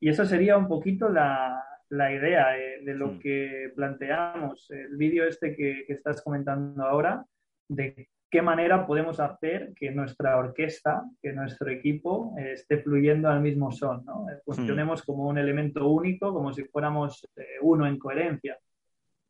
y 0.01 0.09
eso 0.09 0.25
sería 0.25 0.57
un 0.57 0.69
poquito 0.69 1.09
la, 1.09 1.63
la 1.91 2.13
idea 2.13 2.49
de, 2.83 2.95
lo 2.95 3.19
que 3.19 3.73
planteamos. 3.75 4.71
El 4.71 4.97
vídeo 4.97 5.27
este 5.27 5.55
que, 5.55 5.85
que, 5.87 5.93
estás 5.93 6.23
comentando 6.23 6.85
ahora, 6.85 7.25
de 7.69 8.09
qué 8.31 8.43
manera 8.43 8.87
podemos 8.87 9.21
hacer 9.21 9.73
que 9.75 9.91
nuestra 9.91 10.37
orquesta, 10.37 11.05
que 11.23 11.33
nuestro 11.33 11.71
equipo 11.71 12.35
eh, 12.39 12.53
esté 12.53 12.79
fluyendo 12.83 13.29
al 13.29 13.41
mismo 13.41 13.71
son, 13.71 14.05
¿no? 14.05 14.29
Eh, 14.29 14.41
funcionemos 14.45 15.03
como 15.03 15.29
un 15.29 15.39
elemento 15.39 15.89
único, 15.89 16.33
como 16.33 16.53
si 16.53 16.65
fuéramos 16.65 17.27
eh, 17.37 17.45
uno 17.63 17.87
en 17.87 17.99
coherencia. 17.99 18.59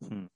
Hmm. 0.01 0.27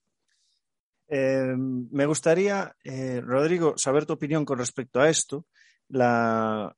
me 1.91 2.07
gustaría, 2.07 2.74
Rodrigo, 3.22 3.76
saber 3.76 4.07
tu 4.07 4.12
opinión 4.12 4.45
con 4.45 4.59
respecto 4.59 5.01
a 5.01 5.09
esto. 5.09 5.45
La, 5.89 6.74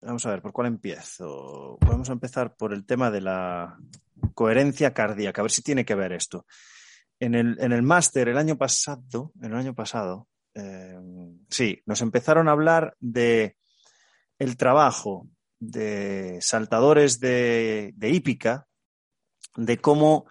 vamos 0.00 0.26
a 0.26 0.30
ver, 0.30 0.42
¿por 0.42 0.52
cuál 0.52 0.68
empiezo? 0.68 1.78
Vamos 1.80 2.08
a 2.10 2.12
empezar 2.12 2.56
por 2.56 2.72
el 2.72 2.84
tema 2.84 3.10
de 3.10 3.20
la 3.20 3.78
coherencia 4.34 4.92
cardíaca, 4.94 5.40
a 5.40 5.44
ver 5.44 5.50
si 5.50 5.62
tiene 5.62 5.84
que 5.84 5.94
ver 5.94 6.12
esto. 6.12 6.46
En 7.18 7.34
el, 7.34 7.56
en 7.60 7.72
el 7.72 7.82
máster 7.82 8.28
el 8.28 8.38
año 8.38 8.56
pasado, 8.56 9.32
el 9.40 9.54
año 9.54 9.74
pasado, 9.74 10.28
eh, 10.54 10.98
sí, 11.50 11.80
nos 11.86 12.00
empezaron 12.00 12.48
a 12.48 12.52
hablar 12.52 12.96
de 13.00 13.56
el 14.38 14.56
trabajo 14.56 15.28
de 15.58 16.38
saltadores 16.40 17.20
de, 17.20 17.94
hípica, 18.00 18.66
de 19.56 19.78
cómo 19.78 20.26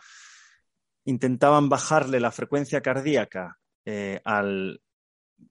intentaban 1.05 1.70
bajarle 1.70 2.20
la 2.20 2.32
frecuencia 2.32 2.82
cardíaca 2.82 3.57
eh, 3.86 4.22
al, 4.24 4.82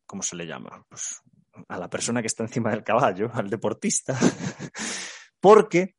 ¿cómo 0.07 0.23
se 0.23 0.37
le 0.37 0.47
llama? 0.47 0.85
Pues 0.89 1.21
a 1.69 1.79
la 1.79 1.89
persona 1.89 2.21
que 2.21 2.27
está 2.27 2.45
encima 2.45 2.71
del 2.71 2.85
caballo, 2.85 3.31
al 3.35 3.51
deportista, 3.51 4.19
porque 5.41 5.97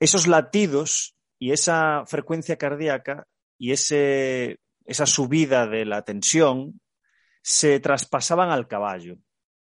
esos 0.00 0.26
latidos 0.26 1.16
y 1.38 1.52
esa 1.52 2.04
frecuencia 2.06 2.56
cardíaca 2.56 3.26
y 3.58 3.72
ese, 3.72 4.60
esa 4.84 5.06
subida 5.06 5.66
de 5.66 5.84
la 5.84 6.02
tensión 6.02 6.80
se 7.42 7.80
traspasaban 7.80 8.50
al 8.50 8.68
caballo 8.68 9.16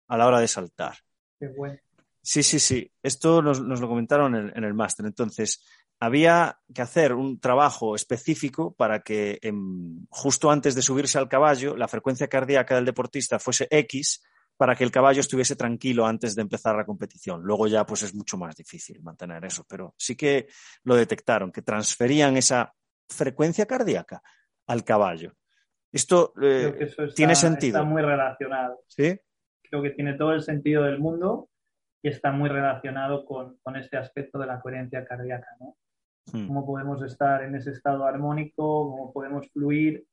a 0.07 0.17
la 0.17 0.27
hora 0.27 0.39
de 0.39 0.47
saltar. 0.47 0.97
Sí, 2.21 2.43
sí, 2.43 2.59
sí. 2.59 2.91
Esto 3.01 3.41
nos, 3.41 3.59
lo 3.59 3.87
comentaron 3.87 4.35
en, 4.35 4.63
el 4.63 4.73
máster. 4.73 5.05
Entonces, 5.05 5.63
había 5.99 6.59
que 6.73 6.81
hacer 6.81 7.13
un 7.13 7.39
trabajo 7.39 7.95
específico 7.95 8.73
para 8.73 9.01
que 9.01 9.39
justo 10.09 10.51
antes 10.51 10.75
de 10.75 10.81
subirse 10.81 11.17
al 11.17 11.29
caballo, 11.29 11.75
la 11.75 11.87
frecuencia 11.87 12.27
cardíaca 12.27 12.75
del 12.75 12.85
deportista 12.85 13.39
fuese 13.39 13.67
X 13.69 14.21
para 14.59 14.75
que 14.75 14.83
el 14.83 14.91
caballo 14.91 15.21
estuviese 15.21 15.55
tranquilo 15.55 16.05
antes 16.05 16.35
de 16.35 16.41
empezar 16.41 16.75
la 16.75 16.85
competición. 16.85 17.41
Luego 17.41 17.67
ya 17.67 17.85
pues 17.85 18.03
es 18.03 18.13
mucho 18.13 18.37
más 18.37 18.57
difícil 18.57 19.01
mantener 19.01 19.45
eso, 19.45 19.65
pero 19.69 19.95
sí 19.97 20.17
que 20.17 20.47
lo 20.83 20.95
detectaron, 20.95 21.49
que 21.49 21.61
transferían 21.61 22.35
esa 22.35 22.73
frecuencia 23.07 23.65
cardíaca 23.65 24.21
al 24.67 24.83
caballo. 24.83 25.31
Esto 25.93 26.33
eh, 26.41 26.91
tiene 27.15 27.35
sentido. 27.35 27.77
Está 27.77 27.89
muy 27.89 28.01
relacionado. 28.01 28.83
Sí. 28.87 29.17
Creo 29.63 29.81
que 29.81 29.91
tiene 29.91 30.15
todo 30.15 30.33
el 30.33 30.41
sentido 30.41 30.83
del 30.83 30.99
mundo 30.99 31.47
y 32.03 32.09
está 32.09 32.33
muy 32.33 32.49
relacionado 32.49 33.23
con, 33.23 33.57
este 33.77 33.95
aspecto 33.95 34.39
de 34.39 34.47
la 34.47 34.59
coherencia 34.59 35.05
cardíaca, 35.05 35.55
¿no? 35.61 35.77
Hmm. 36.33 36.47
Cómo 36.47 36.65
podemos 36.65 37.01
estar 37.01 37.43
en 37.43 37.55
ese 37.55 37.71
estado 37.71 38.05
armónico, 38.05 38.89
cómo 38.91 39.13
podemos 39.13 39.49
fluir, 39.53 40.05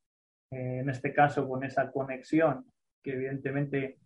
eh, 0.52 0.78
en 0.82 0.88
este 0.88 1.12
caso, 1.12 1.48
con 1.48 1.64
esa 1.64 1.90
conexión, 1.90 2.64
que 3.02 3.14
evidentemente, 3.14 3.98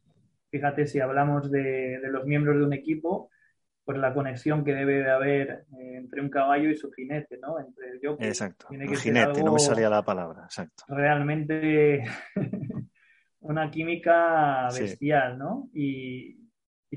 fíjate, 0.51 0.87
si 0.87 1.01
hablamos 1.01 1.51
de 1.51 2.01
los 2.11 2.25
miembros 2.25 2.59
de 2.59 2.65
un 2.65 2.73
equipo, 2.73 3.31
pues 3.91 3.99
la 3.99 4.15
conexión 4.15 4.65
que 4.65 4.73
debe 4.73 5.03
de 5.03 5.11
haber 5.11 5.65
eh, 5.79 5.97
entre 5.97 6.21
un 6.21 6.31
caballo 6.31 6.71
y 6.71 6.77
su 6.77 6.93
jinete, 6.93 7.39
¿no? 7.39 7.59
Entre 7.59 7.89
el 7.91 8.01
Exacto, 8.21 8.69
el 8.71 8.97
jinete, 8.97 9.43
no 9.43 9.55
me 9.55 9.59
salía 9.59 9.91
la 9.91 10.05
palabra, 10.05 10.45
exacto. 10.45 10.85
Realmente 10.87 12.05
una 13.41 13.71
química 13.71 14.69
bestial, 14.69 15.39
¿no? 15.39 15.69
Y, 15.75 16.39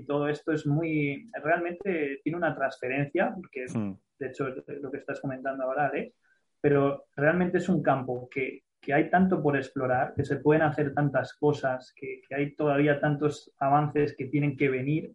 todo 0.07 0.27
esto 0.27 0.51
es 0.51 0.65
muy, 0.65 1.29
realmente 1.43 2.19
tiene 2.23 2.35
una 2.35 2.55
transferencia, 2.55 3.31
porque 3.33 3.65
hmm. 3.71 3.93
de 4.19 4.27
hecho 4.27 4.47
lo 4.81 4.91
que 4.91 4.97
estás 4.97 5.21
comentando 5.21 5.63
ahora, 5.63 5.85
Alex, 5.85 6.15
pero 6.59 7.05
realmente 7.15 7.59
es 7.59 7.69
un 7.69 7.83
campo 7.83 8.27
que, 8.29 8.62
hay 8.91 9.09
tanto 9.09 9.41
por 9.41 9.55
explorar, 9.55 10.13
que 10.15 10.25
se 10.25 10.37
pueden 10.37 10.63
hacer 10.63 10.93
tantas 10.93 11.33
cosas, 11.35 11.93
que, 11.95 12.21
que 12.27 12.35
hay 12.35 12.55
todavía 12.55 12.99
tantos 12.99 13.53
avances 13.59 14.15
que 14.17 14.25
tienen 14.25 14.57
que 14.57 14.69
venir 14.69 15.13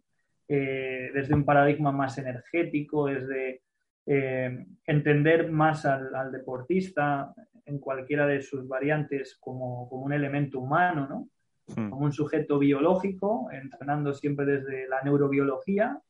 eh, 0.51 1.11
desde 1.13 1.35
un 1.35 1.45
paradigma 1.45 1.91
más 1.91 2.17
energético, 2.17 3.05
desde 3.05 3.61
eh, 4.07 4.65
entender 4.87 5.51
más 5.51 5.85
al, 5.85 6.31
deportista 6.31 7.31
en 7.65 7.77
cualquiera 7.77 8.25
de 8.25 8.41
sus 8.41 8.67
variantes 8.67 9.37
como, 9.39 9.83
un 9.89 10.11
elemento 10.11 10.59
humano, 10.59 11.07
¿no? 11.07 11.29
Hmm. 11.75 11.91
como 11.91 12.05
un 12.05 12.11
sujeto 12.11 12.57
biológico, 12.57 13.51
entrenando 13.51 14.11
siempre 14.15 14.47
desde 14.47 14.87
la 14.87 15.03
neurobiología 15.03 16.01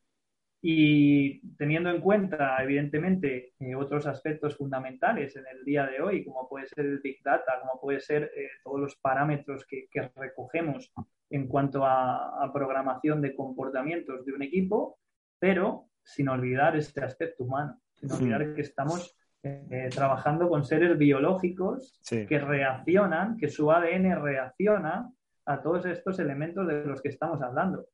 y 0.61 1.55
teniendo 1.55 1.89
en 1.89 2.01
cuenta, 2.01 2.61
evidentemente, 2.61 3.53
eh, 3.59 3.75
otros 3.75 4.05
aspectos 4.07 4.57
fundamentales 4.57 5.35
en 5.35 5.45
el 5.47 5.63
día 5.63 5.85
de 5.85 6.01
hoy, 6.01 6.25
como 6.25 6.49
puede 6.49 6.67
ser 6.67 6.85
el 6.85 6.99
Big 6.99 7.23
Data, 7.23 7.59
como 7.61 7.79
puede 7.79 7.99
ser 8.01 8.31
todos 8.63 8.79
los 8.79 8.95
parámetros 8.97 9.65
que, 9.65 9.87
que 9.89 10.11
recogemos 10.15 10.91
en 11.29 11.47
cuanto 11.47 11.85
a, 11.85 12.51
programación 12.53 13.21
de 13.21 13.35
comportamientos 13.35 14.25
de 14.25 14.33
un 14.33 14.41
equipo, 14.41 14.97
pero 15.37 15.85
sin 16.03 16.27
olvidar 16.29 16.75
este 16.75 17.03
aspecto 17.03 17.43
humano, 17.43 17.79
sin 17.93 18.11
olvidar 18.11 18.55
que 18.55 18.61
estamos 18.61 19.15
eh, 19.43 19.89
trabajando 19.93 20.49
con 20.49 20.65
seres 20.65 20.97
biológicos 20.97 21.99
que 22.09 22.39
reaccionan, 22.39 23.37
que 23.37 23.47
su 23.47 23.71
ADN 23.71 24.21
reacciona 24.21 25.11
a 25.45 25.61
todos 25.61 25.85
estos 25.85 26.19
elementos 26.19 26.67
de 26.67 26.83
los 26.85 27.01
que 27.01 27.09
estamos 27.09 27.41
hablando. 27.41 27.85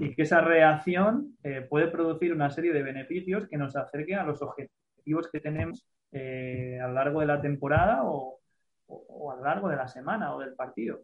Y 0.00 0.14
que 0.14 0.22
esa 0.22 0.40
reacción 0.40 1.38
eh, 1.42 1.62
puede 1.62 1.88
producir 1.88 2.32
una 2.32 2.50
serie 2.50 2.72
de 2.72 2.82
beneficios 2.82 3.48
que 3.48 3.56
nos 3.56 3.74
acerquen 3.74 4.18
a 4.18 4.24
los 4.24 4.42
objetivos 4.42 5.28
que 5.32 5.40
tenemos 5.40 5.86
eh, 6.12 6.78
a 6.82 6.88
lo 6.88 6.94
largo 6.94 7.20
de 7.20 7.26
la 7.26 7.40
temporada 7.40 8.00
o, 8.04 8.40
a 9.32 9.36
lo 9.36 9.44
largo 9.44 9.68
de 9.68 9.76
la 9.76 9.88
semana 9.88 10.34
o 10.34 10.40
del 10.40 10.54
partido 10.54 11.00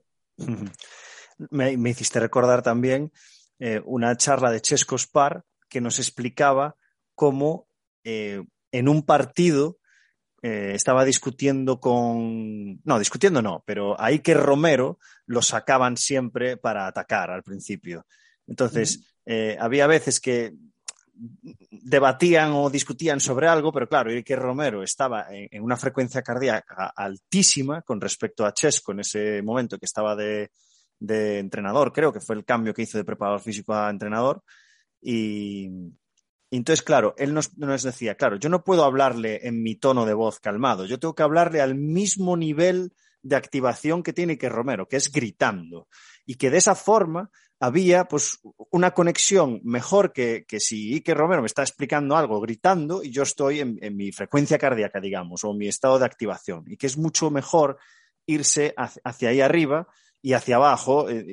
me, 1.51 1.91
hiciste 1.91 2.21
recordar 2.21 2.62
también 2.62 3.12
eh, 3.59 3.81
una 3.85 4.17
charla 4.17 4.51
de 4.51 4.61
Chesco 4.61 4.97
Spar 4.97 5.45
que 5.69 5.81
nos 5.81 5.99
explicaba 5.99 6.77
cómo 7.15 7.69
eh, 8.05 8.43
en 8.73 8.89
un 8.89 9.05
partido 9.05 9.79
eh, 10.43 10.73
estaba 10.75 11.05
discutiendo 11.05 11.81
con. 11.81 12.81
No, 12.85 12.99
discutiendo 12.99 13.41
no, 13.41 13.62
pero 13.67 13.99
ahí 14.01 14.19
que 14.19 14.35
Romero 14.35 14.99
lo 15.27 15.41
sacaban 15.41 15.97
siempre 15.97 16.57
para 16.57 16.87
atacar 16.87 17.31
al 17.31 17.43
principio. 17.43 18.07
Entonces, 18.47 19.17
había 19.59 19.87
veces 19.87 20.21
que 20.21 20.55
debatían 21.71 22.53
o 22.53 22.71
discutían 22.71 23.21
sobre 23.21 23.47
algo, 23.47 23.73
pero 23.73 23.89
claro, 23.89 24.11
que 24.25 24.37
Romero 24.37 24.83
estaba 24.83 25.27
en, 25.31 25.63
una 25.63 25.77
frecuencia 25.77 26.23
cardíaca 26.23 26.93
altísima 26.95 27.83
con 27.83 28.01
respecto 28.01 28.45
a 28.45 28.53
Chesco 28.53 28.93
en 28.93 29.01
ese 29.01 29.43
momento 29.43 29.79
que 29.79 29.87
estaba 29.87 30.17
de, 30.17 30.51
de 30.99 31.39
entrenador, 31.39 31.93
creo 31.93 32.13
que 32.13 32.21
fue 32.21 32.37
el 32.37 32.45
cambio 32.45 32.75
que 32.75 32.83
hizo 32.83 32.99
de 32.99 33.05
preparador 33.05 33.41
físico 33.41 33.75
a 33.75 33.91
entrenador. 33.91 34.43
Y, 35.01 35.69
entonces, 36.51 36.83
claro, 36.83 37.15
él 37.19 37.35
nos, 37.35 37.57
nos, 37.59 37.83
decía, 37.83 38.15
claro, 38.15 38.37
yo 38.37 38.49
no 38.49 38.63
puedo 38.63 38.85
hablarle 38.85 39.47
en 39.47 39.63
mi 39.63 39.75
tono 39.75 40.07
de 40.07 40.15
voz 40.15 40.39
calmado, 40.39 40.87
yo 40.87 40.99
tengo 40.99 41.15
que 41.15 41.23
hablarle 41.23 41.61
al 41.61 41.75
mismo 41.75 42.37
nivel 42.37 42.93
de 43.23 43.37
activación 43.37 44.03
que 44.03 44.13
tiene 44.13 44.39
que 44.39 44.49
Romero, 44.49 44.87
que 44.87 44.97
es 44.97 45.11
gritando. 45.11 45.89
Y 46.27 46.37
que 46.37 46.51
de 46.51 46.59
esa 46.59 46.75
forma 46.75 47.31
había 47.61 48.05
pues 48.05 48.41
una 48.71 48.93
conexión 48.93 49.61
mejor 49.65 50.13
que, 50.13 50.45
que 50.47 50.61
si 50.61 50.95
Ike 50.95 51.15
Romero 51.15 51.43
me 51.43 51.47
está 51.47 51.63
explicando 51.63 52.17
algo 52.17 52.41
gritando 52.41 53.03
y 53.03 53.11
yo 53.11 53.23
estoy 53.23 53.61
en, 53.61 53.79
mi 53.97 54.13
frecuencia 54.13 54.59
cardíaca, 54.59 55.01
digamos, 55.01 55.45
o 55.45 55.53
en 55.53 55.59
mi 55.59 55.69
estado 55.69 55.99
de 55.99 56.07
activación. 56.07 56.65
Y 56.67 56.77
que 56.77 56.87
es 56.87 56.99
mucho 56.99 57.31
mejor 57.31 57.79
irse 58.27 58.75
hacia 58.77 59.29
ahí 59.29 59.41
arriba 59.41 59.87
y 60.21 60.33
hacia 60.33 60.57
abajo, 60.57 61.09
eh, 61.09 61.25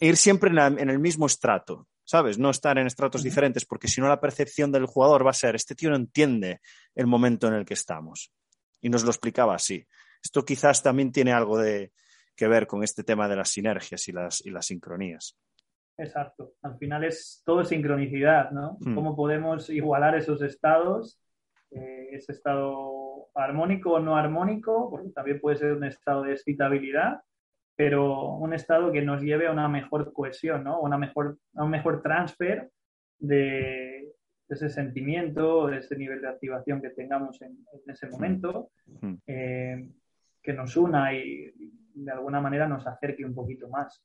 ir, 0.00 0.16
siempre 0.16 0.50
en, 0.50 0.90
el 0.90 0.98
mismo 0.98 1.26
estrato, 1.26 1.88
¿sabes? 2.04 2.38
No 2.38 2.50
estar 2.50 2.78
en 2.78 2.86
estratos 2.86 3.22
diferentes, 3.22 3.64
porque 3.64 3.88
si 3.88 4.00
no 4.00 4.08
la 4.08 4.20
percepción 4.20 4.70
del 4.70 4.86
jugador 4.86 5.26
va 5.26 5.30
a 5.30 5.34
ser, 5.34 5.56
este 5.56 5.74
tío 5.74 5.90
no 5.90 5.96
entiende 5.96 6.60
el 6.94 7.06
momento 7.06 7.48
en 7.48 7.54
el 7.54 7.64
que 7.64 7.74
estamos. 7.74 8.32
Y 8.80 8.88
nos 8.88 9.02
lo 9.02 9.10
explicaba 9.10 9.54
así. 9.56 9.84
Esto 10.22 10.44
quizás 10.44 10.82
también 10.82 11.10
tiene 11.10 11.32
algo 11.32 11.58
de, 11.58 11.92
que 12.36 12.46
ver 12.46 12.66
con 12.66 12.84
este 12.84 13.02
tema 13.02 13.28
de 13.28 13.36
las 13.36 13.50
sinergias 13.50 14.06
y 14.08 14.12
las, 14.12 14.44
y 14.44 14.50
las 14.50 14.66
sincronías. 14.66 15.36
Exacto. 15.98 16.52
Al 16.62 16.76
final 16.78 17.04
es 17.04 17.42
todo 17.44 17.64
sincronicidad, 17.64 18.50
¿no? 18.50 18.76
Hmm. 18.80 18.94
¿Cómo 18.94 19.16
podemos 19.16 19.70
igualar 19.70 20.16
esos 20.16 20.42
estados? 20.42 21.20
Eh, 21.70 22.08
ese 22.12 22.32
estado 22.32 23.28
armónico 23.34 23.92
o 23.92 24.00
no 24.00 24.16
armónico, 24.16 24.90
porque 24.90 25.10
también 25.10 25.40
puede 25.40 25.56
ser 25.56 25.72
un 25.72 25.84
estado 25.84 26.22
de 26.22 26.32
excitabilidad, 26.32 27.20
pero 27.74 28.34
un 28.36 28.54
estado 28.54 28.92
que 28.92 29.02
nos 29.02 29.22
lleve 29.22 29.46
a 29.46 29.52
una 29.52 29.68
mejor 29.68 30.12
cohesión, 30.12 30.64
¿no? 30.64 30.80
Una 30.80 30.96
mejor, 30.96 31.38
a 31.54 31.64
un 31.64 31.70
mejor 31.70 32.02
transfer 32.02 32.70
de, 33.18 34.12
ese 34.48 34.68
sentimiento, 34.68 35.66
de 35.66 35.78
ese 35.78 35.96
nivel 35.96 36.22
de 36.22 36.28
activación 36.28 36.80
que 36.80 36.90
tengamos 36.90 37.40
en, 37.42 37.58
ese 37.86 38.08
momento, 38.08 38.70
mm. 38.86 39.14
eh, 39.26 39.90
que 40.42 40.52
nos 40.52 40.76
una 40.76 41.12
y, 41.12 41.52
de 41.94 42.12
alguna 42.12 42.40
manera 42.40 42.68
nos 42.68 42.86
acerque 42.86 43.24
un 43.24 43.34
poquito 43.34 43.68
más. 43.68 44.02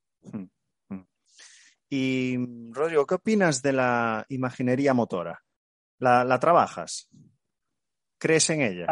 Y, 1.94 2.38
Rodrigo, 2.72 3.06
¿qué 3.06 3.16
opinas 3.16 3.62
de 3.62 3.74
la 3.74 4.26
imaginería 4.30 4.94
motora? 4.94 5.42
¿La, 6.00 6.40
trabajas? 6.40 7.10
¿Crees 8.18 8.50
en 8.50 8.62
ella? 8.62 8.88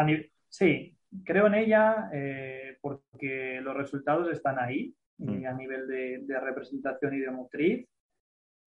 Sí, 0.49 0.97
creo 1.23 1.47
en 1.47 1.53
ella 1.53 2.09
eh, 2.13 2.77
porque 2.81 3.61
los 3.63 3.77
resultados 3.77 4.29
están 4.33 4.59
ahí 4.59 4.93
mm. 5.17 5.45
a 5.45 5.53
nivel 5.53 5.87
de, 5.87 6.39
representación 6.41 7.13
ideomotriz. 7.13 7.87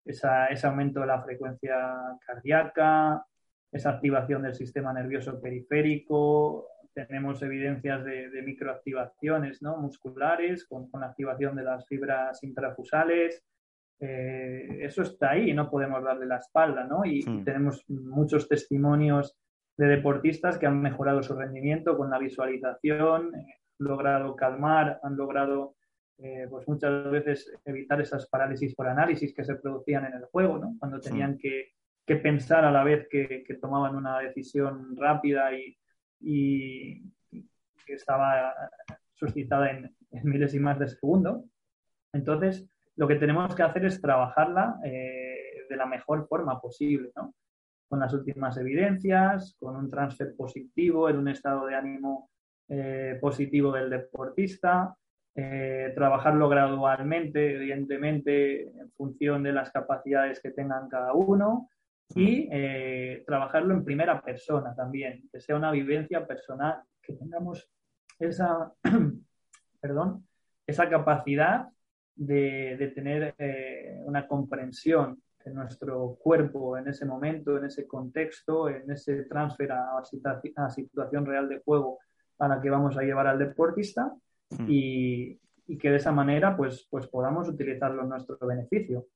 ese 0.05 0.67
aumento 0.67 1.01
de 1.01 1.07
la 1.07 1.23
frecuencia 1.23 1.79
cardíaca, 2.27 3.25
esa 3.73 3.91
activación 3.93 4.43
del 4.43 4.55
sistema 4.55 4.93
nervioso 4.93 5.41
periférico, 5.41 6.69
tenemos 6.93 7.41
evidencias 7.43 8.05
de, 8.05 8.43
microactivaciones 8.43 9.63
¿no? 9.63 9.79
musculares 9.79 10.67
con, 10.67 10.91
con, 10.91 11.03
activación 11.03 11.57
de 11.57 11.63
las 11.63 11.87
fibras 11.87 12.43
intrafusales. 12.45 13.43
Eh, 14.01 14.79
eso 14.83 15.03
está 15.03 15.31
ahí 15.31 15.51
y 15.51 15.55
no 15.55 15.69
podemos 15.69 16.03
darle 16.05 16.27
la 16.27 16.37
espalda, 16.37 16.85
¿no? 16.85 17.05
Y, 17.05 17.25
hmm. 17.25 17.45
tenemos 17.45 17.85
muchos 17.89 18.49
testimonios 18.49 19.37
de 19.77 19.87
deportistas 19.87 20.59
que 20.59 20.67
han 20.67 20.81
mejorado 20.81 21.23
su 21.23 21.35
rendimiento 21.35 21.97
con 21.97 22.11
la 22.11 22.19
visualización, 22.19 23.35
han 23.35 23.47
logrado 23.79 24.37
calmar, 24.37 25.01
han 25.03 25.17
logrado 25.17 25.75
eh, 26.19 26.47
pues 26.51 26.67
muchas 26.69 27.11
veces 27.11 27.53
evitar 27.65 28.01
esas 28.01 28.29
parálisis 28.29 28.75
por 28.75 28.89
análisis 28.89 29.35
que 29.35 29.45
se 29.45 29.55
producían 29.57 30.05
en 30.07 30.15
el 30.15 30.25
juego, 30.27 30.59
¿no? 30.59 30.77
Cuando 30.79 31.01
tenían 31.01 31.33
hmm. 31.33 31.39
que, 31.39 31.73
que, 32.07 32.17
pensar 32.17 32.65
a 32.65 32.71
la 32.71 32.85
vez 32.85 33.09
que, 33.09 33.43
que 33.45 33.55
tomaban 33.55 33.97
una 33.97 34.21
decisión 34.21 34.97
rápida 34.97 35.53
y, 35.55 35.77
y 36.21 37.03
que 37.31 37.95
estaba 37.95 38.55
suscitada 39.15 39.71
en, 39.71 39.97
en 40.13 40.29
milésimas 40.29 40.79
de 40.79 40.89
segundo. 40.89 41.45
Entonces, 42.13 42.69
lo 42.99 43.07
que 43.07 43.15
tenemos 43.15 43.55
que 43.55 43.63
hacer 43.63 43.85
es 43.85 44.01
trabajarla 44.01 44.81
eh, 44.85 45.65
de 45.69 45.77
la 45.77 45.87
mejor 45.87 46.27
forma 46.27 46.61
posible, 46.61 47.13
¿no? 47.15 47.33
Con 47.89 48.01
las 48.01 48.13
últimas 48.13 48.57
evidencias, 48.57 49.57
con 49.61 49.77
un 49.77 49.89
transfer 49.89 50.35
positivo, 50.37 51.09
en 51.09 51.19
un 51.19 51.29
estado 51.29 51.67
de 51.67 51.77
ánimo 51.77 52.29
eh, 52.69 53.17
positivo 53.21 53.71
del 53.71 53.89
deportista, 53.89 54.97
eh, 55.37 55.93
trabajarlo 55.95 56.49
gradualmente, 56.49 57.55
evidentemente, 57.55 58.63
en 58.63 58.91
función 58.97 59.45
de 59.45 59.53
las 59.53 59.71
capacidades 59.71 60.41
que 60.43 60.51
tengan 60.51 60.89
cada 60.89 61.13
uno 61.13 61.71
y 62.17 62.49
trabajarlo 63.27 63.75
en 63.75 63.85
primera 63.85 64.21
persona 64.23 64.75
también, 64.75 65.29
que 65.31 65.41
sea 65.41 65.57
una 65.57 65.71
vivencia 65.71 66.27
personal, 66.27 66.83
que 67.03 67.13
tengamos 67.13 67.71
esa, 68.19 68.73
perdón, 69.81 70.27
esa 70.67 70.89
capacidad 70.89 71.69
de, 72.19 72.93
tener 72.95 73.35
eh, 73.39 74.01
una 74.05 74.27
comprensión 74.27 75.23
de 75.45 75.55
nuestro 75.55 76.19
cuerpo 76.21 76.77
en 76.77 76.89
ese 76.89 77.07
momento, 77.07 77.57
en 77.57 77.67
ese 77.67 77.87
contexto, 77.87 78.69
en 78.69 78.91
ese 78.91 79.23
transfer 79.25 79.73
a, 79.73 79.99
a 79.99 80.71
situación 80.71 81.25
real 81.25 81.49
de 81.49 81.63
juego 81.65 81.99
a 82.39 82.49
la 82.49 82.61
que 82.61 82.71
vamos 82.71 82.97
a 82.97 83.03
llevar 83.03 83.27
al 83.27 83.39
deportista 83.39 84.13
y, 84.67 85.39
y, 85.67 85.79
que 85.79 85.91
de 85.91 85.97
esa 85.97 86.13
manera 86.13 86.57
pues, 86.57 86.87
pues 86.91 87.07
podamos 87.07 87.49
utilizarlo 87.49 88.03
en 88.03 88.09
nuestro 88.09 88.37
beneficio. 88.47 89.07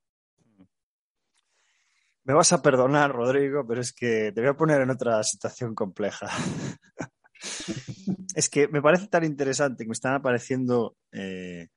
Me 2.24 2.34
vas 2.34 2.52
a 2.52 2.62
perdonar, 2.62 3.10
Rodrigo, 3.10 3.66
pero 3.66 3.80
es 3.80 3.92
que 3.92 4.30
te 4.32 4.40
voy 4.40 4.50
a 4.50 4.56
poner 4.56 4.80
en 4.80 4.90
otra 4.90 5.22
situación 5.24 5.74
compleja. 5.74 6.28
es 8.36 8.48
que 8.48 8.68
me 8.68 8.80
parece 8.80 9.08
tan 9.08 9.24
interesante 9.24 9.82
que 9.82 9.88
me 9.88 9.94
están 9.94 10.14
apareciendo 10.14 10.96
eh, 11.10 11.68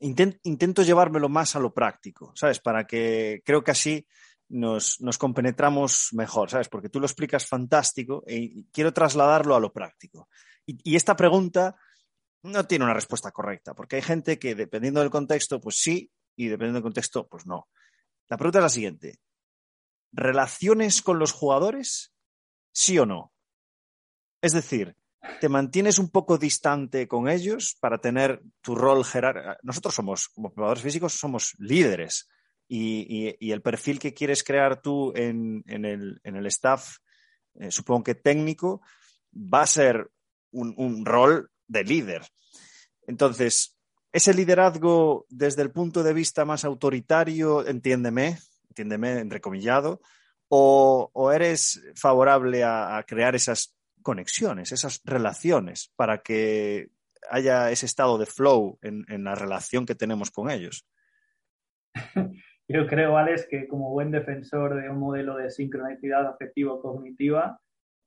intento 0.00 0.82
llevármelo 0.82 1.28
más 1.28 1.56
a 1.56 1.60
lo 1.60 1.72
práctico, 1.72 2.32
¿sabes? 2.34 2.60
Para 2.60 2.86
que 2.86 3.42
creo 3.44 3.64
que 3.64 3.72
así 3.72 4.06
nos, 4.48 4.98
compenetramos 5.18 6.10
mejor, 6.12 6.50
¿sabes? 6.50 6.68
Porque 6.68 6.88
tú 6.88 7.00
lo 7.00 7.06
explicas 7.06 7.46
fantástico 7.46 8.24
y 8.26 8.64
quiero 8.66 8.92
trasladarlo 8.92 9.54
a 9.54 9.60
lo 9.60 9.72
práctico. 9.72 10.28
Y, 10.66 10.96
esta 10.96 11.16
pregunta 11.16 11.76
no 12.42 12.66
tiene 12.66 12.84
una 12.84 12.94
respuesta 12.94 13.30
correcta, 13.30 13.74
porque 13.74 13.96
hay 13.96 14.02
gente 14.02 14.38
que 14.38 14.54
dependiendo 14.54 15.00
del 15.00 15.10
contexto, 15.10 15.60
pues 15.60 15.76
sí, 15.76 16.10
y 16.36 16.46
dependiendo 16.46 16.76
del 16.76 16.84
contexto, 16.84 17.26
pues 17.26 17.46
no. 17.46 17.68
La 18.28 18.36
pregunta 18.36 18.58
es 18.58 18.62
la 18.62 18.68
siguiente. 18.68 19.18
¿Relaciones 20.12 21.02
con 21.02 21.18
los 21.18 21.32
jugadores? 21.32 22.14
¿Sí 22.72 22.98
o 22.98 23.06
no? 23.06 23.32
Es 24.40 24.52
decir, 24.52 24.96
te 25.40 25.48
mantienes 25.48 25.98
un 25.98 26.10
poco 26.10 26.38
distante 26.38 27.08
con 27.08 27.28
ellos 27.28 27.76
para 27.80 27.98
tener 27.98 28.42
tu 28.60 28.74
rol 28.74 29.04
jerárquico. 29.04 29.56
Nosotros 29.62 29.94
somos, 29.94 30.28
como 30.28 30.50
jugadores 30.50 30.82
físicos, 30.82 31.14
somos 31.14 31.54
líderes 31.58 32.28
y, 32.68 33.50
el 33.50 33.62
perfil 33.62 33.98
que 33.98 34.14
quieres 34.14 34.44
crear 34.44 34.80
tú 34.80 35.12
en, 35.16 35.64
el, 35.66 36.46
staff, 36.46 36.98
eh, 37.54 37.70
supongo 37.70 38.04
que 38.04 38.14
técnico, 38.14 38.82
va 39.34 39.62
a 39.62 39.66
ser 39.66 40.10
un, 40.52 41.04
rol 41.04 41.50
de 41.66 41.84
líder. 41.84 42.22
Entonces, 43.06 43.76
ese 44.12 44.34
liderazgo 44.34 45.26
desde 45.28 45.62
el 45.62 45.70
punto 45.70 46.02
de 46.02 46.12
vista 46.12 46.44
más 46.44 46.64
autoritario, 46.64 47.66
entiéndeme, 47.66 48.38
entiéndeme 48.68 49.18
entrecomillado, 49.18 50.00
o, 50.48 51.10
o 51.12 51.32
eres 51.32 51.82
favorable 51.94 52.64
a 52.64 53.04
crear 53.06 53.34
esas 53.34 53.77
conexiones, 54.08 54.72
esas 54.72 55.02
relaciones, 55.04 55.92
para 55.94 56.22
que 56.22 56.88
haya 57.28 57.70
ese 57.70 57.84
estado 57.84 58.16
de 58.16 58.24
flow 58.24 58.78
en, 58.80 59.04
la 59.22 59.34
relación 59.34 59.84
que 59.84 59.94
tenemos 59.94 60.30
con 60.30 60.50
ellos. 60.50 60.88
Yo 62.66 62.86
creo, 62.86 63.18
Alex, 63.18 63.46
que 63.50 63.68
como 63.68 63.90
buen 63.90 64.10
defensor 64.10 64.80
de 64.80 64.88
un 64.88 64.98
modelo 64.98 65.36
de 65.36 65.50
sincronicidad 65.50 66.26
afectivo-cognitiva, 66.26 67.60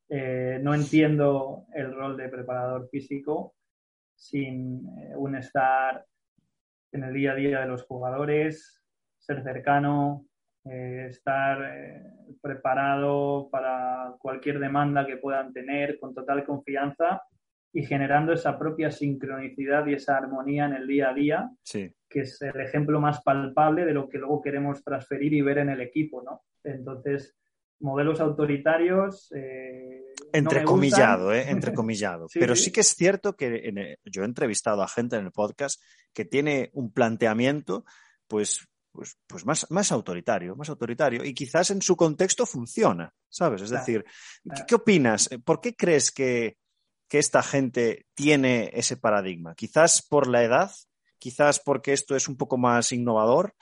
eh, 0.09 0.57
no 0.63 0.73
entiendo 0.73 1.67
el 1.75 1.93
rol 1.93 2.17
de 2.17 2.29
preparador 2.29 2.89
físico 2.89 3.53
sin 4.15 4.87
eh, 4.97 5.13
un 5.15 5.35
estar 5.35 6.03
en 6.93 7.03
el 7.03 7.13
día 7.13 7.33
a 7.33 7.35
día 7.35 7.59
de 7.59 7.67
los 7.67 7.83
jugadores, 7.83 8.81
ser 9.19 9.43
cercano, 9.43 10.25
eh, 10.65 11.07
estar 11.09 11.59
eh, 11.63 12.03
preparado 12.39 13.49
para 13.51 14.15
cualquier 14.19 14.59
demanda 14.59 15.07
que 15.07 15.17
puedan 15.17 15.51
tener 15.53 15.99
con 15.99 16.13
total 16.13 16.43
confianza 16.45 17.23
y 17.73 17.83
generando 17.83 18.33
esa 18.33 18.59
propia 18.59 18.91
sincronicidad 18.91 19.87
y 19.87 19.93
esa 19.93 20.17
armonía 20.17 20.65
en 20.65 20.73
el 20.73 20.87
día 20.87 21.09
a 21.09 21.13
día, 21.13 21.49
que 21.71 22.19
es 22.19 22.41
el 22.41 22.59
ejemplo 22.59 22.99
más 22.99 23.21
palpable 23.23 23.85
de 23.85 23.93
lo 23.93 24.09
que 24.09 24.17
luego 24.17 24.41
queremos 24.41 24.83
transferir 24.83 25.33
y 25.33 25.41
ver 25.41 25.59
en 25.59 25.69
el 25.69 25.81
equipo, 25.81 26.21
¿no? 26.21 26.43
Entonces, 26.63 27.35
modelos 27.79 28.19
autoritarios. 28.19 29.31
Eh, 29.35 30.13
entrecomillado, 30.33 31.33
¿eh? 31.33 31.49
Entrecomillado. 31.49 32.27
Pero 32.33 32.55
sí. 32.55 32.71
que 32.71 32.81
es 32.81 32.93
cierto 32.95 33.35
que 33.35 33.97
yo 34.05 34.21
he 34.21 34.25
entrevistado 34.25 34.83
a 34.83 34.87
gente 34.87 35.15
en 35.15 35.25
el 35.25 35.31
podcast 35.31 35.81
que 36.13 36.25
tiene 36.25 36.69
un 36.73 36.91
planteamiento, 36.91 37.85
pues 38.27 38.67
pues, 38.91 39.17
pues 39.27 39.45
más, 39.45 39.69
más 39.69 39.91
autoritario, 39.91 40.55
más 40.55 40.69
autoritario. 40.69 41.23
Y 41.23 41.33
quizás 41.33 41.71
en 41.71 41.81
su 41.81 41.95
contexto 41.95 42.45
funciona, 42.45 43.13
¿sabes? 43.29 43.61
Es 43.61 43.69
decir, 43.69 44.05
¿qué, 44.67 44.75
opinas? 44.75 45.29
¿Por 45.43 45.61
qué 45.61 45.75
crees 45.75 46.11
que, 46.11 46.57
esta 47.09 47.43
gente 47.43 48.05
tiene 48.13 48.71
ese 48.73 48.95
paradigma? 48.95 49.53
Quizás 49.53 50.01
por 50.01 50.27
la 50.27 50.43
edad, 50.43 50.71
quizás 51.19 51.59
porque 51.59 51.91
esto 51.91 52.15
es 52.15 52.29
un 52.29 52.37
poco 52.37 52.57
más 52.57 52.93
innovador. 52.93 53.53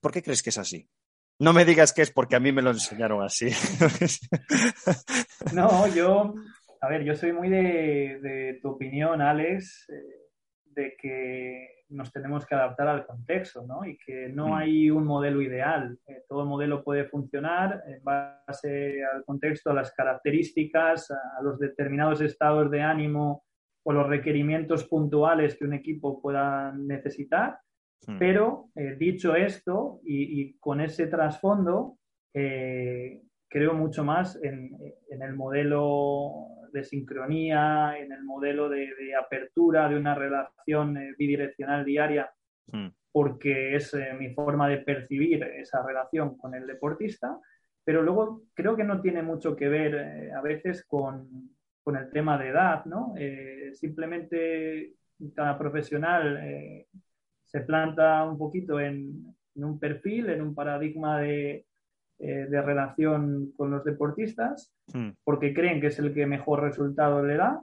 ¿Por 0.00 0.12
qué 0.12 0.22
crees 0.22 0.42
que 0.42 0.50
es 0.50 0.58
así? 0.58 0.88
No 1.38 1.54
me 1.54 1.64
digas 1.64 1.92
que 1.92 2.02
es 2.02 2.10
porque 2.10 2.36
a 2.36 2.40
mí 2.40 2.52
me 2.52 2.60
lo 2.60 2.70
enseñaron 2.70 3.22
así. 3.22 3.48
no, 5.54 5.88
yo, 5.88 6.34
a 6.82 6.88
ver, 6.88 7.04
yo 7.04 7.14
soy 7.14 7.32
muy 7.32 7.48
de, 7.48 8.58
tu 8.60 8.70
opinión, 8.70 9.22
Alex, 9.22 9.88
eh, 9.88 10.21
de 10.74 10.96
que 11.00 11.82
nos 11.92 12.12
tenemos 12.12 12.46
que 12.46 12.54
adaptar 12.54 12.88
al 12.88 13.06
contexto, 13.06 13.64
¿no? 13.66 13.84
Y 13.84 13.96
que 13.98 14.28
no 14.28 14.48
mm. 14.48 14.54
hay 14.54 14.90
un 14.90 15.04
modelo 15.04 15.40
ideal. 15.42 15.98
Eh, 16.06 16.22
todo 16.28 16.44
modelo 16.46 16.82
puede 16.82 17.04
funcionar 17.04 17.82
en 17.86 18.02
base 18.02 19.04
al 19.04 19.24
contexto, 19.24 19.70
a 19.70 19.74
las 19.74 19.92
características, 19.92 21.10
a, 21.10 21.42
los 21.42 21.58
determinados 21.58 22.20
estados 22.20 22.70
de 22.70 22.82
ánimo 22.82 23.44
o 23.84 23.92
los 23.92 24.08
requerimientos 24.08 24.84
puntuales 24.84 25.56
que 25.56 25.64
un 25.64 25.74
equipo 25.74 26.20
pueda 26.20 26.72
necesitar. 26.72 27.58
Mm. 28.06 28.18
Pero 28.18 28.68
eh, 28.74 28.96
dicho 28.98 29.34
esto 29.34 30.00
y, 30.04 30.54
con 30.58 30.80
ese 30.80 31.06
trasfondo, 31.06 31.98
eh, 32.34 33.22
creo 33.48 33.74
mucho 33.74 34.02
más 34.02 34.42
en, 34.42 34.76
en 35.10 35.22
el 35.22 35.34
modelo 35.34 36.61
de 36.72 36.84
sincronía, 36.84 37.96
en 37.98 38.12
el 38.12 38.24
modelo 38.24 38.68
de, 38.68 39.14
apertura 39.14 39.88
de 39.88 39.96
una 39.96 40.14
relación 40.14 40.96
eh, 40.96 41.14
bidireccional 41.18 41.84
diaria, 41.84 42.30
hmm. 42.66 42.88
porque 43.12 43.76
es 43.76 43.94
eh, 43.94 44.14
mi 44.18 44.34
forma 44.34 44.68
de 44.68 44.78
percibir 44.78 45.42
esa 45.42 45.84
relación 45.86 46.36
con 46.36 46.54
el 46.54 46.66
deportista. 46.66 47.38
pero 47.84 48.02
luego 48.02 48.42
creo 48.54 48.76
que 48.76 48.84
no 48.84 49.00
tiene 49.00 49.22
mucho 49.22 49.56
que 49.56 49.68
ver 49.68 49.94
eh, 49.94 50.32
a 50.32 50.40
veces 50.40 50.84
con, 50.86 51.50
con, 51.82 51.96
el 51.96 52.10
tema 52.10 52.38
de 52.38 52.48
edad, 52.48 52.84
¿no? 52.84 53.14
Simplemente 53.72 54.94
cada 55.34 55.58
profesional 55.58 56.86
se 57.44 57.60
planta 57.60 58.24
un 58.24 58.38
poquito 58.38 58.78
en, 58.80 59.34
en, 59.54 59.64
un 59.64 59.78
perfil, 59.78 60.30
en 60.30 60.42
un 60.42 60.54
paradigma 60.54 61.20
de, 61.20 61.66
de 62.26 62.62
relación 62.62 63.52
con 63.56 63.70
los 63.70 63.84
deportistas, 63.84 64.72
hmm. 64.92 65.10
porque 65.24 65.52
creen 65.52 65.80
que 65.80 65.88
es 65.88 65.98
el 65.98 66.14
que 66.14 66.26
mejor 66.26 66.62
resultado 66.62 67.24
le 67.24 67.36
da 67.36 67.62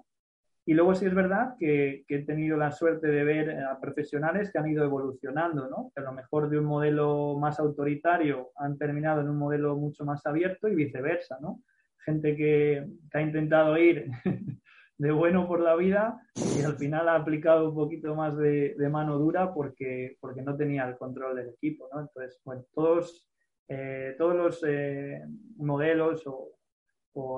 y 0.70 0.76
luego 0.76 0.93
sí 0.93 1.07
es 1.07 1.16
verdad 1.16 1.55
que, 1.57 2.05
he 2.07 2.20
tenido 2.26 2.55
la 2.55 2.72
suerte 2.72 3.07
de 3.07 3.24
ver 3.24 3.64
a 3.64 3.80
profesionales 3.80 4.51
que 4.51 4.60
han 4.60 4.70
ido 4.70 4.84
evolucionando, 4.84 5.68
¿no? 5.68 5.91
Que 5.95 6.01
a 6.01 6.03
lo 6.03 6.12
mejor 6.12 6.47
de 6.47 6.60
un 6.60 6.66
modelo 6.66 7.39
más 7.39 7.60
autoritario 7.60 8.51
han 8.55 8.78
terminado 8.78 9.22
en 9.22 9.30
un 9.30 9.39
modelo 9.39 9.76
mucho 9.78 10.05
más 10.05 10.24
abierto 10.28 10.68
y 10.68 10.76
viceversa, 10.76 11.39
¿no? 11.41 11.64
Gente 12.05 12.36
que, 12.36 12.86
ha 13.12 13.20
intentado 13.20 13.76
ir 13.80 14.12
de 14.99 15.12
bueno 15.12 15.47
por 15.47 15.60
la 15.60 15.76
vida 15.76 16.22
y 16.36 16.62
al 16.62 16.76
final 16.76 17.10
ha 17.10 17.16
aplicado 17.16 17.70
un 17.70 17.76
poquito 17.76 18.14
más 18.14 18.38
de, 18.38 18.76
mano 18.91 19.18
dura 19.18 19.51
porque, 19.51 20.18
porque 20.20 20.43
no 20.43 20.55
tenía 20.55 20.88
el 20.88 20.97
control 20.97 21.38
del 21.38 21.49
equipo, 21.49 21.89
¿no? 21.91 22.01
Entonces, 22.01 22.39
bueno, 22.45 22.64
todos, 22.76 23.28
eh, 23.70 24.15
todos 24.17 24.36
los 24.36 24.63
eh, 24.67 25.22
modelos 25.57 26.24
o, 26.26 26.55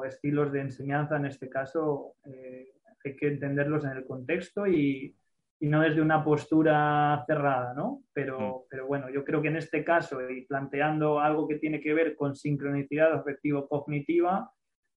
estilos 0.05 0.51
de 0.51 0.61
enseñanza 0.61 1.17
en 1.17 1.25
este 1.25 1.49
caso 1.49 2.13
eh, 2.23 2.67
hay 3.03 3.15
que 3.15 3.27
entenderlos 3.27 3.83
en 3.83 3.91
el 3.91 4.05
contexto 4.05 4.67
y, 4.67 5.15
no 5.59 5.81
desde 5.81 6.01
una 6.01 6.23
postura 6.23 7.23
cerrada, 7.27 7.75
¿no? 7.75 8.03
Pero, 8.13 8.39
mm. 8.39 8.61
pero 8.67 8.87
bueno, 8.87 9.11
yo 9.11 9.23
creo 9.23 9.43
que 9.43 9.49
en 9.49 9.57
este 9.57 9.83
caso, 9.83 10.19
y 10.27 10.45
planteando 10.45 11.19
algo 11.19 11.47
que 11.47 11.59
tiene 11.59 11.79
que 11.79 11.93
ver 11.93 12.15
con 12.15 12.35
sincronicidad 12.35 13.13
afectivo-cognitiva, 13.13 14.51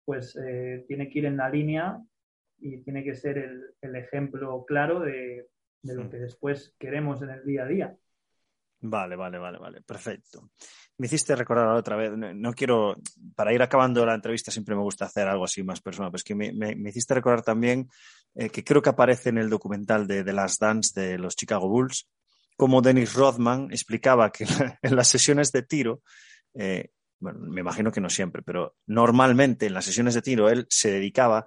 pues 0.07 0.37
eh, 0.37 0.85
tiene 0.89 1.11
que 1.11 1.19
ir 1.19 1.27
en 1.27 1.37
la 1.37 1.51
línea 1.51 2.03
y 2.59 2.79
tiene 2.79 3.05
que 3.05 3.15
ser 3.15 3.37
el, 3.37 3.97
ejemplo 3.97 4.65
claro 4.65 5.01
de, 5.01 5.49
lo 5.83 6.05
mm. 6.05 6.11
que 6.11 6.17
después 6.17 6.75
queremos 6.79 7.21
en 7.21 7.31
el 7.31 7.45
día 7.45 7.65
a 7.65 7.67
día. 7.67 7.97
Vale, 8.87 9.17
vale, 9.17 9.39
vale, 9.39 9.59
vale, 9.59 9.81
perfecto. 9.81 10.51
Me 10.99 11.07
hiciste 11.07 11.35
recordar 11.35 11.69
otra 11.69 11.97
vez, 11.97 12.13
no, 12.15 12.53
quiero, 12.53 12.97
para 13.35 13.53
ir 13.53 13.63
acabando 13.63 14.05
la 14.05 14.15
entrevista 14.15 14.51
siempre 14.51 14.75
me 14.75 14.83
gusta 14.83 15.07
hacer 15.07 15.27
algo 15.27 15.45
así 15.45 15.63
más 15.63 15.81
personal, 15.81 16.11
pero 16.11 16.19
es 16.19 16.25
que 16.25 16.35
me, 16.35 16.89
hiciste 16.89 17.15
recordar 17.15 17.43
también 17.43 17.89
eh, 18.35 18.51
que 18.51 18.63
creo 18.63 18.83
que 18.83 18.91
aparece 18.91 19.31
en 19.31 19.39
el 19.39 19.49
documental 19.49 20.07
de 20.07 20.33
Last 20.33 20.61
Dance 20.61 21.01
de 21.01 21.19
los 21.19 21.35
Chicago 21.35 21.67
Bulls, 21.67 22.07
como 22.57 22.83
Dennis 22.83 23.15
Rodman 23.15 23.69
explicaba 23.71 24.31
que 24.31 24.45
en 24.83 24.97
las 24.97 25.09
sesiones 25.09 25.51
de 25.51 25.63
tiro, 25.63 26.03
eh, 26.55 26.91
bueno, 27.19 27.41
me 27.41 27.63
imagino 27.63 27.91
que 27.91 28.03
no 28.03 28.11
siempre, 28.11 28.43
pero 28.43 28.77
normalmente 28.87 29.67
en 29.67 29.75
las 29.75 29.87
sesiones 29.87 30.13
de 30.13 30.23
tiro 30.23 30.51
él 30.51 30.67
se 30.69 30.93
dedicaba 30.93 31.47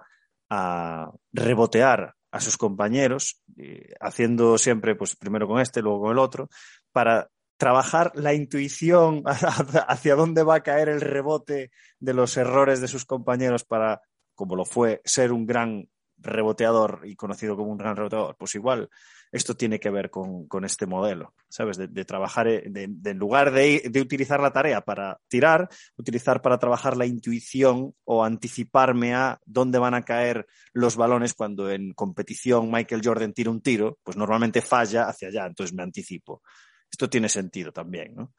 a 0.50 1.10
rebotear 1.32 2.14
a 2.30 2.40
sus 2.40 2.56
compañeros, 2.56 3.42
eh, 3.56 3.94
haciendo 4.00 4.58
siempre, 4.58 4.94
pues 4.94 5.16
primero 5.16 5.46
con 5.46 5.60
este, 5.60 5.80
luego 5.80 6.02
con 6.02 6.12
el 6.12 6.18
otro, 6.18 6.50
para 6.92 7.30
trabajar 7.58 8.12
la 8.14 8.32
intuición 8.32 9.22
hacia 9.26 10.14
dónde 10.14 10.42
va 10.42 10.56
a 10.56 10.62
caer 10.62 10.88
el 10.88 11.00
rebote 11.00 11.70
de 11.98 12.14
los 12.14 12.36
errores 12.36 12.80
de 12.80 12.88
sus 12.88 13.04
compañeros 13.04 13.64
para, 13.64 14.00
como 14.34 14.56
lo 14.56 14.64
fue, 14.64 15.02
ser 15.04 15.32
un 15.32 15.44
gran 15.44 15.88
reboteador 16.20 17.02
y 17.04 17.14
conocido 17.14 17.56
como 17.56 17.70
un 17.70 17.78
gran 17.78 17.96
reboteador. 17.96 18.36
Pues 18.38 18.54
igual 18.54 18.88
esto 19.30 19.56
tiene 19.56 19.78
que 19.78 19.90
ver 19.90 20.10
con, 20.10 20.46
este 20.64 20.86
modelo, 20.86 21.34
¿sabes? 21.48 21.76
De, 21.76 22.04
trabajar, 22.04 22.48
eh, 22.48 22.64
de, 22.66 22.84
en 23.10 23.18
lugar 23.18 23.52
de, 23.52 23.82
de, 23.90 24.00
utilizar 24.00 24.40
la 24.40 24.52
tarea 24.52 24.80
para 24.80 25.20
tirar, 25.28 25.68
utilizar 25.96 26.40
para 26.40 26.58
trabajar 26.58 26.96
la 26.96 27.06
intuición 27.06 27.94
o 28.04 28.24
anticiparme 28.24 29.14
a 29.14 29.38
dónde 29.44 29.78
van 29.78 29.94
a 29.94 30.04
caer 30.04 30.46
los 30.72 30.96
balones 30.96 31.34
cuando 31.34 31.70
en 31.70 31.92
competición 31.92 32.70
Michael 32.70 33.02
Jordan 33.04 33.34
tira 33.34 33.50
un 33.50 33.60
tiro, 33.60 33.98
pues 34.02 34.16
normalmente 34.16 34.62
falla 34.62 35.08
hacia 35.08 35.28
allá, 35.28 35.46
entonces 35.46 35.74
me 35.74 35.82
anticipo 35.82 36.42
esto 36.90 37.08
tiene 37.08 37.28
sentido 37.28 37.72
también, 37.72 38.14
¿no? 38.14 38.32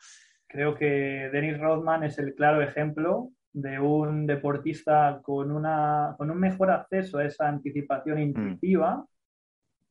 Creo 0.47 0.75
que 0.75 1.29
Dennis 1.31 1.59
Rodman 1.59 2.03
es 2.03 2.17
el 2.17 2.33
claro 2.33 2.61
ejemplo 2.61 3.31
de 3.53 3.79
un 3.79 4.25
deportista 4.25 5.21
con, 5.23 5.51
una, 5.51 6.15
con 6.17 6.31
un 6.31 6.39
mejor 6.39 6.71
acceso 6.71 7.17
a 7.17 7.25
esa 7.25 7.47
anticipación 7.47 8.17
mm. 8.17 8.21
intuitiva, 8.21 9.05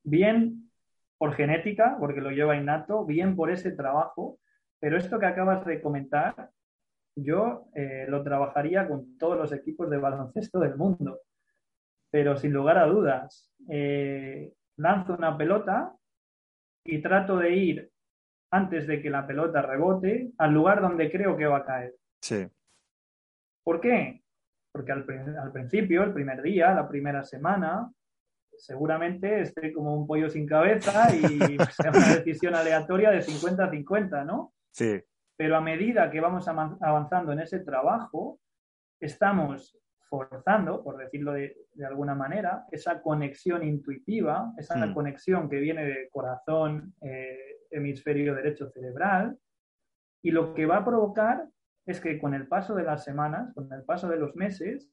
bien 0.03 0.71
por 1.17 1.35
genética, 1.35 1.97
porque 1.99 2.21
lo 2.21 2.31
lleva 2.31 2.57
innato, 2.57 3.05
bien 3.05 3.37
por 3.37 3.51
ese 3.51 3.73
trabajo, 3.73 4.39
pero 4.81 4.97
esto 4.97 5.19
que 5.19 5.27
acabas 5.27 5.65
de 5.67 5.83
comentar, 5.83 6.51
yo 7.17 7.67
eh, 7.75 8.07
lo 8.09 8.23
trabajaría 8.23 8.87
con 8.87 9.19
todos 9.19 9.37
los 9.37 9.53
equipos 9.53 9.91
de 9.91 9.99
baloncesto 9.99 10.61
del 10.61 10.77
mundo, 10.77 11.21
pero 12.11 12.37
sin 12.37 12.53
lugar 12.53 12.79
a 12.79 12.87
dudas, 12.87 13.53
eh, 13.69 14.53
lanzo 14.77 15.15
una 15.15 15.37
pelota 15.37 15.93
y 16.85 17.03
trato 17.03 17.37
de 17.37 17.51
ir 17.51 17.91
antes 18.51 18.87
de 18.87 19.03
que 19.03 19.11
la 19.11 19.27
pelota 19.27 19.63
rebote 19.63 20.31
al 20.39 20.53
lugar 20.53 20.81
donde 20.81 21.11
creo 21.11 21.37
que 21.37 21.47
va 21.47 21.59
a 21.59 21.65
caer. 21.65 21.95
Sí. 22.21 22.47
¿Por 23.63 23.81
qué? 23.81 24.23
Porque 24.73 24.93
al, 24.93 25.05
principio, 25.53 26.03
el 26.03 26.13
primer 26.13 26.43
día, 26.43 26.73
la 26.73 26.89
primera 26.89 27.25
semana, 27.25 27.91
seguramente 28.57 29.43
esté 29.43 29.73
como 29.73 29.95
un 29.95 30.07
pollo 30.07 30.29
sin 30.31 30.47
cabeza 30.47 31.15
y 31.15 31.39
sea 31.73 31.91
una 31.91 32.15
decisión 32.17 32.55
aleatoria 32.55 33.11
de 33.11 33.21
50-50, 33.21 34.25
¿no? 34.25 34.55
Sí. 34.73 35.03
Pero 35.37 35.57
a 35.57 35.61
medida 35.61 36.11
que 36.11 36.21
vamos 36.21 36.49
avanzando 36.49 37.33
en 37.33 37.41
ese 37.41 37.61
trabajo, 37.61 38.41
estamos 39.01 39.79
forzando, 40.09 40.83
por 40.83 40.97
decirlo 40.97 41.33
de, 41.33 41.57
alguna 41.87 42.15
manera, 42.15 42.67
esa 42.71 43.03
conexión 43.03 43.63
intuitiva, 43.63 44.53
esa 44.57 44.77
hmm. 44.77 44.95
conexión 44.95 45.49
que 45.49 45.61
viene 45.61 45.85
de 45.85 46.09
corazón, 46.11 46.95
eh, 47.01 47.59
hemisferio 47.71 48.35
derecho 48.35 48.71
cerebral, 48.71 49.39
y 50.23 50.31
lo 50.31 50.55
que 50.55 50.67
va 50.67 50.79
a 50.79 50.85
provocar 50.85 51.47
es 51.87 52.01
que 52.01 52.19
con 52.19 52.35
el 52.35 52.49
paso 52.49 52.75
de 52.75 52.85
las 52.85 53.05
semanas, 53.05 53.53
con 53.55 53.73
el 53.73 53.85
paso 53.85 54.09
de 54.09 54.19
los 54.19 54.35
meses, 54.35 54.91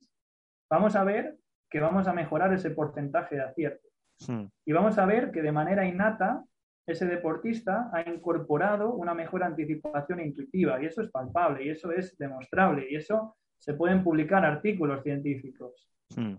vamos 0.69 0.95
a 0.95 1.03
ver 1.03 1.37
que 1.69 1.79
vamos 1.79 2.07
a 2.07 2.13
mejorar 2.13 2.53
ese 2.53 2.71
porcentaje 2.71 3.35
de 3.35 3.43
acierto. 3.43 3.87
Hmm. 4.27 4.45
Y 4.65 4.71
vamos 4.71 4.97
a 4.97 5.05
ver 5.05 5.31
que 5.31 5.41
de 5.41 5.51
manera 5.51 5.85
innata 5.85 6.43
ese 6.85 7.05
deportista 7.05 7.89
ha 7.91 8.07
incorporado 8.07 8.93
una 8.93 9.13
mejor 9.13 9.43
anticipación 9.43 10.19
intuitiva 10.19 10.81
y 10.81 10.85
eso 10.85 11.01
es 11.01 11.09
palpable 11.09 11.65
y 11.65 11.69
eso 11.69 11.91
es 11.91 12.15
demostrable 12.17 12.85
y 12.89 12.95
eso 12.95 13.35
se 13.57 13.73
pueden 13.73 14.03
publicar 14.03 14.45
artículos 14.45 15.03
científicos. 15.03 15.89
Hmm. 16.15 16.35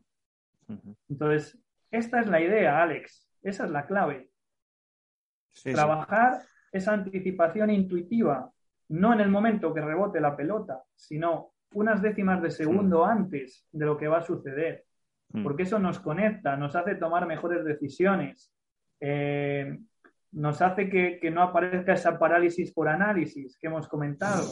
Entonces, 1.09 1.59
esta 1.91 2.21
es 2.21 2.27
la 2.27 2.41
idea, 2.41 2.83
Alex, 2.83 3.29
esa 3.43 3.64
es 3.64 3.71
la 3.71 3.87
clave. 3.87 4.31
Trabajar 5.62 6.43
esa 6.73 6.93
anticipación 6.93 7.71
intuitiva, 7.71 8.51
no 8.89 9.12
en 9.12 9.21
el 9.21 9.29
momento 9.29 9.73
que 9.73 9.81
rebote 9.81 10.21
la 10.21 10.37
pelota, 10.37 10.83
sino 10.95 11.53
unas 11.73 12.03
décimas 12.03 12.43
de 12.43 12.51
segundo 12.51 13.05
antes 13.05 13.67
de 13.73 13.87
lo 13.87 13.97
que 13.97 14.09
va 14.09 14.19
a 14.19 14.23
suceder. 14.23 14.85
Hmm. 15.31 15.43
Porque 15.43 15.64
eso 15.64 15.79
nos 15.79 15.99
conecta, 15.99 16.57
nos 16.57 16.77
hace 16.77 16.95
tomar 16.95 17.27
mejores 17.27 17.64
decisiones, 17.64 18.53
eh, 19.01 19.79
nos 20.33 20.61
hace 20.62 20.89
que, 20.89 21.31
no 21.31 21.43
aparezca 21.43 21.95
esa 21.95 22.19
parálisis 22.19 22.73
por 22.73 22.89
análisis 22.89 23.59
que 23.59 23.67
hemos 23.67 23.89
comentado. 23.89 24.45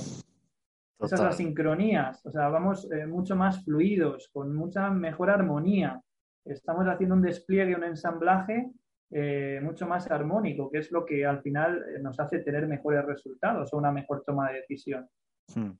Esas 1.06 1.20
asincronías, 1.20 2.24
o 2.24 2.30
sea, 2.30 2.48
vamos 2.48 2.90
eh, 2.90 3.06
mucho 3.06 3.36
más 3.36 3.64
fluidos, 3.64 4.28
con 4.32 4.54
mucha 4.54 4.90
mejor 4.90 5.30
armonía. 5.30 6.00
Estamos 6.44 6.86
haciendo 6.86 7.14
un 7.14 7.22
despliegue, 7.22 7.74
un 7.74 7.84
ensamblaje 7.84 8.70
eh, 9.10 9.60
mucho 9.62 9.86
más 9.86 10.10
armónico, 10.10 10.70
que 10.70 10.78
es 10.78 10.90
lo 10.90 11.04
que 11.06 11.24
al 11.24 11.40
final 11.40 11.84
eh, 11.88 12.00
nos 12.00 12.18
hace 12.18 12.40
tener 12.40 12.66
mejores 12.66 13.04
resultados 13.04 13.72
o 13.72 13.76
una 13.76 13.92
mejor 13.92 14.24
toma 14.26 14.50
de 14.50 14.60
decisión. 14.60 15.08
Hmm. 15.54 15.72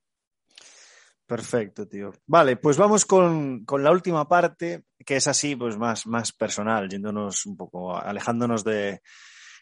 Perfecto, 1.27 1.89
tío. 1.89 2.13
Vale, 2.27 2.57
pues 2.57 2.77
vamos 2.77 3.05
con, 3.07 3.65
la 3.79 3.91
última 3.91 4.29
parte, 4.29 4.85
que 5.05 5.17
es 5.17 5.27
así, 5.27 5.57
pues 5.57 5.77
más, 5.77 6.07
más 6.07 6.33
personal, 6.33 6.89
yéndonos 6.89 7.47
un 7.47 7.57
poco, 7.57 7.97
alejándonos 7.97 8.63
de, 8.63 9.01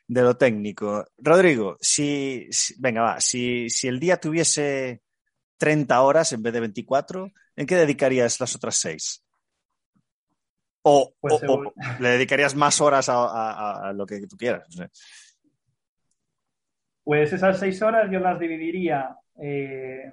lo 0.09 0.37
técnico. 0.37 1.05
Rodrigo, 1.17 1.77
si, 1.81 2.51
venga, 2.79 3.03
va, 3.03 3.21
si, 3.21 3.71
si 3.71 3.87
el 3.87 4.01
día 4.01 4.19
tuviese 4.19 5.03
30 5.63 6.03
horas 6.03 6.33
en 6.33 6.43
vez 6.43 6.53
de 6.53 6.59
24, 6.59 7.31
¿en 7.55 7.67
qué 7.67 7.77
dedicarías 7.77 8.41
las 8.41 8.57
otras 8.57 8.75
6? 8.79 9.25
O, 10.83 11.15
pues 11.21 11.41
le 12.01 12.09
dedicarías 12.09 12.57
más 12.57 12.81
horas 12.81 13.07
a, 13.09 13.93
lo 13.95 14.05
que 14.05 14.27
tú 14.27 14.37
quieras. 14.37 14.67
Pues 17.05 17.33
esas 17.33 17.61
seis 17.61 17.81
horas 17.81 18.11
yo 18.11 18.19
las 18.19 18.41
dividiría 18.41 19.17
eh, 19.41 20.13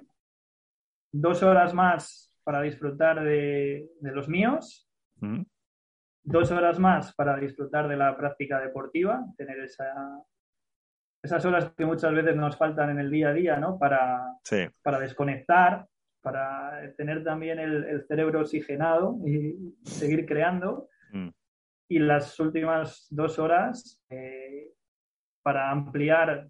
dos 1.10 1.42
horas 1.42 1.74
más 1.74 2.32
para 2.44 2.62
disfrutar 2.62 3.24
de, 3.24 3.90
los 4.02 4.28
míos, 4.28 4.88
mm. 5.16 5.42
dos 6.22 6.52
horas 6.52 6.78
más 6.78 7.12
para 7.16 7.36
disfrutar 7.38 7.88
de 7.88 7.96
la 7.96 8.16
práctica 8.16 8.60
deportiva, 8.60 9.24
tener 9.36 9.58
esa, 9.64 9.92
esas 11.22 11.44
horas 11.44 11.72
que 11.76 11.84
muchas 11.84 12.12
veces 12.14 12.34
nos 12.36 12.56
faltan 12.56 12.90
en 12.90 12.98
el 12.98 13.10
día 13.10 13.28
a 13.28 13.32
día, 13.32 13.56
¿no? 13.56 13.78
Para, 13.78 14.38
para 14.82 14.98
desconectar, 14.98 15.86
para 16.22 16.94
tener 16.96 17.22
también 17.24 17.58
el, 17.58 18.04
cerebro 18.06 18.40
oxigenado 18.40 19.18
y 19.26 19.74
seguir 19.84 20.26
creando. 20.26 20.88
Mm. 21.12 21.28
Y 21.88 21.98
las 21.98 22.38
últimas 22.38 23.06
dos 23.10 23.38
horas 23.38 24.00
eh, 24.08 24.72
para 25.42 25.70
ampliar 25.70 26.48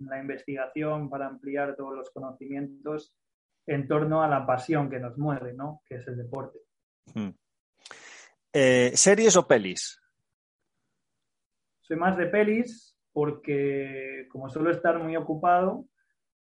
la 0.00 0.20
investigación, 0.20 1.08
para 1.08 1.26
ampliar 1.26 1.76
todos 1.76 1.94
los 1.94 2.10
conocimientos 2.10 3.14
en 3.66 3.86
torno 3.86 4.22
a 4.22 4.28
la 4.28 4.46
pasión 4.46 4.88
que 4.88 4.98
nos 4.98 5.16
mueve, 5.18 5.52
¿no? 5.52 5.82
que 5.86 5.96
es 5.96 6.08
el 6.08 6.16
deporte. 6.16 6.58
Mm. 7.14 7.30
Eh, 8.52 8.92
¿Series 8.94 9.36
o 9.36 9.46
pelis? 9.46 10.00
Soy 11.80 11.96
más 11.96 12.16
de 12.16 12.26
pelis 12.26 12.87
porque 13.18 14.28
como 14.30 14.48
suelo 14.48 14.70
estar 14.70 15.02
muy 15.02 15.16
ocupado, 15.16 15.86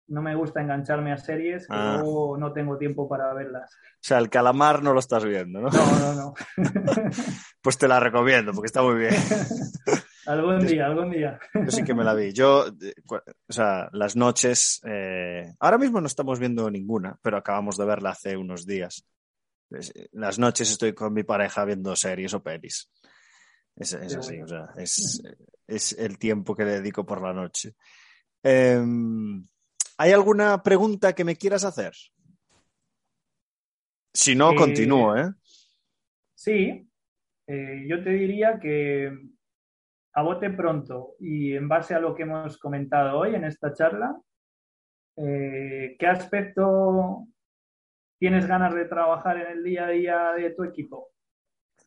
no 0.07 0.23
me 0.23 0.33
gusta 0.33 0.61
engancharme 0.61 1.11
a 1.11 1.17
series 1.17 1.67
ah. 1.69 2.01
no 2.03 2.53
tengo 2.53 2.75
tiempo 2.79 3.07
para 3.07 3.31
verlas. 3.35 3.71
O 3.75 3.97
sea, 4.01 4.17
el 4.17 4.31
calamar 4.31 4.81
no 4.81 4.91
lo 4.91 4.99
estás 4.99 5.23
viendo, 5.25 5.61
¿no? 5.61 5.69
No, 5.69 5.99
no, 5.99 6.13
no. 6.15 6.33
pues 7.61 7.77
te 7.77 7.87
la 7.87 7.99
recomiendo 7.99 8.51
porque 8.51 8.65
está 8.65 8.81
muy 8.81 8.95
bien. 8.95 9.13
algún 10.25 10.65
día, 10.65 10.87
algún 10.87 11.11
día. 11.11 11.39
Yo 11.53 11.69
sí 11.69 11.83
que 11.83 11.93
me 11.93 12.03
la 12.03 12.15
vi. 12.15 12.33
Yo, 12.33 12.65
o 12.65 13.53
sea, 13.53 13.87
las 13.91 14.15
noches, 14.15 14.81
eh, 14.87 15.53
ahora 15.59 15.77
mismo 15.77 16.01
no 16.01 16.07
estamos 16.07 16.39
viendo 16.39 16.71
ninguna, 16.71 17.15
pero 17.21 17.37
acabamos 17.37 17.77
de 17.77 17.85
verla 17.85 18.09
hace 18.09 18.35
unos 18.35 18.65
días. 18.65 19.07
Las 20.13 20.39
noches 20.39 20.71
estoy 20.71 20.93
con 20.93 21.13
mi 21.13 21.21
pareja 21.21 21.63
viendo 21.63 21.95
series 21.95 22.33
o 22.33 22.41
pelis. 22.41 22.89
Es, 23.75 23.93
así, 23.93 24.41
o 24.41 24.47
sea, 24.47 24.69
es, 24.77 25.21
es, 25.67 25.93
el 25.93 26.17
tiempo 26.17 26.55
que 26.55 26.65
dedico 26.65 27.05
por 27.05 27.21
la 27.21 27.33
noche. 27.33 27.75
Em, 28.43 29.47
¿Hay 29.97 30.11
alguna 30.11 30.61
pregunta 30.61 31.13
que 31.13 31.23
me 31.23 31.35
quieras 31.35 31.63
hacer? 31.63 31.93
Si 34.13 34.35
no, 34.35 34.51
eh, 34.51 34.55
continúo, 34.55 35.15
¿eh? 35.15 35.33
Sí, 36.33 36.89
eh, 37.47 37.85
yo 37.87 38.03
te 38.03 38.11
diría 38.11 38.59
que 38.59 39.11
a 40.13 40.21
bote 40.21 40.49
pronto 40.49 41.15
y 41.19 41.53
en 41.53 41.67
base 41.67 41.93
a 41.93 41.99
lo 41.99 42.15
que 42.15 42.23
hemos 42.23 42.57
comentado 42.57 43.19
hoy 43.19 43.35
en 43.35 43.43
esta 43.43 43.73
charla, 43.73 44.17
eh, 45.17 45.95
¿qué 45.99 46.07
aspecto 46.07 47.27
tienes 48.17 48.47
ganas 48.47 48.73
de 48.73 48.85
trabajar 48.85 49.37
en 49.37 49.57
el 49.57 49.63
día 49.63 49.85
a 49.85 49.89
día 49.89 50.31
de 50.33 50.51
tu 50.51 50.63
equipo? 50.63 51.09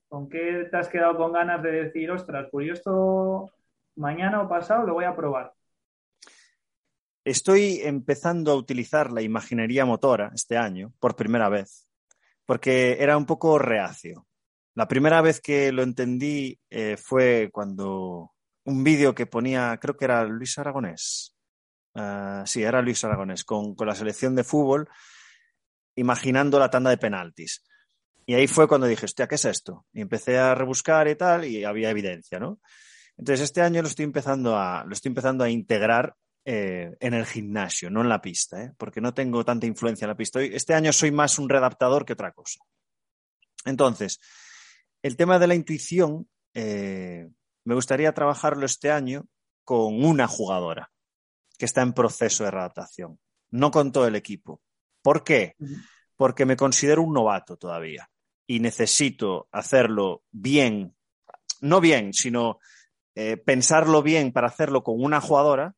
¿Con 0.08 0.28
qué 0.28 0.66
te 0.70 0.76
has 0.76 0.88
quedado 0.88 1.16
con 1.16 1.32
ganas 1.32 1.62
de 1.62 1.72
decir, 1.72 2.10
ostras, 2.10 2.48
pues 2.50 2.66
yo 2.66 2.72
esto 2.74 3.50
mañana 3.98 4.40
o 4.40 4.48
pasado 4.48 4.86
lo 4.86 4.94
voy 4.94 5.04
a 5.04 5.14
probar? 5.14 5.52
Estoy 7.24 7.80
empezando 7.82 8.52
a 8.52 8.56
utilizar 8.56 9.12
la 9.12 9.20
imaginería 9.20 9.84
motora 9.84 10.30
este 10.34 10.56
año 10.56 10.94
por 10.98 11.14
primera 11.14 11.48
vez, 11.50 11.86
porque 12.46 12.96
era 13.00 13.18
un 13.18 13.26
poco 13.26 13.58
reacio. 13.58 14.26
La 14.74 14.88
primera 14.88 15.20
vez 15.20 15.40
que 15.40 15.72
lo 15.72 15.82
entendí 15.82 16.58
eh, 16.70 16.96
fue 16.96 17.50
cuando 17.52 18.32
un 18.64 18.84
vídeo 18.84 19.14
que 19.14 19.26
ponía, 19.26 19.76
creo 19.80 19.96
que 19.96 20.04
era 20.04 20.24
Luis 20.24 20.56
Aragonés. 20.58 21.34
Ah, 21.94 22.44
sí, 22.46 22.62
era 22.62 22.80
Luis 22.80 23.02
Aragonés, 23.04 23.44
con, 23.44 23.74
la 23.78 23.94
selección 23.94 24.34
de 24.34 24.44
fútbol, 24.44 24.88
imaginando 25.96 26.58
la 26.58 26.70
tanda 26.70 26.90
de 26.90 26.98
penaltis. 26.98 27.64
Y 28.24 28.34
ahí 28.34 28.46
fue 28.46 28.68
cuando 28.68 28.86
dije, 28.86 29.06
hostia, 29.06 29.26
¿qué 29.26 29.34
es 29.34 29.44
esto? 29.46 29.86
Y 29.92 30.00
empecé 30.00 30.38
a 30.38 30.54
rebuscar 30.54 31.08
y 31.08 31.16
tal, 31.16 31.44
y 31.44 31.64
había 31.64 31.90
evidencia, 31.90 32.38
¿no? 32.38 32.60
Entonces, 33.18 33.44
este 33.44 33.60
año 33.60 33.82
lo 33.82 33.88
estoy 33.88 34.04
empezando 34.04 34.56
a, 34.56 34.84
lo 34.84 34.92
estoy 34.92 35.10
empezando 35.10 35.44
a 35.44 35.50
integrar 35.50 36.14
eh, 36.44 36.96
en 37.00 37.14
el 37.14 37.26
gimnasio, 37.26 37.90
no 37.90 38.00
en 38.00 38.08
la 38.08 38.22
pista, 38.22 38.62
¿eh? 38.62 38.72
porque 38.78 39.00
no 39.00 39.12
tengo 39.12 39.44
tanta 39.44 39.66
influencia 39.66 40.04
en 40.04 40.10
la 40.10 40.16
pista. 40.16 40.40
Este 40.40 40.72
año 40.72 40.92
soy 40.92 41.10
más 41.10 41.38
un 41.38 41.48
redactador 41.48 42.06
que 42.06 42.14
otra 42.14 42.32
cosa. 42.32 42.60
Entonces, 43.64 44.20
el 45.02 45.16
tema 45.16 45.38
de 45.38 45.46
la 45.46 45.54
intuición, 45.54 46.28
eh, 46.54 47.28
me 47.64 47.74
gustaría 47.74 48.14
trabajarlo 48.14 48.64
este 48.64 48.90
año 48.90 49.26
con 49.64 50.02
una 50.04 50.26
jugadora 50.26 50.90
que 51.58 51.66
está 51.66 51.82
en 51.82 51.92
proceso 51.92 52.44
de 52.44 52.52
redactación, 52.52 53.18
no 53.50 53.70
con 53.70 53.92
todo 53.92 54.06
el 54.06 54.16
equipo. 54.16 54.62
¿Por 55.02 55.24
qué? 55.24 55.56
Porque 56.16 56.46
me 56.46 56.56
considero 56.56 57.02
un 57.02 57.12
novato 57.12 57.56
todavía 57.56 58.08
y 58.46 58.60
necesito 58.60 59.48
hacerlo 59.52 60.22
bien, 60.30 60.96
no 61.60 61.80
bien, 61.80 62.14
sino 62.14 62.60
pensarlo 63.44 64.02
bien 64.02 64.32
para 64.32 64.46
hacerlo 64.46 64.84
con 64.84 65.02
una 65.02 65.20
jugadora 65.20 65.74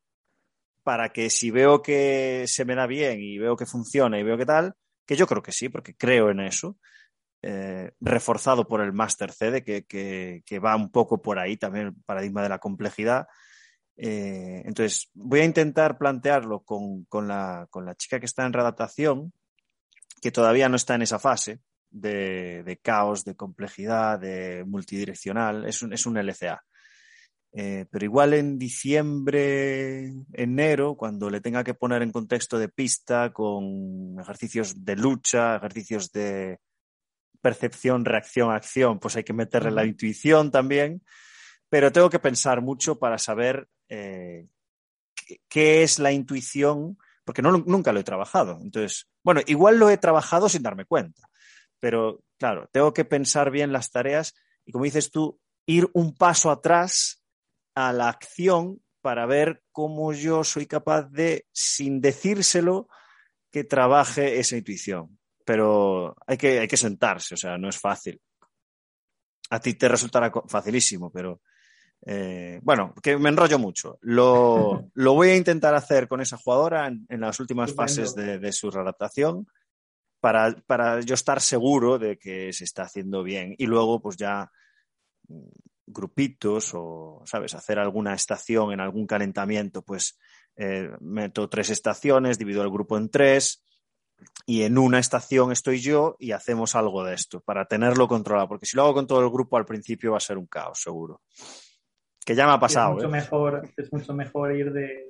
para 0.82 1.11
que 1.11 1.30
si 1.30 1.51
veo 1.51 1.82
que 1.82 2.45
se 2.47 2.64
me 2.64 2.74
da 2.74 2.86
bien 2.86 3.20
y 3.20 3.38
veo 3.38 3.57
que 3.57 3.66
funciona 3.66 4.18
y 4.18 4.22
veo 4.22 4.36
que 4.36 4.47
tal, 4.47 4.74
que 5.07 5.16
yo 5.16 5.26
creo 5.26 5.43
que 5.43 5.53
sí, 5.53 5.68
porque 5.68 5.95
creo 5.95 6.30
en 6.30 6.41
eso, 6.41 6.78
eh, 7.43 7.93
reforzado 8.01 8.66
por 8.68 8.80
el 8.80 8.93
Master 8.93 9.32
CD, 9.32 9.64
que, 9.64 9.84
que, 9.86 10.59
va 10.59 10.76
un 10.76 10.91
poco 10.91 11.22
por 11.22 11.38
ahí 11.38 11.57
también 11.57 11.86
el 11.86 11.95
paradigma 12.05 12.43
de 12.43 12.49
la 12.49 12.59
complejidad. 12.59 13.26
Eh, 13.97 14.62
entonces, 14.64 15.11
voy 15.14 15.41
a 15.41 15.45
intentar 15.45 15.99
plantearlo 15.99 16.61
con, 16.62 17.05
con, 17.05 17.28
la, 17.28 17.66
con, 17.70 17.84
la, 17.86 17.95
chica 17.95 18.20
que 18.20 18.26
está 18.26 18.45
en 18.47 18.53
redactación, 18.53 19.32
que 20.20 20.30
todavía 20.30 20.68
no 20.68 20.76
está 20.76 20.95
en 20.95 21.03
esa 21.03 21.18
fase 21.18 21.61
de, 21.91 22.62
de 22.62 22.76
caos, 22.78 23.24
de 23.24 23.36
complejidad, 23.36 24.18
de 24.18 24.64
multidireccional, 24.66 25.66
es 25.66 25.82
un, 25.82 25.93
es 25.93 26.07
un 26.07 26.18
LCA. 26.18 26.62
Eh, 27.53 27.86
pero 27.90 28.05
igual 28.05 28.34
en 28.34 28.59
diciembre, 28.59 30.12
enero, 30.32 30.94
cuando 30.94 31.28
le 31.30 31.40
tenga 31.40 31.64
que 31.64 31.74
poner 31.74 32.03
en 32.03 32.12
contexto 32.12 32.59
de 32.59 32.68
pista 32.68 33.32
con 33.32 34.16
ejercicios 34.20 34.84
de 34.84 34.96
lucha, 34.96 35.57
ejercicios 35.57 36.12
de 36.12 36.61
percepción, 37.40 38.05
reacción, 38.05 38.53
acción, 38.53 39.01
pues 39.01 39.16
hay 39.16 39.24
que 39.24 39.32
meterle 39.32 39.70
la 39.72 39.84
intuición 39.84 40.51
también. 40.51 41.03
Pero 41.68 41.92
tengo 41.92 42.11
que 42.11 42.18
pensar 42.18 42.62
mucho 42.62 42.98
para 42.98 43.18
saber 43.18 43.68
eh, 43.88 44.46
qué, 45.48 45.82
es 45.82 45.98
la 45.98 46.12
intuición, 46.12 46.98
porque 47.24 47.42
no, 47.42 47.53
nunca 47.53 47.92
lo 47.92 48.01
he 48.01 48.05
trabajado. 48.05 48.59
Entonces, 48.62 49.09
bueno, 49.24 49.40
igual 49.46 49.78
lo 49.78 49.90
he 49.90 49.96
trabajado 49.98 50.48
sin 50.48 50.62
darme 50.62 50.84
cuenta, 50.84 51.28
pero 51.80 52.22
claro, 52.38 52.68
tengo 52.72 52.92
que 52.92 53.05
pensar 53.05 53.51
bien 53.51 53.72
las 53.72 53.90
tareas 53.90 54.34
y 54.64 54.72
como 54.72 54.84
dices 54.84 55.11
tú, 55.11 55.40
ir 55.66 55.88
un 55.92 56.16
paso 56.16 56.51
atrás 56.51 57.19
a 57.74 57.92
la 57.92 58.08
acción 58.08 58.80
para 59.00 59.26
ver 59.26 59.62
cómo 59.72 60.12
yo 60.12 60.44
soy 60.44 60.66
capaz 60.66 61.10
de, 61.10 61.46
sin 61.52 62.00
decírselo, 62.00 62.88
que 63.50 63.64
trabaje 63.64 64.38
esa 64.38 64.56
intuición. 64.56 65.18
Pero 65.44 66.14
hay 66.26 66.36
que, 66.36 66.60
hay 66.60 66.68
que 66.68 66.76
sentarse, 66.76 67.34
o 67.34 67.36
sea, 67.36 67.58
no 67.58 67.68
es 67.68 67.78
fácil. 67.78 68.20
A 69.50 69.58
ti 69.58 69.74
te 69.74 69.88
resultará 69.88 70.30
facilísimo, 70.46 71.10
pero 71.10 71.40
eh, 72.06 72.60
bueno, 72.62 72.94
que 73.02 73.16
me 73.18 73.30
enrollo 73.30 73.58
mucho. 73.58 73.98
Lo, 74.02 74.90
voy 74.94 75.30
a 75.30 75.36
intentar 75.36 75.74
hacer 75.74 76.06
con 76.06 76.20
esa 76.20 76.36
jugadora 76.36 76.86
en, 76.86 77.20
las 77.20 77.40
últimas 77.40 77.74
fases 77.74 78.14
de, 78.14 78.38
de 78.38 78.52
su 78.52 78.70
readaptación 78.70 79.46
para, 80.20 80.54
para, 80.66 81.00
yo 81.00 81.14
estar 81.14 81.40
seguro 81.40 81.98
de 81.98 82.18
que 82.18 82.52
se 82.52 82.64
está 82.64 82.82
haciendo 82.82 83.22
bien 83.22 83.54
y 83.58 83.66
luego 83.66 84.00
pues 84.00 84.16
ya 84.16 84.50
grupitos 85.93 86.72
o, 86.74 87.22
¿sabes?, 87.24 87.55
hacer 87.55 87.78
alguna 87.78 88.14
estación 88.14 88.72
en 88.72 88.80
algún 88.80 89.07
calentamiento, 89.07 89.82
pues 89.82 90.18
eh, 90.57 90.91
meto 91.01 91.49
tres 91.49 91.70
estaciones, 91.70 92.38
divido 92.38 92.62
el 92.62 92.70
grupo 92.70 92.97
en 92.97 93.11
tres 93.11 93.64
y 94.47 94.62
en 94.62 94.78
una 94.78 94.99
estación 94.99 95.53
estoy 95.53 95.80
yo 95.80 96.16
y 96.18 96.32
hacemos 96.32 96.74
algo 96.74 97.05
de 97.05 97.14
esto 97.14 97.41
para 97.41 97.64
tenerlo 97.66 98.09
controlado, 98.09 98.49
porque 98.49 98.66
si 98.66 98.76
lo 98.76 98.82
hago 98.82 98.95
con 98.95 99.07
todo 99.07 99.22
el 99.22 99.30
grupo 99.30 99.57
al 99.57 99.64
principio 99.64 100.12
va 100.12 100.18
a 100.18 100.20
ser 100.20 100.38
un 100.38 100.47
caos, 100.47 100.80
seguro. 100.82 101.22
Que 102.24 102.34
ya 102.34 102.47
me 102.47 102.53
ha 102.53 102.61
pasado. 102.61 102.91
Es 102.91 102.95
mucho, 102.97 103.07
¿eh? 103.07 103.11
mejor, 103.11 103.70
es 103.76 103.93
mucho 103.93 104.14
mejor 104.14 104.57
ir 104.57 104.72
de, 104.72 105.07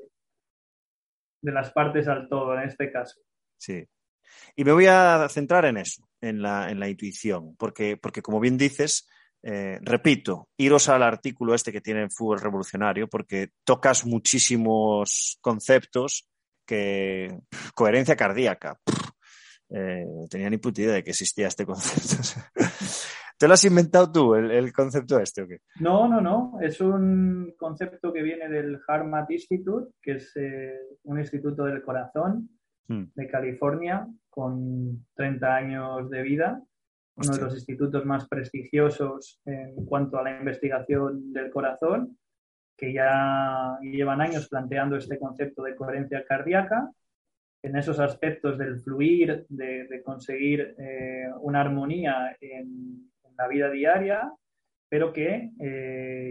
de 1.43 1.53
las 1.53 1.73
partes 1.73 2.07
al 2.09 2.29
todo 2.29 2.55
en 2.55 2.69
este 2.69 2.93
caso. 2.93 3.21
Sí. 3.59 3.87
Y 4.55 4.65
me 4.65 4.73
voy 4.73 4.87
a 4.87 5.27
centrar 5.29 5.65
en 5.65 5.77
eso, 5.77 6.09
en 6.21 6.41
la, 6.41 6.71
en 6.71 6.79
la 6.79 6.89
intuición, 6.89 7.57
porque, 7.57 7.97
porque 7.97 8.23
como 8.23 8.41
bien 8.41 8.57
dices, 8.57 9.09
eh, 9.43 9.79
repito, 9.83 10.49
iros 10.59 10.89
al 10.89 11.03
artículo 11.03 11.55
este 11.55 11.73
que 11.73 11.81
tiene 11.81 12.03
en 12.03 12.11
Fútbol 12.11 12.41
Revolucionario 12.41 13.09
porque 13.09 13.51
tocas 13.65 14.05
muchísimos 14.05 15.39
conceptos 15.41 16.29
que 16.67 17.39
coherencia 17.75 18.17
cardíaca. 18.17 18.79
Eh, 19.71 20.05
tenía 20.29 20.51
ni 20.51 20.59
puta 20.59 20.83
idea 20.83 20.95
de 20.95 21.05
que 21.05 21.11
existía 21.11 21.49
este 21.49 21.65
concepto. 21.65 22.41
¿Te 23.39 23.49
lo 23.49 23.55
has 23.55 23.65
inventado 23.65 24.13
tú, 24.13 24.35
el, 24.35 24.71
concepto 24.73 25.19
este 25.19 25.43
o 25.43 25.49
qué? 25.49 25.61
No, 25.81 26.07
no, 26.07 26.21
no. 26.21 26.59
Es 26.61 26.81
un 26.83 27.55
concepto 27.57 28.13
que 28.13 28.23
viene 28.23 28.51
del 28.51 28.79
HeartMath 28.87 29.31
Institute, 29.31 29.95
que 30.03 30.17
es 30.17 30.31
eh, 30.37 30.79
un 31.05 31.19
instituto 31.19 31.65
del 31.65 31.83
corazón 31.83 32.51
hmm. 32.89 33.05
de 33.15 33.29
California 33.29 34.07
con 34.29 35.07
30 35.15 35.57
años 35.57 36.11
de 36.11 36.23
vida 36.23 36.63
uno 37.23 37.37
de 37.37 37.43
los 37.43 37.55
institutos 37.55 38.05
más 38.05 38.27
prestigiosos 38.29 39.41
en 39.45 39.85
cuanto 39.85 40.19
a 40.19 40.23
la 40.23 40.39
investigación 40.39 41.33
del 41.33 41.51
corazón, 41.51 42.19
que 42.77 42.93
ya 42.93 43.79
llevan 43.83 44.21
años 44.21 44.49
planteando 44.49 44.97
este 44.97 45.19
concepto 45.19 45.63
de 45.63 45.77
coherencia 45.77 46.25
cardíaca. 46.25 46.91
En 47.63 47.77
esos 47.77 48.01
aspectos 48.01 48.57
del 48.57 48.81
fluir, 48.81 49.45
de, 49.51 50.03
conseguir 50.03 50.75
una 51.43 51.61
armonía 51.61 52.37
en, 52.41 53.11
la 53.37 53.49
vida 53.49 53.71
diaria, 53.71 54.33
pero 54.89 55.13
que 55.13 55.51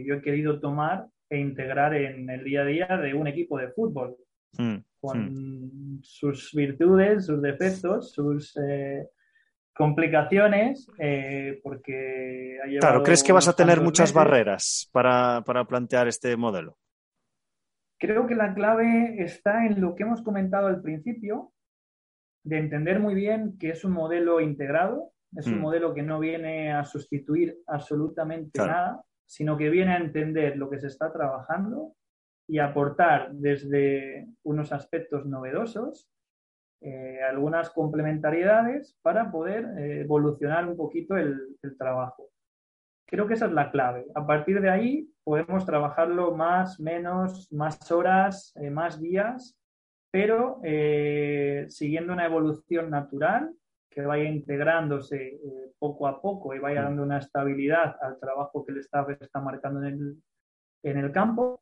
yo 0.05 0.15
he 0.15 0.21
querido 0.21 0.59
tomar 0.59 1.07
e 1.29 1.37
integrar 1.37 1.93
en 1.93 2.29
el 2.29 2.43
día 2.43 2.61
a 2.61 2.65
día 2.65 2.87
de 2.87 3.13
un 3.13 3.27
equipo 3.27 3.57
de 3.57 3.69
fútbol, 3.69 4.17
mm, 4.57 4.77
con 4.99 5.33
mm. 5.33 5.99
sus 6.01 6.51
virtudes, 6.53 7.27
sus 7.27 7.41
defectos, 7.41 8.11
sus 8.11 8.57
eh, 8.57 9.07
complicaciones, 9.79 10.91
eh, 10.97 11.61
porque 11.63 12.59
Claro, 12.81 13.01
¿crees 13.01 13.23
que 13.23 13.31
vas 13.31 13.47
a 13.47 13.55
tener 13.55 13.79
muchas 13.79 14.11
barreras 14.11 14.89
para, 14.91 15.41
para 15.45 15.63
plantear 15.63 16.09
este 16.09 16.35
modelo? 16.35 16.77
Creo 17.97 18.27
que 18.27 18.35
la 18.35 18.53
clave 18.53 19.23
está 19.23 19.65
en 19.65 19.79
lo 19.79 19.95
que 19.95 20.03
hemos 20.03 20.21
comentado 20.21 20.67
al 20.67 20.81
principio, 20.81 21.53
de 22.43 22.57
entender 22.57 22.99
muy 22.99 23.15
bien 23.15 23.57
que 23.57 23.69
es 23.69 23.85
un 23.85 23.93
modelo 23.93 24.41
integrado, 24.41 25.13
es 25.33 25.47
un 25.47 25.59
mm. 25.59 25.61
modelo 25.61 25.93
que 25.93 26.03
no 26.03 26.19
viene 26.19 26.73
a 26.73 26.83
sustituir 26.83 27.59
absolutamente 27.65 28.59
nada, 28.59 29.01
sino 29.25 29.55
que 29.55 29.69
viene 29.69 29.93
a 29.93 29.99
entender 29.99 30.57
lo 30.57 30.69
que 30.69 30.81
se 30.81 30.87
está 30.87 31.13
trabajando 31.13 31.93
y 32.49 32.59
aportar 32.59 33.31
desde 33.31 34.27
unos 34.43 34.73
aspectos 34.73 35.25
novedosos 35.25 36.09
eh, 36.81 37.19
algunas 37.29 37.69
complementariedades 37.71 38.97
para 39.01 39.31
poder 39.31 39.65
eh, 39.77 40.01
evolucionar 40.01 40.65
un 40.65 40.77
poquito 40.77 41.17
el, 41.17 41.57
trabajo. 41.77 42.29
Creo 43.05 43.27
que 43.27 43.33
esa 43.33 43.47
es 43.47 43.51
la 43.51 43.69
clave. 43.69 44.05
A 44.15 44.25
partir 44.25 44.61
de 44.61 44.69
ahí 44.69 45.09
podemos 45.23 45.65
trabajarlo 45.65 46.35
más, 46.35 46.79
menos, 46.79 47.51
más 47.51 47.91
horas, 47.91 48.53
eh, 48.55 48.69
más 48.69 48.99
días, 49.01 49.57
pero 50.11 50.59
siguiendo 51.67 52.13
una 52.13 52.25
evolución 52.25 52.89
natural 52.89 53.53
que 53.91 54.01
vaya 54.01 54.23
integrándose 54.23 55.39
poco 55.77 56.07
a 56.07 56.19
poco 56.19 56.55
y 56.55 56.59
vaya 56.59 56.81
mm. 56.81 56.83
dando 56.85 57.03
una 57.03 57.19
estabilidad 57.19 57.95
al 58.01 58.19
trabajo 58.19 58.65
que 58.65 58.71
el 58.71 58.79
staff 58.79 59.09
está 59.21 59.39
marcando 59.39 59.83
en 59.83 59.93
el, 59.93 60.23
en 60.83 60.97
el 60.97 61.11
campo. 61.11 61.61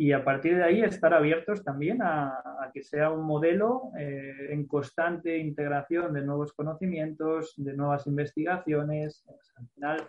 Y 0.00 0.12
a 0.12 0.24
partir 0.24 0.56
de 0.56 0.64
ahí 0.64 0.80
estar 0.80 1.12
abiertos 1.12 1.62
también 1.62 2.00
a, 2.00 2.70
que 2.72 2.82
sea 2.82 3.10
un 3.10 3.26
modelo 3.26 3.92
eh, 3.98 4.48
en 4.48 4.66
constante 4.66 5.36
integración 5.36 6.14
de 6.14 6.22
nuevos 6.22 6.54
conocimientos, 6.54 7.52
de 7.58 7.74
nuevas 7.74 8.06
investigaciones. 8.06 9.22
al 9.56 9.68
final 9.68 10.08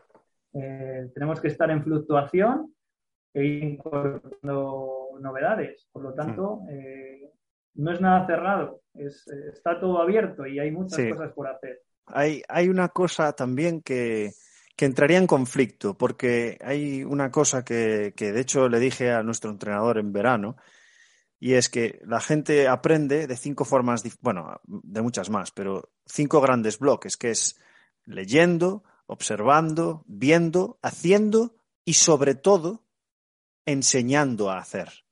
eh, 0.53 1.09
tenemos 1.13 1.41
que 1.41 1.49
estar 1.49 1.69
en 1.69 1.83
fluctuación 1.83 2.73
e 3.33 3.43
incorporando 3.43 5.17
novedades. 5.19 5.89
Por 5.91 6.03
lo 6.03 6.13
tanto, 6.13 6.61
eh, 6.69 7.29
no 7.73 7.91
es 7.91 7.99
nada 7.99 8.25
cerrado, 8.25 8.83
es, 8.93 9.27
está 9.27 9.77
todo 9.77 10.01
abierto 10.01 10.45
y 10.47 10.57
hay 10.57 10.71
muchas 10.71 11.05
cosas 11.11 11.33
por 11.33 11.49
hacer 11.49 11.81
hay, 12.13 12.69
una 12.69 12.89
cosa 12.89 13.33
también 13.33 13.81
que, 13.81 14.31
entraría 14.85 15.17
en 15.17 15.27
conflicto, 15.27 15.97
porque 15.97 16.57
hay 16.63 17.03
una 17.03 17.31
cosa 17.31 17.63
que, 17.63 18.13
de 18.15 18.39
hecho 18.39 18.69
le 18.69 18.79
dije 18.79 19.11
a 19.11 19.23
nuestro 19.23 19.51
entrenador 19.51 19.97
en 19.97 20.13
verano, 20.13 20.57
y 21.39 21.53
es 21.53 21.69
que 21.69 21.99
la 22.05 22.19
gente 22.19 22.67
aprende 22.67 23.27
de 23.27 23.35
cinco 23.35 23.65
formas, 23.65 24.03
bueno, 24.21 24.61
de 24.65 25.01
muchas 25.01 25.29
más, 25.29 25.51
pero 25.51 25.91
cinco 26.05 26.39
grandes 26.39 26.77
bloques, 26.77 27.17
que 27.17 27.31
es 27.31 27.59
leyendo, 28.05 28.83
observando, 29.07 30.03
viendo, 30.07 30.79
haciendo 30.81 31.55
y 31.83 31.93
sobre 31.93 32.35
todo 32.35 32.83
enseñando 33.65 34.51
a 34.51 34.59
hacer. 34.59 35.05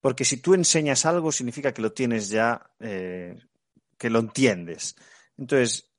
Porque 0.00 0.24
si 0.24 0.36
tú 0.38 0.54
enseñas 0.54 1.06
algo 1.06 1.32
significa 1.32 1.72
que 1.72 1.82
lo 1.82 1.92
tienes 1.92 2.28
ya, 2.28 2.70
eh, 2.80 3.38
que 3.96 4.10
lo 4.10 4.18
entiendes. 4.18 4.96
Entonces, 5.38 5.91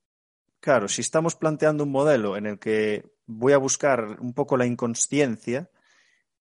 Claro, 0.64 0.88
si 0.88 1.02
estamos 1.02 1.36
planteando 1.36 1.84
un 1.84 1.92
modelo 1.92 2.38
en 2.38 2.46
el 2.46 2.58
que 2.58 3.04
voy 3.26 3.52
a 3.52 3.58
buscar 3.58 4.18
un 4.22 4.34
poco 4.34 4.56
la 4.56 4.66
inconsciencia, 4.66 5.70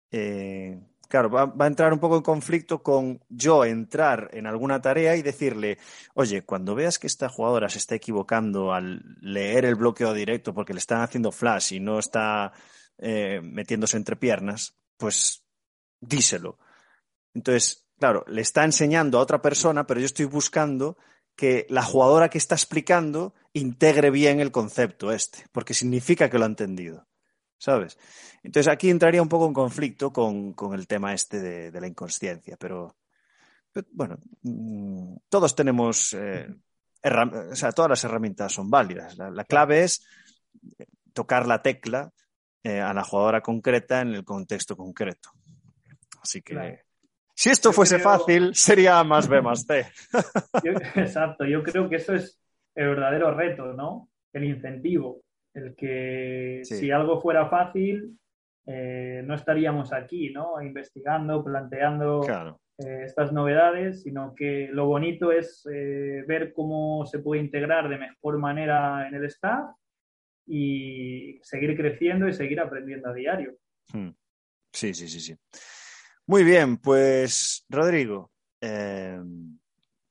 eh, 0.10 0.80
claro, 1.08 1.30
va, 1.30 1.54
a 1.56 1.68
entrar 1.68 1.94
un 1.94 2.00
poco 2.00 2.18
en 2.18 2.24
conflicto 2.24 2.82
con 2.82 3.24
yo 3.30 3.64
entrar 3.64 4.32
en 4.34 4.48
alguna 4.48 4.82
tarea 4.82 5.16
y 5.16 5.22
decirle, 5.22 5.78
oye, 6.16 6.42
cuando 6.42 6.74
veas 6.74 6.98
que 6.98 7.06
esta 7.06 7.30
jugadora 7.30 7.70
se 7.70 7.78
está 7.78 7.94
equivocando 7.94 8.74
al 8.74 9.04
leer 9.22 9.66
el 9.66 9.76
bloqueo 9.76 10.16
directo 10.16 10.52
porque 10.52 10.74
le 10.74 10.80
están 10.80 11.02
haciendo 11.02 11.32
flash 11.32 11.74
y 11.74 11.80
no 11.80 12.00
está 12.00 12.54
eh, 12.98 13.40
metiéndose 13.44 13.98
entre 13.98 14.16
piernas, 14.16 14.76
pues 14.98 15.44
díselo. 16.02 16.58
Entonces, 17.36 17.86
claro, 18.00 18.26
le 18.28 18.42
está 18.42 18.66
enseñando 18.66 19.20
a 19.20 19.22
otra 19.22 19.44
persona, 19.44 19.86
pero 19.86 20.00
yo 20.00 20.08
estoy 20.08 20.26
buscando 20.26 20.98
que 21.38 21.68
la 21.70 21.84
jugadora 21.84 22.30
que 22.30 22.40
está 22.40 22.56
explicando 22.56 23.34
integre 23.54 24.10
bien 24.10 24.40
el 24.40 24.52
concepto 24.52 25.12
este, 25.12 25.46
porque 25.52 25.76
significa 25.76 26.30
que 26.30 26.40
lo 26.40 26.44
ha 26.44 26.48
entendido. 26.48 27.08
¿Sabes? 27.60 27.98
Entonces 28.44 28.72
aquí 28.72 28.90
entraría 28.90 29.22
un 29.22 29.30
poco 29.30 29.48
en 29.48 29.54
conflicto 29.54 30.12
con, 30.12 30.56
el 30.74 30.88
tema 30.88 31.14
este 31.14 31.40
de, 31.72 31.80
la 31.80 31.88
inconsciencia, 31.88 32.58
pero, 32.58 32.98
bueno, 33.92 34.18
mm, 34.42 35.16
todos 35.30 35.56
tenemos, 35.56 36.14
eh, 36.14 36.48
o 37.04 37.56
sea, 37.56 37.72
todas 37.72 37.90
las 37.90 38.04
herramientas 38.04 38.54
son 38.54 38.70
válidas. 38.70 39.18
La, 39.18 39.44
clave 39.44 39.84
es 39.84 40.06
tocar 41.14 41.48
la 41.48 41.62
tecla 41.62 42.12
eh, 42.64 42.80
a 42.80 42.94
la 42.94 43.04
jugadora 43.04 43.42
concreta 43.42 44.02
en 44.02 44.10
el 44.10 44.24
contexto 44.24 44.76
concreto. 44.76 45.32
Así 46.22 46.42
que 46.42 46.87
si 47.38 47.52
esto 47.52 47.72
fuese 47.72 48.00
fácil, 48.00 48.56
sería 48.56 49.04
más 49.04 49.28
B 49.28 49.44
más 49.44 49.64
C. 49.64 49.86
exacto, 50.96 51.46
yo 51.46 51.62
creo 51.62 51.88
que 51.88 51.98
eso 51.98 52.16
es 52.16 52.42
el 52.74 52.88
verdadero 52.88 53.32
reto, 53.32 53.74
¿no? 53.74 54.10
El 54.34 54.46
incentivo, 54.46 55.22
el 55.54 55.76
que 55.76 56.62
si 56.64 56.90
algo 56.90 57.22
fuera 57.22 57.48
fácil, 57.48 58.18
eh, 58.66 59.22
no 59.24 59.36
estaríamos 59.36 59.94
aquí, 59.94 60.32
¿no? 60.32 60.60
Investigando, 60.64 61.44
planteando 61.44 62.28
eh, 62.80 63.04
estas 63.06 63.32
novedades, 63.32 64.02
sino 64.02 64.34
que 64.34 64.70
lo 64.72 64.88
bonito 64.88 65.32
es 65.32 65.64
eh, 65.72 66.24
ver 66.28 66.54
cómo 66.54 67.06
se 67.06 67.20
puede 67.20 67.42
integrar 67.42 67.88
de 67.88 68.00
mejor 68.00 68.40
manera 68.40 69.08
en 69.08 69.14
el 69.14 69.26
staff 69.26 69.76
y 70.48 71.40
seguir 71.44 71.78
creciendo 71.78 72.28
y 72.28 72.34
seguir 72.34 72.60
aprendiendo 72.60 73.10
a 73.10 73.14
diario. 73.14 73.54
Hmm. 73.94 74.10
Sí, 74.74 74.96
sí, 74.96 75.08
sí, 75.08 75.20
sí. 75.20 75.36
Muy 76.30 76.44
bien, 76.44 76.76
pues 76.76 77.66
Rodrigo, 77.70 78.34
eh, 78.60 79.18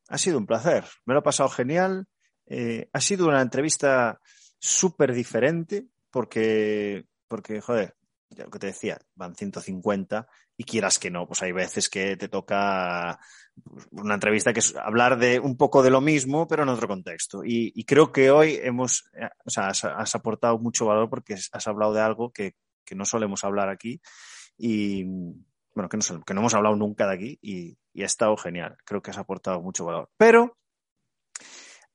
ha 0.08 0.16
sido 0.16 0.38
un 0.38 0.46
placer. 0.46 0.86
Me 1.04 1.12
lo 1.12 1.20
he 1.20 1.22
pasado 1.22 1.50
genial. 1.50 2.06
Eh, 2.46 2.88
ha 2.90 3.00
sido 3.02 3.28
una 3.28 3.42
entrevista 3.42 4.18
súper 4.58 5.12
diferente 5.12 5.84
porque, 6.10 7.04
porque, 7.28 7.60
joder, 7.60 7.96
ya 8.30 8.44
lo 8.44 8.50
que 8.50 8.58
te 8.58 8.68
decía, 8.68 8.98
van 9.14 9.34
150 9.34 10.26
y 10.56 10.64
quieras 10.64 10.98
que 10.98 11.10
no, 11.10 11.26
pues 11.26 11.42
hay 11.42 11.52
veces 11.52 11.90
que 11.90 12.16
te 12.16 12.28
toca 12.28 13.20
una 13.90 14.14
entrevista 14.14 14.54
que 14.54 14.60
es 14.60 14.74
hablar 14.74 15.18
de 15.18 15.38
un 15.38 15.58
poco 15.58 15.82
de 15.82 15.90
lo 15.90 16.00
mismo, 16.00 16.48
pero 16.48 16.62
en 16.62 16.70
otro 16.70 16.88
contexto. 16.88 17.42
Y, 17.44 17.84
creo 17.84 18.10
que 18.10 18.30
hoy 18.30 18.58
hemos, 18.62 19.04
eh, 19.20 19.28
o 19.44 19.50
sea, 19.50 19.66
has, 19.66 20.14
aportado 20.14 20.58
mucho 20.58 20.86
valor 20.86 21.10
porque 21.10 21.34
has 21.34 21.66
hablado 21.66 21.92
de 21.92 22.00
algo 22.00 22.32
que, 22.32 22.54
que 22.86 22.94
no 22.94 23.04
solemos 23.04 23.44
hablar 23.44 23.68
aquí 23.68 24.00
y, 24.56 25.04
bueno, 25.76 25.90
que 25.90 25.98
no, 26.34 26.40
hemos 26.40 26.54
hablado 26.54 26.74
nunca 26.74 27.06
de 27.06 27.14
aquí 27.14 27.38
y, 27.42 27.76
ha 28.02 28.06
estado 28.06 28.34
genial. 28.36 28.78
Creo 28.84 29.02
que 29.02 29.10
has 29.10 29.18
aportado 29.18 29.60
mucho 29.60 29.84
valor. 29.84 30.08
Pero, 30.16 30.56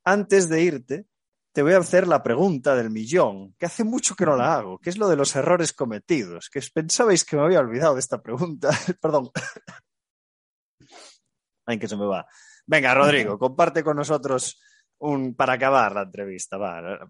antes 0.04 0.48
de 0.48 0.62
irte, 0.62 1.06
te 1.52 1.62
voy 1.62 1.72
a 1.72 1.78
hacer 1.78 2.06
la 2.06 2.22
pregunta 2.22 2.76
del 2.76 2.90
millón, 2.90 3.54
que 3.58 3.66
hace 3.66 3.82
mucho 3.82 4.14
que 4.14 4.24
no 4.24 4.36
la 4.36 4.54
hago, 4.54 4.78
que 4.78 4.90
es 4.90 4.98
lo 4.98 5.08
de 5.08 5.16
los 5.16 5.34
errores 5.34 5.72
cometidos, 5.72 6.48
que 6.48 6.60
pensabais 6.72 7.24
que 7.24 7.36
me 7.36 7.42
había 7.42 7.58
olvidado 7.58 7.94
de 7.94 8.00
esta 8.00 8.22
pregunta. 8.22 8.70
Perdón. 9.02 9.30
Ay, 11.66 11.78
que 11.80 11.88
se 11.88 11.96
me 11.96 12.06
va. 12.06 12.24
Venga, 12.64 12.94
Rodrigo, 12.94 13.36
comparte 13.36 13.82
con 13.82 13.96
nosotros 13.96 14.62
un 14.98 15.34
para 15.34 15.54
acabar 15.54 15.92
la 15.92 16.02
entrevista, 16.02 16.56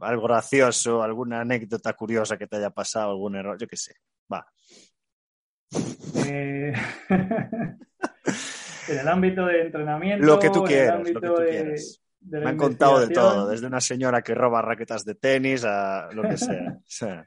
algo 0.00 0.22
gracioso, 0.22 1.02
alguna 1.02 1.42
anécdota 1.42 1.92
curiosa 1.92 2.38
que 2.38 2.46
te 2.46 2.56
haya 2.56 2.70
pasado, 2.70 3.10
algún 3.10 3.36
error, 3.36 3.58
yo 3.58 3.66
qué 3.66 3.76
sé. 3.76 3.94
Va. 4.32 4.50
Eh, 6.26 6.72
en 8.88 8.98
el 8.98 9.08
ámbito 9.08 9.46
de 9.46 9.62
entrenamiento. 9.62 10.26
Lo 10.26 10.38
que 10.38 10.50
tú 10.50 10.64
quieras, 10.64 11.02
tú. 11.12 11.34
Me 12.24 12.48
han 12.48 12.56
contado 12.56 13.00
de 13.00 13.12
todo, 13.12 13.48
desde 13.48 13.66
una 13.66 13.80
señora 13.80 14.22
que 14.22 14.34
roba 14.34 14.62
raquetas 14.62 15.04
de 15.04 15.16
tenis 15.16 15.64
a 15.64 16.08
lo 16.12 16.22
que 16.22 16.36
sea. 16.36 16.78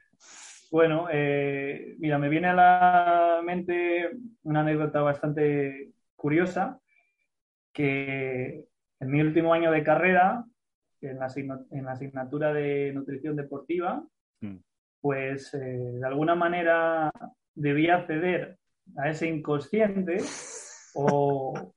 Bueno, 0.68 1.06
eh, 1.12 1.94
mira, 2.00 2.18
me 2.18 2.28
viene 2.28 2.48
a 2.48 2.54
la 2.54 3.40
mente 3.42 4.10
una 4.42 4.60
anécdota 4.60 5.00
bastante 5.00 5.92
curiosa, 6.16 6.80
que 7.72 8.66
en 8.98 9.10
mi 9.10 9.20
último 9.20 9.54
año 9.54 9.70
de 9.70 9.84
carrera, 9.84 10.44
en 11.00 11.18
la, 11.18 11.92
asignatura 11.92 12.52
de 12.52 12.92
nutrición 12.92 13.36
deportiva, 13.36 14.04
mm. 14.40 14.56
pues 15.00 15.54
eh, 15.54 15.58
de 16.00 16.06
alguna 16.06 16.34
manera 16.34 17.12
debía 17.56 18.06
ceder 18.06 18.56
a 18.96 19.10
ese 19.10 19.26
inconsciente 19.26 20.18
o, 20.94 21.72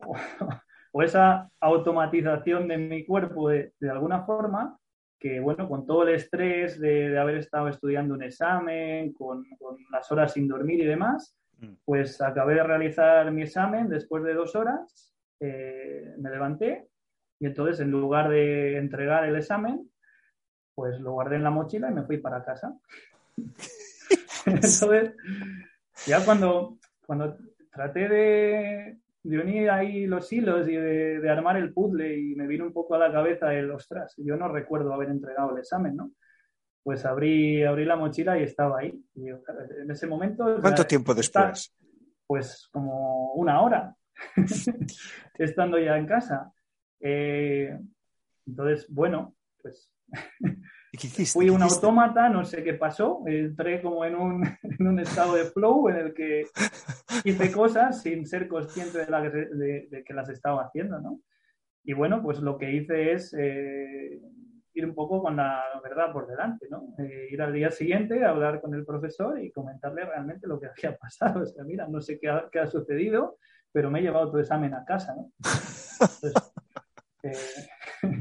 o 0.92 1.04
esa 1.04 1.50
automatización 1.60 2.68
de 2.68 2.78
mi 2.78 3.06
cuerpo 3.06 3.50
de, 3.50 3.74
alguna 3.90 4.24
forma, 4.24 4.78
que 5.20 5.40
bueno, 5.40 5.68
con 5.68 5.86
todo 5.86 6.04
el 6.04 6.16
estrés 6.16 6.80
de, 6.80 7.18
haber 7.18 7.38
estado 7.38 7.68
estudiando 7.68 8.14
un 8.14 8.24
examen, 8.24 9.14
con, 9.14 9.46
las 9.92 10.12
horas 10.12 10.34
sin 10.34 10.48
dormir 10.48 10.82
y 10.82 10.86
demás, 10.86 11.36
mm. 11.60 11.74
pues 11.86 12.22
acabé 12.22 12.56
de 12.56 12.64
realizar 12.64 13.32
mi 13.32 13.44
examen 13.44 13.90
después 13.90 14.24
de 14.24 14.34
dos 14.34 14.56
horas, 14.56 15.16
eh, 15.40 16.14
me 16.18 16.30
levanté 16.30 16.88
y 17.40 17.46
entonces 17.46 17.80
en 17.80 17.92
lugar 17.92 18.30
de 18.30 18.78
entregar 18.78 19.26
el 19.26 19.36
examen, 19.36 19.90
pues 20.76 21.00
lo 21.00 21.14
guardé 21.14 21.38
en 21.38 21.44
la 21.44 21.50
mochila 21.50 21.90
y 21.90 21.94
me 21.94 22.04
fui 22.04 22.18
para 22.18 22.44
casa. 22.44 22.78
entonces, 24.46 25.14
ya 26.06 26.24
cuando, 26.24 26.78
cuando 27.06 27.38
traté 27.72 28.08
de, 28.08 29.00
de 29.24 29.40
unir 29.40 29.70
ahí 29.70 30.06
los 30.06 30.32
hilos 30.32 30.68
y 30.68 30.76
de, 30.76 31.30
armar 31.30 31.58
el 31.58 31.74
puzzle 31.74 32.18
y 32.18 32.36
me 32.36 32.48
vino 32.48 32.66
un 32.66 32.74
poco 32.74 32.96
a 32.96 33.00
la 33.00 33.12
cabeza 33.12 33.54
el, 33.54 33.72
ostras, 33.72 34.14
yo 34.18 34.36
no 34.38 34.48
recuerdo 34.48 34.94
haber 34.94 35.10
entregado 35.10 35.52
el 35.52 35.60
examen, 35.60 35.96
¿no? 35.96 36.12
Pues 36.84 37.06
abrí, 37.06 37.64
abrí 37.64 37.86
la 37.86 37.96
mochila 37.96 38.40
y 38.40 38.44
estaba 38.44 38.80
ahí. 38.80 39.00
en 39.16 39.92
ese 39.92 40.08
momento... 40.08 40.58
¿Cuánto 40.62 40.86
tiempo 40.86 41.14
después? 41.14 41.74
pues 42.30 42.70
como 42.72 43.34
una 43.34 43.60
hora, 43.60 43.96
estando 45.40 45.80
ya 45.80 45.98
en 45.98 46.06
casa. 46.06 46.54
Eh, 47.00 47.76
entonces, 48.46 48.86
bueno, 48.88 49.36
pues 49.64 49.92
Fui 51.34 51.50
un 51.50 51.62
autómata, 51.62 52.30
no 52.30 52.44
sé 52.44 52.64
qué 52.64 52.74
pasó, 52.74 53.22
entré 53.26 53.82
como 53.82 54.06
en 54.06 54.16
un, 54.16 54.44
en 54.64 54.88
un, 54.88 55.00
estado 55.00 55.36
de 55.36 55.46
flow 55.46 55.90
en 55.90 55.96
el 55.98 56.14
que 56.14 56.48
hice 57.24 57.52
cosas 57.52 58.02
sin 58.02 58.26
ser 58.26 58.48
consciente 58.48 59.00
de, 59.00 59.08
la 59.08 59.22
que, 59.22 59.30
de, 59.30 60.04
que 60.04 60.14
las 60.14 60.30
estaba 60.30 60.64
haciendo, 60.64 61.00
¿no? 61.00 61.22
Y 61.84 61.94
bueno, 61.94 62.22
pues 62.24 62.40
lo 62.40 62.58
que 62.58 62.72
hice 62.72 63.14
es 63.14 63.34
eh, 63.38 64.20
ir 64.74 64.86
un 64.86 64.96
poco 64.96 65.22
con 65.22 65.36
la 65.36 65.64
verdad 65.84 66.12
por 66.12 66.28
delante, 66.28 66.68
¿no? 66.70 66.96
Eh, 66.98 67.28
ir 67.32 67.42
al 67.42 67.54
día 67.54 67.70
siguiente, 67.70 68.26
hablar 68.26 68.60
con 68.60 68.74
el 68.74 68.86
profesor 68.86 69.40
y 69.42 69.52
comentarle 69.52 70.06
realmente 70.06 70.48
lo 70.48 70.60
que 70.60 70.68
había 70.86 70.98
pasado. 70.98 71.44
O 71.44 71.46
sea, 71.46 71.64
mira, 71.64 71.88
no 71.88 72.02
sé 72.02 72.20
qué 72.20 72.30
ha, 72.30 72.50
qué 72.52 72.60
ha 72.60 72.68
sucedido, 72.68 73.38
pero 73.72 73.92
me 73.92 74.00
he 74.00 74.02
llevado 74.02 74.32
tu 74.32 74.40
examen 74.40 74.74
a 74.74 74.86
casa, 74.86 75.16
¿no? 75.16 75.32
Eh, 77.22 77.34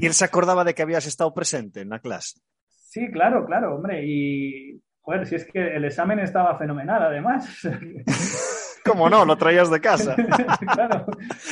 ¿Y 0.01 0.07
él 0.07 0.13
se 0.13 0.25
acordaba 0.25 0.65
de 0.65 0.73
que 0.73 0.81
habías 0.81 1.05
estado 1.05 1.33
presente 1.33 1.79
en 1.79 1.87
la 1.87 1.99
clase? 1.99 2.41
Sí, 2.89 3.11
claro, 3.11 3.45
claro, 3.45 3.75
hombre. 3.75 4.03
Y, 4.03 4.81
joder, 5.01 5.27
si 5.27 5.35
es 5.35 5.45
que 5.45 5.75
el 5.75 5.85
examen 5.85 6.17
estaba 6.17 6.57
fenomenal, 6.57 7.03
además. 7.03 7.61
¿Cómo 8.83 9.07
no? 9.07 9.25
Lo 9.25 9.37
traías 9.37 9.69
de 9.69 9.79
casa. 9.79 10.15
claro. 10.73 11.05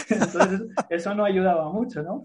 Entonces, 0.09 0.67
eso 0.89 1.13
no 1.13 1.23
ayudaba 1.23 1.71
mucho, 1.71 2.01
¿no? 2.01 2.23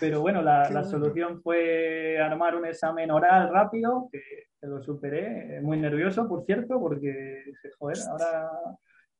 Pero 0.00 0.20
bueno, 0.20 0.42
la, 0.42 0.82
solución 0.82 1.42
fue 1.42 2.18
armar 2.18 2.56
un 2.56 2.66
examen 2.66 3.12
oral 3.12 3.52
rápido, 3.52 4.08
que, 4.10 4.20
lo 4.62 4.82
superé, 4.82 5.60
muy 5.62 5.78
nervioso, 5.78 6.26
por 6.26 6.44
cierto, 6.44 6.80
porque, 6.80 7.44
joder, 7.78 7.98
ahora 8.10 8.50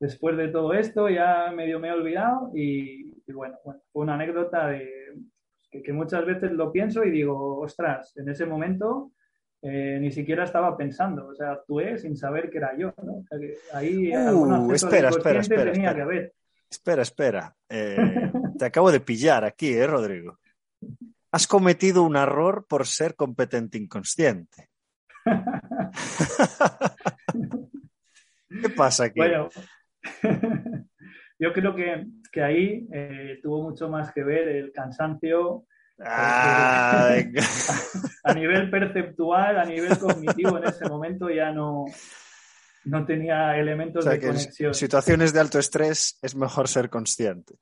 después 0.01 0.37
de 0.37 0.49
todo 0.49 0.75
esto 0.75 1.09
ya 1.09 1.53
medio 1.55 1.79
me 1.79 1.89
he 1.89 1.93
olvidado 1.93 2.51
y, 2.53 3.15
y 3.27 3.33
bueno, 3.33 3.57
bueno, 3.65 3.81
fue 3.93 4.03
una 4.03 4.15
anécdota 4.15 4.69
de, 4.69 4.91
que, 5.83 5.93
muchas 5.93 6.25
veces 6.25 6.53
lo 6.53 6.71
pienso 6.71 7.05
y 7.05 7.11
digo, 7.11 7.61
ostras, 7.61 8.17
en 8.17 8.29
ese 8.29 8.47
momento 8.47 9.13
eh, 9.63 9.99
ni 10.01 10.11
siquiera 10.11 10.45
estaba 10.45 10.77
pensando, 10.77 11.29
o 11.29 11.35
sea, 11.35 11.53
actué 11.53 11.99
sin 11.99 12.17
saber 12.17 12.51
que 12.51 12.59
era 12.59 12.77
yo, 12.77 12.95
¿no? 13.03 13.15
O 13.15 13.25
sea, 13.25 13.39
que 13.39 13.57
ahí 13.73 14.15
uh, 14.15 14.73
espera, 14.73 15.09
espera, 15.09 15.41
espera, 15.41 15.73
tenía 15.73 15.91
espera. 15.91 15.95
que 15.95 16.03
haber. 16.03 16.33
Espera, 16.71 17.03
espera. 17.03 17.57
Eh, 17.77 18.31
te 18.57 18.67
acabo 18.67 18.93
de 18.93 19.01
pillar 19.01 19.45
aquí, 19.45 19.73
¿eh, 19.73 19.87
Rodrigo? 19.87 20.39
Has 21.33 21.49
cometido 21.49 22.05
un 22.05 22.15
error 22.15 22.67
por 22.69 22.87
ser 22.87 23.17
competente 23.17 23.79
inconsciente. 23.79 24.69
¿Qué 28.49 28.69
pasa 28.77 29.07
aquí? 29.07 29.19
Bueno, 29.19 29.49
yo 31.39 31.53
creo 31.53 31.75
que, 31.75 32.07
que 32.35 32.43
ahí 32.43 32.89
eh, 32.93 33.39
tuvo 33.41 33.63
mucho 33.63 33.89
más 33.89 34.13
que 34.13 34.25
ver 34.25 34.49
el 34.49 34.73
cansancio 34.73 35.67
a, 36.01 37.15
nivel 38.35 38.69
perceptual, 38.69 39.57
a 39.57 39.65
nivel 39.65 39.97
cognitivo, 39.97 40.59
en 40.59 40.65
ese 40.65 40.89
momento 40.89 41.31
ya 41.31 41.53
no, 41.53 41.85
no 42.87 43.07
tenía 43.07 43.57
elementos 43.57 44.05
de 44.05 44.21
conexión. 44.21 44.71
En 44.71 44.75
situaciones 44.75 45.33
de 45.33 45.39
alto 45.39 45.61
estrés 45.61 46.19
es 46.21 46.35
mejor 46.35 46.67
ser 46.67 46.91
consciente. 46.91 47.55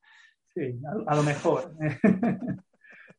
Sí, 0.55 0.81
a 1.07 1.15
lo 1.15 1.23
mejor. 1.23 1.75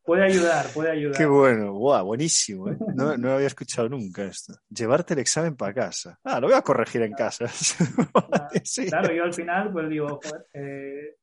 Puede 0.04 0.22
ayudar, 0.22 0.66
puede 0.74 0.90
ayudar. 0.90 1.16
Qué 1.16 1.24
bueno, 1.24 1.72
guau, 1.72 2.04
buenísimo. 2.04 2.68
¿eh? 2.68 2.76
No, 2.94 3.16
no 3.16 3.32
había 3.32 3.46
escuchado 3.46 3.88
nunca 3.88 4.24
esto. 4.24 4.52
Llevarte 4.68 5.14
el 5.14 5.20
examen 5.20 5.56
para 5.56 5.72
casa. 5.72 6.18
Ah, 6.22 6.40
lo 6.40 6.48
voy 6.48 6.56
a 6.56 6.60
corregir 6.60 7.00
en 7.02 7.12
casa. 7.12 7.46
Claro, 8.88 9.12
yo 9.12 9.24
al 9.24 9.32
final 9.34 9.72
pues 9.72 9.88
digo, 9.88 10.20
eh, 10.52 11.16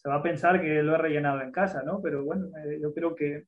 se 0.00 0.08
va 0.08 0.16
a 0.16 0.22
pensar 0.22 0.60
que 0.62 0.82
lo 0.82 0.94
he 0.94 0.98
rellenado 0.98 1.42
en 1.42 1.52
casa, 1.52 1.82
¿no? 1.82 2.00
Pero 2.00 2.24
bueno, 2.24 2.46
eh, 2.56 2.78
yo 2.80 2.94
creo 2.94 3.14
que, 3.14 3.44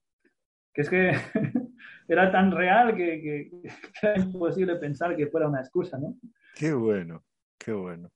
que 0.72 0.82
es 0.82 0.90
que 0.90 1.12
era 2.08 2.30
tan 2.30 2.50
real 2.50 2.94
que, 2.94 3.22
que, 3.22 3.50
que, 4.00 4.06
era 4.06 4.18
imposible 4.18 4.76
pensar 4.76 5.16
que 5.16 5.28
fuera 5.28 5.48
una 5.48 5.60
excusa, 5.60 5.98
¿no? 5.98 6.16
Qué 6.54 6.74
bueno, 6.74 7.24
qué 7.58 7.72
bueno. 7.72 8.10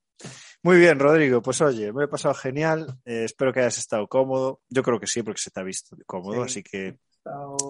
Muy 0.63 0.79
bien, 0.79 0.99
Rodrigo. 0.99 1.41
Pues 1.41 1.63
oye, 1.63 1.93
me 1.93 2.05
he 2.05 2.09
pasado 2.09 2.35
genial. 2.35 2.99
Eh, 3.05 3.25
espero 3.25 3.53
que 3.53 3.61
hayas 3.61 3.79
estado 3.79 4.07
cómodo. 4.07 4.61
Yo 4.69 4.83
creo 4.83 5.01
que 5.01 5.07
sí, 5.07 5.23
porque 5.23 5.41
se 5.41 5.51
te 5.51 5.61
ha 5.61 5.63
visto 5.63 5.97
cómodo, 6.07 6.43
así 6.43 6.63
que. 6.63 6.99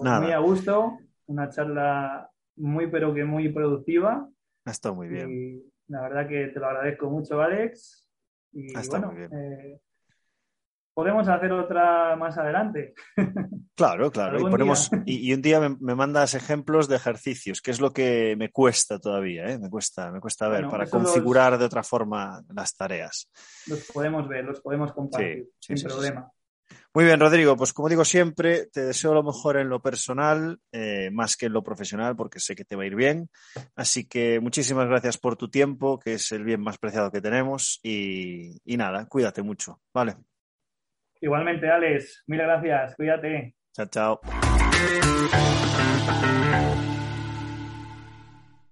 Nada. 0.03 0.21
Muy 0.21 0.31
a 0.31 0.39
gusto. 0.39 0.97
Una 1.27 1.49
charla 1.49 2.29
muy, 2.57 2.87
pero 2.87 3.13
que 3.13 3.23
muy 3.23 3.49
productiva. 3.49 4.29
Ha 4.65 4.71
estado 4.71 4.95
muy 4.95 5.07
bien. 5.07 5.29
Y 5.29 5.63
la 5.87 6.01
verdad 6.01 6.27
que 6.27 6.47
te 6.47 6.59
lo 6.59 6.67
agradezco 6.67 7.09
mucho, 7.09 7.41
Alex. 7.41 8.09
Y 8.51 8.73
bueno, 8.89 9.13
eh, 9.31 9.79
podemos 10.97 11.27
hacer 11.27 11.51
otra 11.51 12.15
más 12.15 12.35
adelante. 12.39 12.95
Claro, 13.77 14.09
claro. 14.09 14.39
Y, 14.39 14.49
ponemos, 14.49 14.89
y, 15.05 15.31
un 15.31 15.41
día 15.43 15.59
me, 15.59 15.93
mandas 15.93 16.33
ejemplos 16.33 16.87
de 16.87 16.95
ejercicios, 16.95 17.61
que 17.61 17.69
es 17.69 17.79
lo 17.79 17.93
que 17.93 18.35
me 18.35 18.49
cuesta 18.49 18.97
todavía, 18.97 19.51
¿eh? 19.51 19.59
me 19.59 19.69
cuesta, 19.69 20.09
me 20.11 20.19
cuesta 20.19 20.47
ver, 20.47 20.67
para 20.67 20.89
configurar 20.89 21.59
de 21.59 21.65
otra 21.65 21.83
forma 21.83 22.43
las 22.55 22.75
tareas. 22.75 23.29
Los 23.67 23.83
podemos 23.93 24.27
ver, 24.27 24.45
los 24.45 24.61
podemos 24.61 24.93
compartir, 24.93 25.51
sin 25.59 25.79
problema. 25.83 26.31
Muy 26.91 27.05
bien, 27.05 27.19
Rodrigo, 27.19 27.55
pues 27.55 27.71
como 27.71 27.87
digo 27.87 28.03
siempre, 28.03 28.65
te 28.65 28.83
deseo 28.83 29.13
lo 29.13 29.21
mejor 29.21 29.57
en 29.57 29.69
lo 29.69 29.79
personal, 29.79 30.59
eh, 30.71 31.11
más 31.11 31.37
que 31.37 31.45
en 31.45 31.53
lo 31.53 31.61
profesional, 31.61 32.15
porque 32.15 32.39
sé 32.39 32.55
que 32.55 32.65
te 32.65 32.75
va 32.75 32.81
a 32.81 32.87
ir 32.87 32.95
bien. 32.95 33.29
Así 33.75 34.07
que 34.07 34.39
muchísimas 34.39 34.87
gracias 34.87 35.19
por 35.19 35.35
tu 35.35 35.51
tiempo, 35.51 35.99
que 35.99 36.15
es 36.15 36.31
el 36.31 36.43
bien 36.43 36.61
más 36.61 36.79
preciado 36.79 37.11
que 37.11 37.21
tenemos. 37.21 37.79
Y, 37.83 38.59
y 38.65 38.75
nada, 38.75 39.05
cuídate 39.05 39.43
mucho, 39.43 39.79
¿vale? 39.93 40.15
Igualmente, 41.21 41.69
Alex, 41.69 42.23
mil 42.27 42.39
gracias, 42.39 42.95
cuídate. 42.95 43.55
Chao, 43.73 43.85
chao. 43.87 44.19